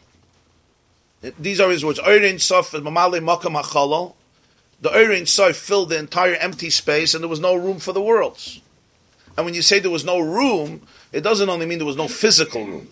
[1.39, 1.99] These are his words.
[2.01, 4.15] Oirin Sof Mamale Makam Achalo.
[4.81, 8.03] The Oirin Sof filled the entire empty space and there was no room for the
[8.03, 8.61] worlds.
[9.37, 12.09] And when you say there was no room, it doesn't only mean there was no
[12.09, 12.89] physical room.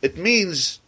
[0.00, 0.78] It means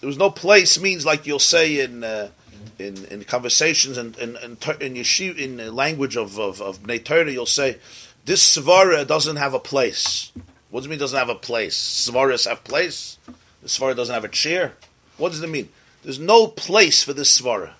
[0.00, 2.30] there was no place means like you'll say in uh,
[2.78, 7.30] in, in conversations and in in, in, in the language of of, of Bnei Torah,
[7.30, 7.78] you'll say
[8.24, 10.32] this svara doesn't have a place.
[10.70, 10.98] What does it mean?
[10.98, 11.76] Doesn't have a place?
[12.10, 13.18] Svaras have place.
[13.62, 14.74] The svara doesn't have a chair.
[15.16, 15.70] What does it mean?
[16.02, 17.70] There's no place for this svara.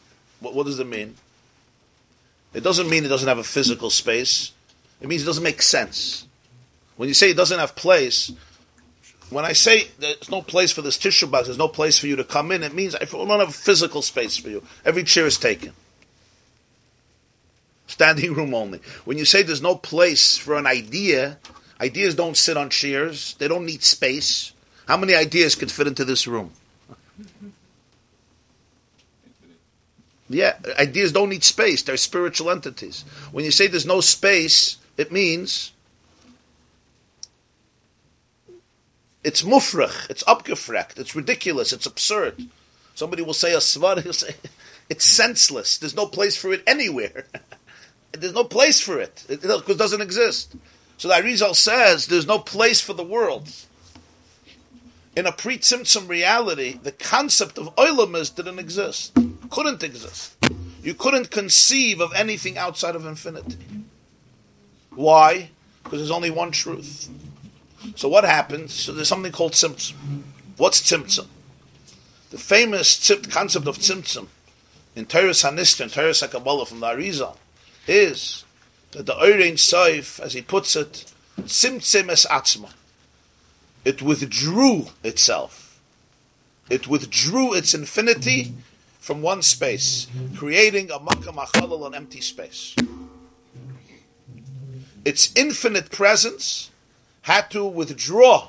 [0.40, 1.16] What, what does it mean?
[2.54, 4.52] It doesn't mean it doesn't have a physical space.
[5.00, 6.26] It means it doesn't make sense.
[6.96, 8.32] When you say it doesn't have place,
[9.30, 12.16] when I say there's no place for this tissue box, there's no place for you
[12.16, 14.62] to come in, it means I don't have a physical space for you.
[14.84, 15.72] Every chair is taken.
[17.86, 18.80] Standing room only.
[19.04, 21.38] When you say there's no place for an idea,
[21.80, 23.34] ideas don't sit on chairs.
[23.38, 24.52] They don't need space.
[24.86, 26.52] How many ideas could fit into this room?
[30.30, 31.82] Yeah, ideas don't need space.
[31.82, 33.04] They're spiritual entities.
[33.32, 35.72] When you say there's no space, it means
[39.24, 42.48] it's mufrach, it's abgefrekt, it's ridiculous, it's absurd.
[42.94, 44.34] Somebody will say a svar, he'll say,
[44.88, 45.78] it's senseless.
[45.78, 47.26] There's no place for it anywhere.
[48.12, 49.24] there's no place for it.
[49.28, 50.56] It, it doesn't exist.
[50.96, 53.48] So the Arizal says there's no place for the world.
[55.16, 59.16] In a pre-Tzimtzum reality, the concept of Oilimus didn't exist.
[59.50, 60.36] Couldn't exist.
[60.82, 63.56] You couldn't conceive of anything outside of infinity.
[64.90, 65.50] Why?
[65.82, 67.08] Because there's only one truth.
[67.96, 68.72] So what happens?
[68.74, 69.94] So there's something called Tzimtzum.
[70.56, 71.26] What's Tzimtzum?
[72.30, 74.26] The famous concept of Tzimtzum
[74.94, 77.36] in Teres Hanistra and Teres HaKabbalah from the Arizal
[77.86, 78.44] is
[78.92, 81.10] that the Orein Saif, as he puts it,
[81.40, 82.72] Tzimtzim es Atzma.
[83.84, 85.80] It withdrew itself.
[86.68, 88.52] It withdrew its infinity
[88.98, 90.06] from one space,
[90.36, 92.76] creating a makam achalal, an empty space.
[95.04, 96.67] Its infinite presence
[97.28, 98.48] had to withdraw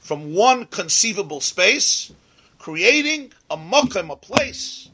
[0.00, 2.12] from one conceivable space,
[2.58, 4.90] creating a makam, a place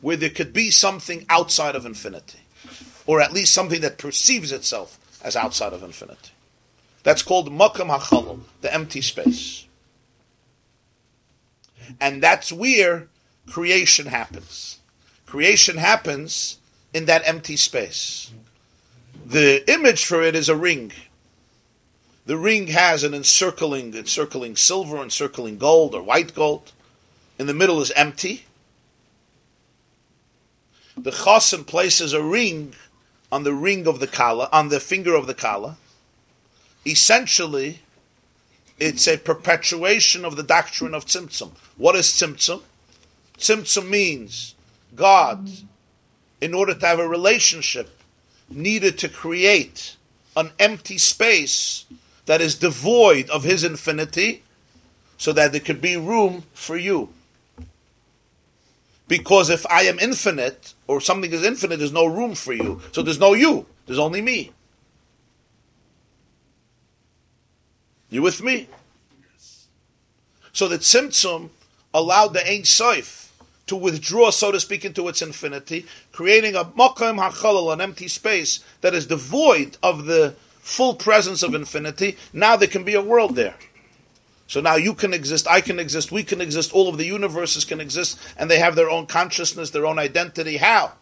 [0.00, 2.40] where there could be something outside of infinity,
[3.06, 6.32] or at least something that perceives itself as outside of infinity.
[7.04, 9.68] That's called makam hachalal, the empty space.
[12.00, 13.06] And that's where
[13.46, 14.80] creation happens.
[15.24, 16.58] Creation happens
[16.92, 18.32] in that empty space.
[19.24, 20.90] The image for it is a ring.
[22.24, 26.72] The ring has an encircling, encircling silver, encircling gold or white gold.
[27.38, 28.46] In the middle is empty.
[30.96, 32.74] The chosim places a ring
[33.32, 35.78] on the ring of the kala, on the finger of the kala.
[36.86, 37.80] Essentially,
[38.78, 41.52] it's a perpetuation of the doctrine of tzimtzum.
[41.76, 42.62] What is tzimtzum?
[43.38, 44.54] Tzimtzum means
[44.94, 45.50] God,
[46.40, 47.98] in order to have a relationship,
[48.48, 49.96] needed to create
[50.36, 51.86] an empty space
[52.32, 54.42] that is devoid of His infinity,
[55.18, 57.10] so that there could be room for you.
[59.06, 62.80] Because if I am infinite, or something is infinite, there's no room for you.
[62.92, 64.50] So there's no you, there's only me.
[68.08, 68.66] You with me?
[70.54, 71.50] So the Tzimtzum
[71.92, 73.30] allowed the Ein Sof
[73.66, 78.64] to withdraw, so to speak, into its infinity, creating a Makam HaChalal, an empty space
[78.80, 82.16] that is devoid of the full presence of infinity.
[82.32, 83.56] Now there can be a world there.
[84.46, 87.64] So now you can exist, I can exist, we can exist, all of the universes
[87.64, 90.58] can exist, and they have their own consciousness, their own identity.
[90.58, 90.92] How?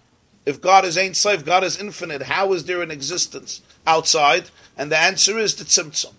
[0.47, 4.51] If God is Ein Sof, God is infinite, how is there an existence outside?
[4.77, 6.15] And the answer is the Tzimtzum.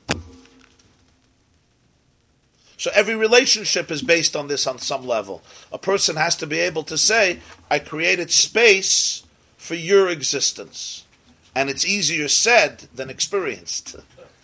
[2.77, 5.41] So every relationship is based on this on some level.
[5.71, 7.39] A person has to be able to say,
[7.69, 9.23] I created space
[9.57, 11.05] for your existence.
[11.53, 13.95] And it's easier said than experienced.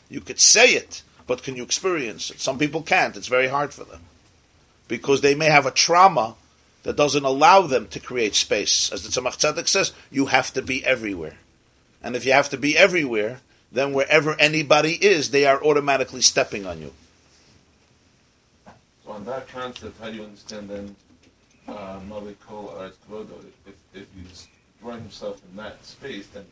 [0.10, 2.40] You could say it, but can you experience it?
[2.40, 3.16] Some people can't.
[3.16, 4.02] It's very hard for them.
[4.88, 6.36] Because they may have a trauma
[6.84, 8.92] that doesn't allow them to create space.
[8.92, 11.38] As the Tzemach Tzedek says, you have to be everywhere.
[12.02, 16.66] And if you have to be everywhere, then wherever anybody is, they are automatically stepping
[16.66, 16.94] on you.
[19.06, 20.96] So on that concept, how do you understand then
[21.68, 22.94] uh, Aretz
[23.66, 24.48] If, if he's
[24.82, 26.46] drawing himself in that space, then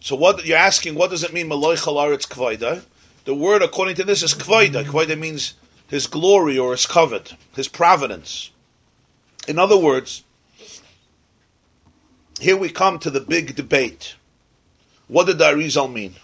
[0.00, 2.82] So what you're asking, what does it mean, Maloi Chalaretz Kvoida?
[3.24, 4.84] The word, according to this, is Kvoida.
[4.84, 5.54] Kvoida means
[5.86, 8.50] his glory or his covet, his providence.
[9.46, 10.24] In other words,
[12.40, 14.16] here we come to the big debate.
[15.06, 16.14] What did the mean?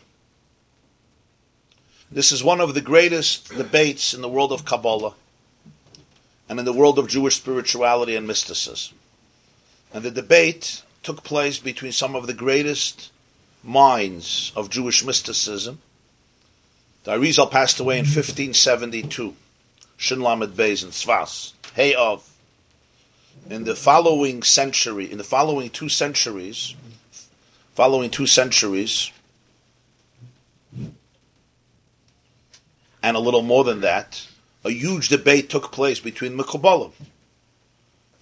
[2.11, 5.15] This is one of the greatest debates in the world of Kabbalah
[6.49, 8.97] and in the world of Jewish spirituality and mysticism.
[9.93, 13.11] And the debate took place between some of the greatest
[13.63, 15.81] minds of Jewish mysticism.
[17.05, 18.17] The Arizal passed away in mm-hmm.
[18.17, 19.35] 1572,
[19.97, 22.29] Shin Lamed Beis in Tzvas, Hey of.
[23.49, 26.75] In the following century, in the following two centuries,
[27.75, 29.11] following two centuries,
[33.03, 34.27] and a little more than that,
[34.65, 36.93] a huge debate took place between Mekubalim,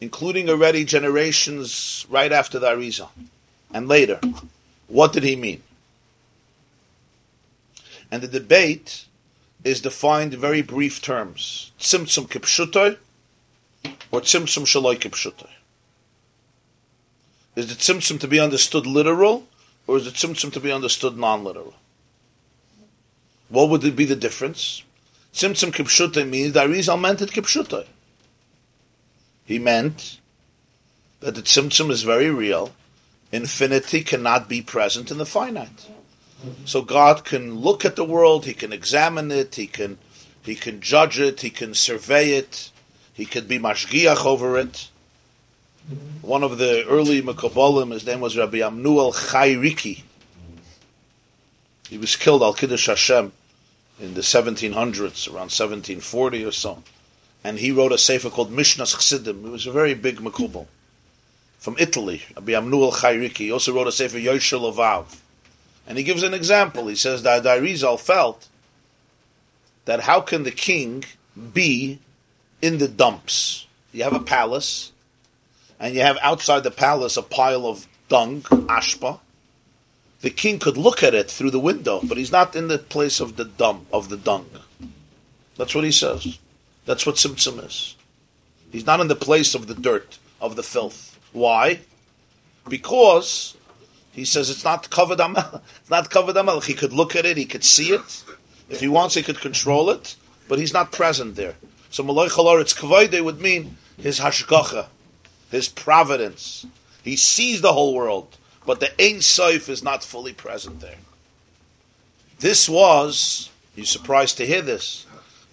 [0.00, 3.10] including already generations right after the Arizal
[3.72, 4.20] and later.
[4.88, 5.62] What did he mean?
[8.10, 9.06] And the debate
[9.64, 11.72] is defined in very brief terms.
[11.80, 12.98] Tzimtzum kipshutoy
[14.10, 15.50] or tzimtzum shaloi kipshutoy.
[17.56, 19.46] Is the tzimtzum to be understood literal
[19.86, 21.74] or is the tzimtzum to be understood non-literal?
[23.48, 24.82] What would it be the difference?
[25.32, 27.86] Tzimtzum kipshutoy means the Arizal meant it kipshutoy.
[29.46, 30.20] He meant
[31.20, 32.74] that the tzimtzum is very real.
[33.32, 35.88] Infinity cannot be present in the finite.
[36.64, 39.98] So God can look at the world, He can examine it, He can
[40.42, 42.70] He can judge it, He can survey it,
[43.14, 44.90] He can be mashgiach over it.
[46.20, 50.02] One of the early Mekabolim, his name was Rabbi Amnuel Chayriki.
[51.88, 53.32] He was killed al Kiddush Hashem
[54.00, 56.82] in the 1700s, around 1740 or so.
[57.46, 59.44] And he wrote a sefer called Mishnas Chassidim.
[59.44, 60.66] He was a very big Mekubal.
[61.60, 63.36] From Italy, Rabbi Amnuel Chayriki.
[63.36, 65.06] He also wrote a sefer Yoshel.
[65.86, 66.88] And he gives an example.
[66.88, 68.48] He says that Darizal felt
[69.84, 71.04] that how can the king
[71.52, 72.00] be
[72.60, 73.68] in the dumps?
[73.92, 74.90] You have a palace,
[75.78, 79.20] and you have outside the palace a pile of dung, ashpa.
[80.20, 83.20] The king could look at it through the window, but he's not in the place
[83.20, 84.50] of the dump of the dung.
[85.56, 86.40] That's what he says.
[86.86, 87.96] That's what Tzimtzum is.
[88.72, 91.18] He's not in the place of the dirt, of the filth.
[91.32, 91.80] Why?
[92.68, 93.56] Because
[94.12, 95.20] he says it's not covered.
[95.80, 96.36] It's not covered.
[96.64, 98.24] He could look at it, he could see it.
[98.68, 100.16] If he wants, he could control it,
[100.48, 101.54] but he's not present there.
[101.90, 104.86] So Malay it's kavayde would mean his hashgacha,
[105.50, 106.66] his providence.
[107.02, 108.36] He sees the whole world,
[108.66, 110.98] but the Ein Sof is not fully present there.
[112.40, 115.05] This was, you're surprised to hear this,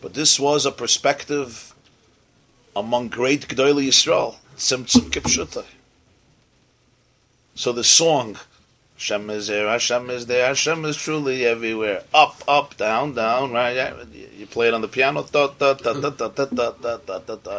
[0.04, 1.74] but this was a perspective
[2.76, 5.64] among great G'dayli Yisrael, Tzimtzum Kipshutai.
[7.56, 8.38] So the song,
[8.96, 12.04] Hashem is there, Hashem is there, Hashem is truly everywhere.
[12.14, 13.94] Up, up, down, down, right?
[14.38, 15.26] You play it on the piano,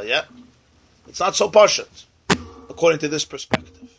[0.04, 0.24] yeah.
[1.08, 2.04] It's not so pashut,
[2.68, 3.90] according to this perspective.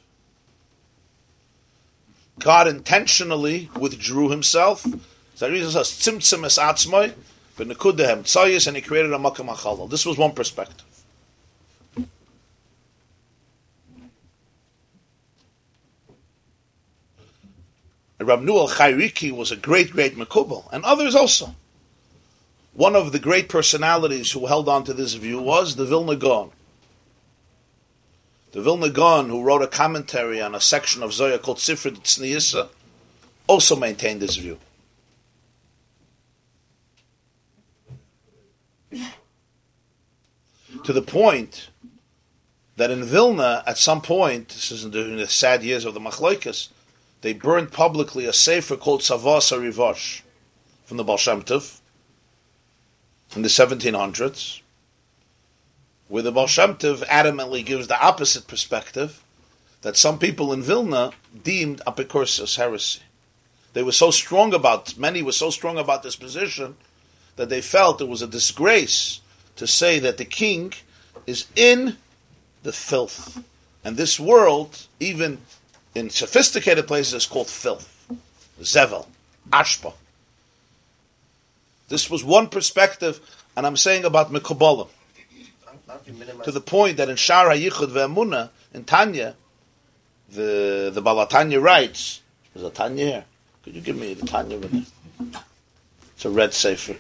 [2.38, 4.86] God intentionally withdrew himself.
[5.34, 7.16] So reason says tzimtzum es atzmai,
[7.58, 9.90] but nekudehem tzayis, and he created a makam achalal.
[9.90, 10.86] This was one perspective.
[18.20, 21.54] Rab Nuel Chayriki was a great, great Mekubal, and others also.
[22.74, 26.52] One of the great personalities who held on to this view was the Vilna Gaon.
[28.52, 32.70] The Vilna Gaon, who wrote a commentary on a section of Zoya called Sifra Tzniisa,
[33.48, 34.58] also maintained this view.
[40.86, 41.70] To the point
[42.76, 46.70] that in Vilna, at some point, this is during the sad years of the Machlaikas,
[47.22, 50.22] they burned publicly a sefer called Tzavaas Rivash
[50.86, 51.18] from the Baal
[53.36, 54.62] in the 1700s,
[56.08, 59.24] where the Baal adamantly gives the opposite perspective
[59.82, 61.14] that some people in Vilna
[61.44, 63.02] deemed Apikursus heresy.
[63.74, 66.78] They were so strong about, many were so strong about this position
[67.38, 69.22] that they felt it was a disgrace
[69.56, 70.74] to say that the king
[71.26, 71.98] is in
[72.64, 73.44] the filth.
[73.84, 75.40] And this world, even
[75.94, 77.88] in sophisticated places is called filth,
[78.62, 79.08] zevel,
[79.52, 79.94] ashpa.
[81.88, 83.20] This was one perspective,
[83.56, 84.90] and I'm saying about Mekubalim.
[86.44, 89.36] To the point that in Shara Yichud ve'emuna, in Tanya,
[90.32, 92.22] the, the Baal HaTanya writes,
[92.54, 93.26] there's a Tanya here.
[93.64, 95.38] Could you give me the Tanya with it?
[96.16, 96.96] It's a red sefer.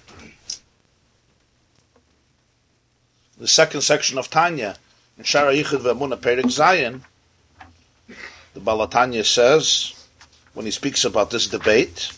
[3.37, 4.77] The second section of Tanya,
[5.17, 7.01] in Shara Yichud ve'emuna, Perek Zayin,
[8.53, 9.93] the Baal HaTanya says,
[10.53, 12.11] when he speaks about this debate,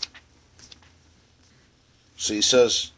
[2.17, 2.91] so he says,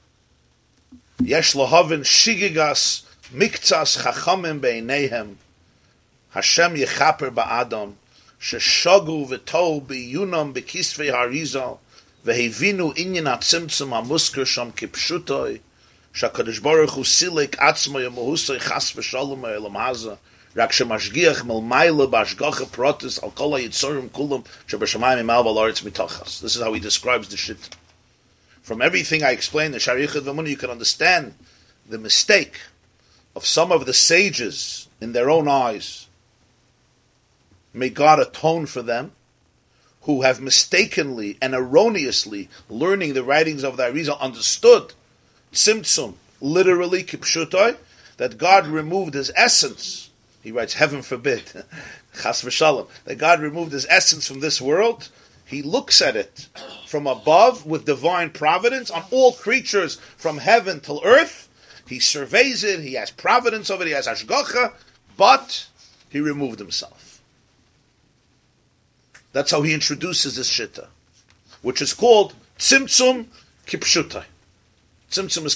[1.21, 5.35] Yesh lohavin shigigas miktsas chachamim beinehem
[6.31, 7.95] Hashem yechaper ba'adam
[8.39, 11.79] sheshogu v'tou biyunam bekisvei harizal
[12.25, 15.59] vehevinu inyan atzimtzum hamusker sham kipshutoi
[16.14, 20.18] shakadosh baruch hu silek atzmo yemohusoi chas v'shalom ha'elam hazah
[20.56, 26.42] רק שמשגיח מלמיילה בהשגחה פרוטס על כל היצורים כולם שבשמיים ממעל ועל הארץ מתחס.
[26.42, 27.74] This is how he describes the shit.
[28.62, 31.34] From everything I explained in Sharichad Vamuni, you can understand
[31.88, 32.54] the mistake
[33.36, 36.06] of some of the sages in their own eyes.
[37.74, 39.12] May God atone for them
[40.02, 44.92] who have mistakenly and erroneously learning the writings of the Arizal understood
[45.53, 47.77] Tzimtzum, literally Kipshutai,
[48.17, 50.09] that God removed his essence
[50.41, 51.43] he writes, heaven forbid,
[52.21, 55.09] chas v'shalom, that God removed his essence from this world.
[55.45, 56.47] He looks at it
[56.87, 61.47] from above with divine providence on all creatures from heaven till earth.
[61.87, 64.73] He surveys it, he has providence over it, he has ashgacha,
[65.17, 65.67] but
[66.09, 67.21] he removed himself.
[69.33, 70.87] That's how he introduces this shitta,
[71.61, 73.25] which is called tzimtzum
[73.65, 74.25] kipshutai.
[75.09, 75.55] Tzimtzum is.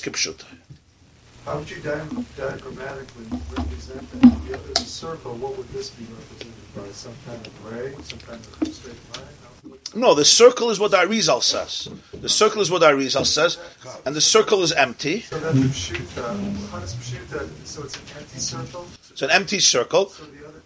[1.46, 3.26] How would you diagrammatically
[3.56, 4.34] represent that?
[4.50, 6.88] If it's a circle, what would this be represented by?
[6.92, 9.78] Some kind of ray, some kind of straight line?
[9.96, 11.88] No, the circle is what the Arizal says.
[12.14, 13.60] The circle is what the Arizal says,
[14.06, 15.22] and the circle is empty.
[15.22, 16.18] So that's Pshuta.
[16.18, 18.88] Uh, how does Pshuta, so it's an empty circle?
[19.12, 20.10] It's an empty circle.
[20.10, 20.62] So the other,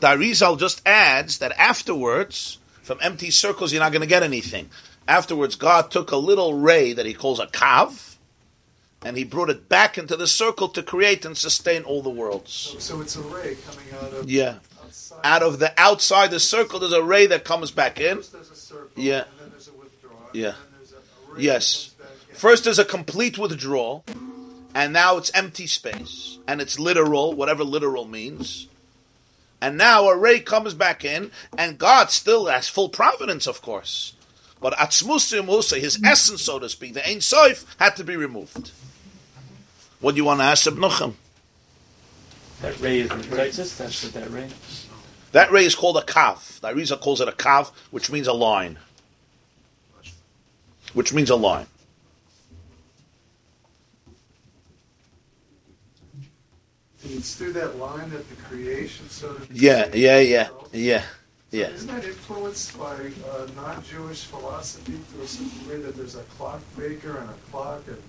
[0.00, 4.68] The Arizal just adds that afterwards, from empty circles, you're not going to get anything.
[5.08, 8.15] Afterwards, God took a little ray that he calls a kav,
[9.04, 12.52] and he brought it back into the circle to create and sustain all the worlds.
[12.52, 14.56] so, so it's a ray coming out of Yeah.
[14.84, 15.20] outside.
[15.24, 18.18] Out of the outside the circle, there's a ray that comes back in.
[18.18, 19.24] First there's a circle, Yeah.
[19.30, 20.46] and then there's a withdrawal, Yeah.
[20.48, 21.90] and then there's a, a ray Yes.
[21.98, 22.36] that comes back in.
[22.36, 24.04] First, there's a complete withdrawal,
[24.74, 28.66] and now it's empty space, and it's literal, whatever literal means.
[29.60, 34.12] And now a ray comes back in, and God still has full providence, of course.
[34.60, 38.70] But Atzmusa Musa, his essence, so to speak, the Ein Sof, had to be removed.
[40.06, 41.14] What do you want to ask Ibnuchim?
[42.62, 44.86] That ray is the Taisus, that's what that ray is.
[45.32, 46.60] That ray is called a kav.
[46.60, 48.78] The Arizal calls it a kav, which means a line.
[50.92, 51.66] Which means a line.
[57.02, 59.50] It's through that line that the creation sort of.
[59.50, 61.02] Yeah, yeah, yeah, yeah,
[61.50, 61.66] yeah.
[61.70, 66.60] Isn't that influenced by uh, non-Jewish philosophy to a certain way that there's a clock
[66.78, 68.00] maker and a clock and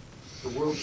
[0.41, 0.77] the world?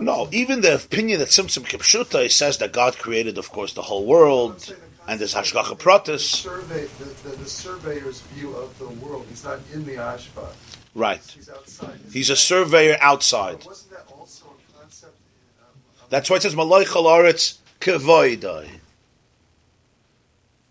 [0.00, 4.04] No, even the opinion that Tzimtzum Kipshuta says that God created, of course, the whole
[4.04, 4.74] world,
[5.06, 6.20] and there's Hashgacha Pratis.
[6.20, 9.26] Survey the, the, the surveyor's view of the world.
[9.28, 10.52] He's not in the ashba.
[10.94, 11.22] Right.
[11.34, 11.98] He's outside.
[12.12, 13.58] He's a surveyor outside.
[13.58, 15.14] But wasn't that also a concept?
[15.60, 18.68] Um, That's why it says Malay Chalaretz Kevoidai.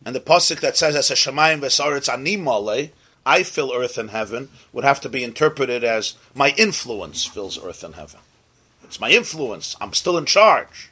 [0.06, 2.92] And the pasuk that says as a Shemayim Vesaretz Animale,
[3.26, 7.84] I fill earth and heaven, would have to be interpreted as my influence fills earth
[7.84, 8.20] and heaven.
[8.84, 9.76] It's my influence.
[9.80, 10.92] I'm still in charge.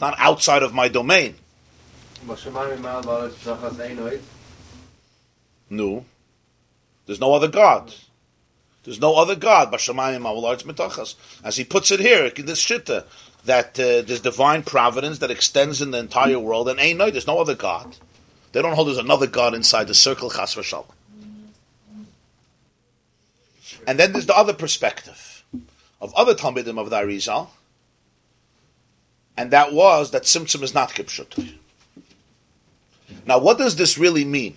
[0.00, 1.34] Not outside of my domain.
[5.68, 6.04] No.
[7.06, 7.94] There's no other God.
[8.84, 9.74] There's no other God.
[9.74, 13.04] As he puts it here, in this shitta,
[13.44, 17.26] that uh, there's divine providence that extends in the entire world, and ain't no, there's
[17.26, 17.96] no other God.
[18.52, 20.86] They don't hold there's another God inside the circle, chas v'shalom.
[23.86, 25.44] And then there's the other perspective
[26.00, 27.48] of other Talmidim of the Arizal,
[29.36, 31.54] and that was that Tzimtzum is not Kipshut.
[33.26, 34.56] Now, what does this really mean?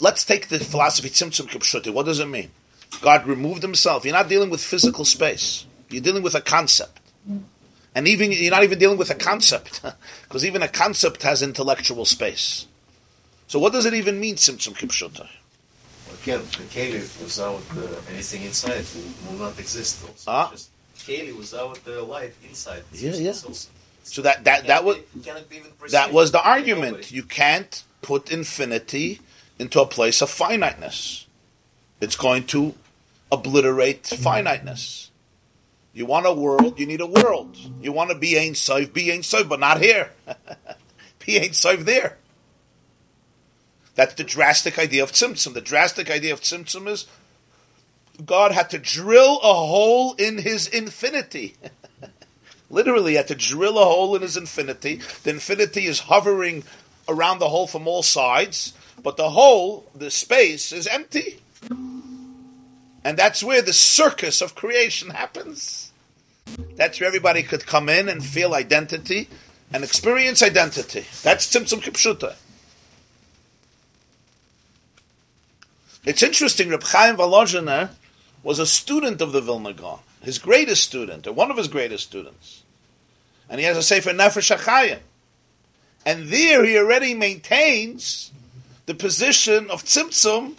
[0.00, 1.92] Let's take the philosophy Tzimtzum Kipshuti.
[1.92, 2.50] What does it mean?
[3.00, 4.04] God removed himself.
[4.04, 5.66] You're not dealing with physical space.
[5.88, 7.00] You're dealing with a concept.
[7.94, 9.82] And even you're not even dealing with a concept,
[10.24, 12.66] because even a concept has intellectual space.
[13.46, 15.28] So what does it even mean, Tzimtzum Kipshuti?
[16.26, 20.04] Again, the keli without uh, anything inside will, will not exist.
[20.04, 20.28] Also.
[20.28, 20.50] Ah.
[20.50, 22.82] Just keli without the light inside.
[22.92, 23.28] Yeah, yeah.
[23.28, 23.70] Also.
[24.02, 24.98] So that that that was
[25.92, 27.12] that was the argument.
[27.12, 29.20] You can't put infinity
[29.60, 31.26] into a place of finiteness.
[32.00, 32.74] It's going to
[33.30, 35.12] obliterate finiteness.
[35.92, 37.56] You want a world, you need a world.
[37.80, 40.10] You want to be Ein Sof, be Ein Sof, but not here.
[41.24, 42.18] be Ein Sof there.
[43.96, 45.54] That's the drastic idea of Tzimtzum.
[45.54, 47.06] The drastic idea of Tzimtzum is
[48.24, 51.56] God had to drill a hole in his infinity.
[52.70, 55.00] Literally, had to drill a hole in his infinity.
[55.22, 56.64] The infinity is hovering
[57.08, 61.40] around the hole from all sides, but the hole, the space, is empty.
[61.70, 65.92] And that's where the circus of creation happens.
[66.74, 69.28] That's where everybody could come in and feel identity
[69.72, 71.06] and experience identity.
[71.22, 72.34] That's Tzimtzum Kipshuta.
[76.06, 77.90] It's interesting, Reb Chaim Volozhiner
[78.44, 82.04] was a student of the Vilna Gaon, his greatest student, or one of his greatest
[82.04, 82.62] students.
[83.50, 85.00] And he has a Sefer Nefesh HaChayim.
[86.06, 88.30] And there he already maintains
[88.86, 90.54] the position of Tzimtzum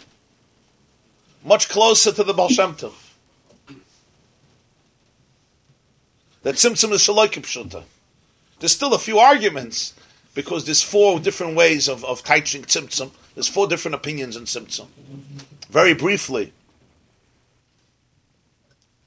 [1.42, 2.92] much closer to the Baal Shem Tov.
[6.42, 7.84] That Tzimtzum is Shaloi Kipshuta.
[8.60, 9.94] There's still a few arguments
[10.34, 13.12] because there's four different ways of, of teaching Tzimtzum.
[13.38, 14.88] There's four different opinions in Tzimtzum.
[15.70, 16.52] Very briefly,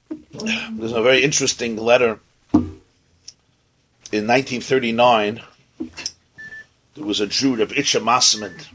[0.10, 2.22] there's a very interesting letter.
[2.54, 2.80] In
[4.28, 5.42] 1939,
[6.96, 8.68] there was a Jew, Reb Itcha Masmid,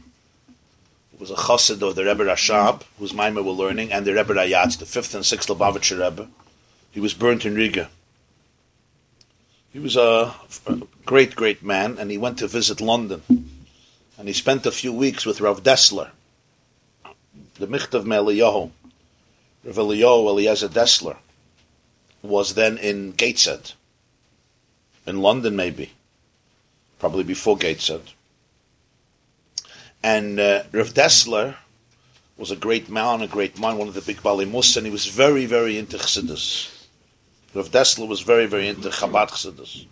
[1.09, 4.35] who was a chassid of the Rebbe Rashab, whose Maimah were learning, and the Rebbe
[4.35, 6.29] Rayatz, the fifth and sixth Lubavitcher Rebbe.
[6.91, 7.89] He was burnt in Riga.
[9.73, 10.35] He was a
[11.07, 13.56] great, great man, and he went to visit London.
[14.17, 16.09] And he spent a few weeks with Rav Dessler,
[17.55, 18.71] the Michtav Meliyahu.
[19.63, 21.17] Rav Eliyahu Eliezer Dessler
[22.23, 23.73] was then in Gateshead,
[25.05, 25.91] in London maybe,
[26.99, 28.01] probably before Gateshead.
[30.03, 31.55] And uh, Rav Dessler
[32.37, 35.05] was a great man, a great man, one of the big Balimus, and he was
[35.05, 36.87] very, very into Chassidus.
[37.53, 39.85] Rav Dessler was very, very into Chabad Chassidus.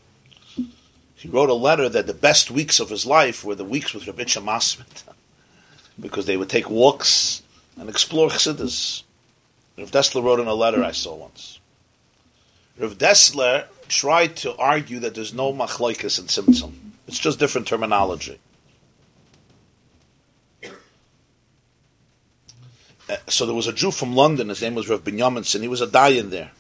[1.26, 4.06] He wrote a letter that the best weeks of his life were the weeks with
[4.06, 5.04] Rabbi Masmid,
[6.00, 7.42] because they would take walks
[7.80, 9.02] and explore Chassidus.
[9.76, 11.60] Rav Dessler wrote in a letter I saw once.
[12.78, 16.74] Rav Dessler tried to argue that there's no machlokes in Tzimtzum.
[17.08, 18.38] It's just different terminology.
[23.10, 25.82] Uh, so there was a Jew from London, his name was Rav Binyaminson, he was
[25.82, 26.52] a Dayan there.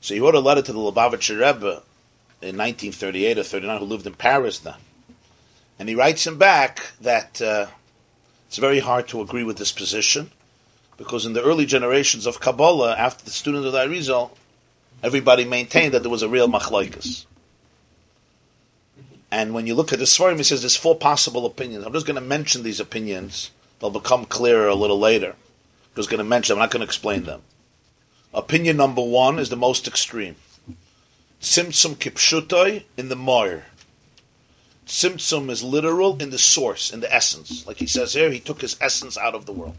[0.00, 1.84] So he wrote a letter to the Lubavitcher Rebbe
[2.40, 4.74] in 1938 or 39 who lived in Paris then.
[5.78, 7.66] And he writes him back that uh,
[8.46, 10.30] it's very hard to agree with this position
[10.96, 14.30] because in the early generations of Kabbalah, after the student of the Arizal,
[15.02, 17.24] everybody maintained that there was a real machlaikas.
[19.30, 21.84] And when you look at the Svarim, he says there's four possible opinions.
[21.84, 23.50] I'm just going to mention these opinions.
[23.78, 25.30] They'll become clearer a little later.
[25.30, 26.60] I'm just going to mention them.
[26.60, 27.42] I'm not going to explain them.
[28.32, 30.36] Opinion number one is the most extreme.
[31.40, 33.66] Tzimtzum kipshutoi in the moir.
[34.86, 37.66] Tzimtzum is literal in the source, in the essence.
[37.66, 39.76] Like he says here, he took his essence out of the world.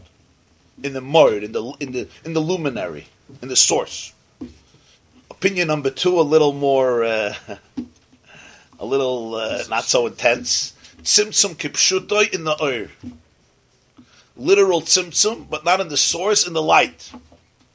[0.82, 3.08] In the moir, in the in the in the luminary,
[3.42, 4.14] in the source.
[5.30, 7.34] Opinion number two, a little more, uh,
[8.78, 10.72] a little uh, not so intense.
[11.02, 12.88] Tzimtzum kipshutoi in the oir.
[14.34, 17.12] Literal tzimtzum, but not in the source, in the light,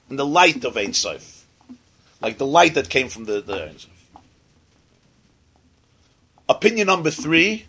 [0.09, 1.34] in the light of Ein Sof
[2.21, 3.73] like the light that came from the, the
[6.47, 7.65] Opinion number three,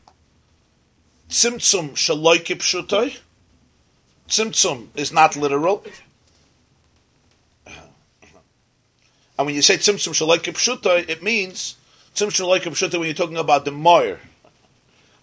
[1.31, 3.19] Tzimtzum shaloikip shutoy.
[4.29, 5.85] Tzimtzum is not literal.
[9.39, 11.77] And when you say Tzimtzum shaloikip shutoy, it means
[12.15, 14.21] Tzimtzum shaloikip shutoy when you're talking about the moir.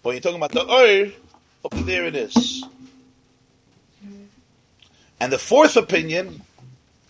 [0.02, 1.12] But when you're talking about the oir,
[1.64, 2.64] up there it is.
[5.20, 6.42] And the fourth opinion,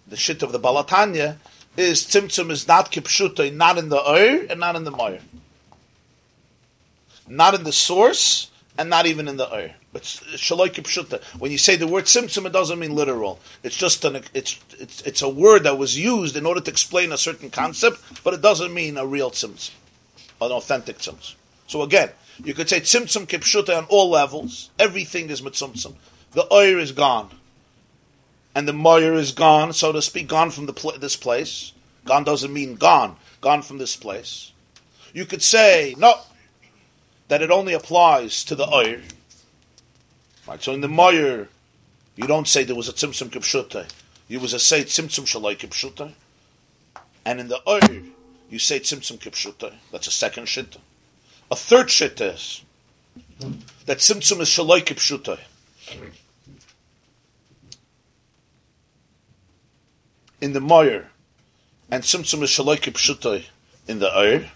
[0.07, 1.39] the shit of the Baal HaTanya,
[1.77, 5.19] is Tzimtzum is not Kipshuta, not in the Ur and not in the Moir.
[7.29, 9.71] Not in the source and not even in the Ur.
[9.93, 11.23] But Shaloi Kipshuta.
[11.39, 13.41] When you say the word Tzimtzum, it doesn't mean literal.
[13.63, 17.13] It's just an, it's, it's, it's a word that was used in order to explain
[17.13, 19.71] a certain concept, but it doesn't mean a real Tzimtzum,
[20.41, 21.35] an authentic Tzimtzum.
[21.67, 22.11] So again,
[22.43, 24.71] you could say Tzimtzum Kipshuta on all levels.
[24.79, 25.95] Everything is Mitzumtzum.
[26.33, 27.31] The Ur is gone
[28.55, 31.73] and the moyer is gone, so to speak, gone from pl- this place.
[32.05, 34.53] Gone doesn't mean gone, gone from this place.
[35.13, 36.15] You could say, no,
[37.29, 39.01] that it only applies to the oyer.
[40.47, 41.49] Right, so in the moyer,
[42.17, 43.89] you don't say there was a tzimtzum kipshute.
[44.29, 46.13] You was a say tzimtzum shalai kipshute.
[47.25, 48.03] And in the oyer,
[48.51, 49.73] you say tzimtzum kipshute.
[49.91, 50.79] That's a second shita.
[51.51, 52.63] A third shita is
[53.87, 55.39] that tzimtzum is shalai kipshute.
[60.45, 61.09] In the moyer,
[61.91, 63.47] and Tzimtzum is Shaloike Pshutoy
[63.89, 64.51] in the Eir.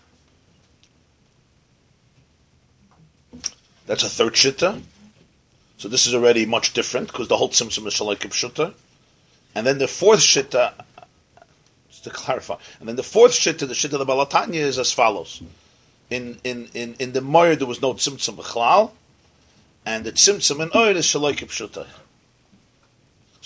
[3.86, 4.82] That's a third Shitta.
[5.78, 8.74] So this is already much different because the whole Tzimtzum is Shaloike.
[9.54, 10.74] And then the fourth Shitta,
[11.88, 14.78] just to clarify, and then the fourth Shitta, the Shitta of the Baal HaTanya is
[14.78, 15.42] as follows.
[16.10, 18.90] In, in, in, in the Moyer there was no Tzimtzum B'chlal,
[19.86, 21.86] and the Tzimtzum in Eir is Shaloike Pshutoy.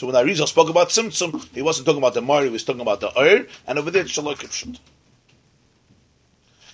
[0.02, 2.80] So when Arizal spoke about Tzimtzum, he wasn't talking about the Mari, he was talking
[2.80, 4.80] about the Ur, and over there it's Shalok Kipshut.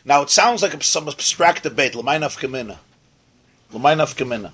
[0.02, 2.78] Now it sounds like some abstract debate, Lamainaf Kamina.
[3.70, 4.52] Lamainaf Kamina.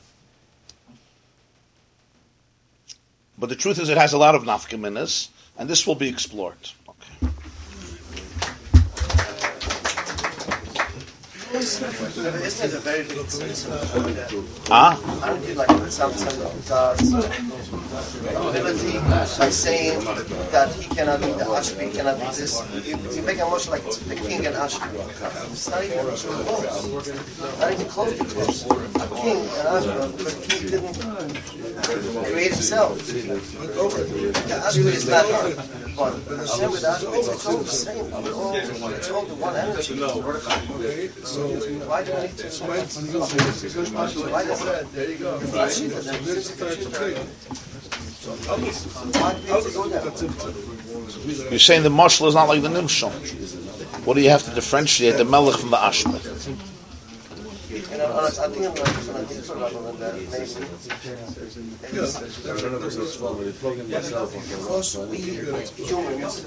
[3.38, 6.70] But the truth is it has a lot of nafkaminas, and this will be explored.
[14.70, 14.98] Ah?
[15.22, 17.14] Aren't you like some sort of God's
[18.34, 18.98] ability
[19.38, 20.02] by saying
[20.50, 22.64] that he cannot be the Ashby, cannot exist?
[22.82, 24.98] You, you make a much like the king and Ashby.
[24.98, 26.24] It's not even close.
[27.60, 28.66] Not even close to close.
[28.66, 29.94] A king and Ashby,
[30.24, 30.98] the king didn't
[32.24, 32.98] create himself.
[33.08, 33.20] He.
[33.30, 35.54] The Ashby is not hard.
[35.94, 38.06] But Hashem with Ashby, it's, it's all the same.
[38.06, 38.54] It's all,
[38.90, 39.94] it's all the one energy.
[41.22, 41.43] So
[51.50, 53.10] You're saying the mashal is not like the nimshal.
[54.06, 56.73] What do you have to differentiate the melech from the ashba?
[57.64, 60.54] And I think I'm like, I think I'm like, on that, maybe.
[64.50, 66.44] Because we humans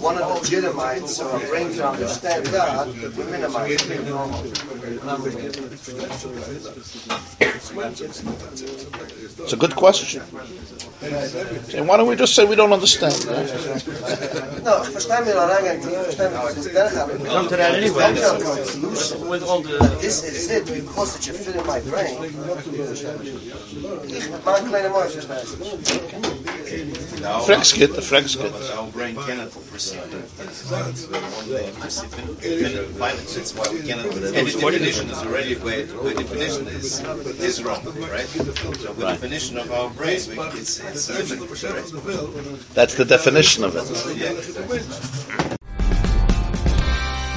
[0.00, 4.44] want to legitimize our brain to understand God, we minimize the normal.
[9.40, 10.22] It's a good question.
[11.74, 13.14] And why don't we just say we don't understand?
[14.64, 17.08] No, versta me nou eigenlijk, versta me wat is daar gaan.
[17.24, 18.14] Come to that anyway.
[18.64, 19.28] solution.
[19.28, 22.16] With all the this is it because it should fit in my brain.
[24.06, 25.64] Ich mit meinem kleinen Mäusch, verstehst du?
[27.46, 28.52] Frankskit, the Frankskit.
[28.76, 30.02] Our brain cannot perceive
[31.38, 33.34] only perceive independent violence.
[33.34, 34.06] That's why we cannot.
[34.06, 37.00] And the definition is already by, by definition is
[37.40, 38.26] is wrong, right?
[38.28, 42.74] So by definition of our brain, we, it's it's limited, right?
[42.74, 45.57] That's the definition of it.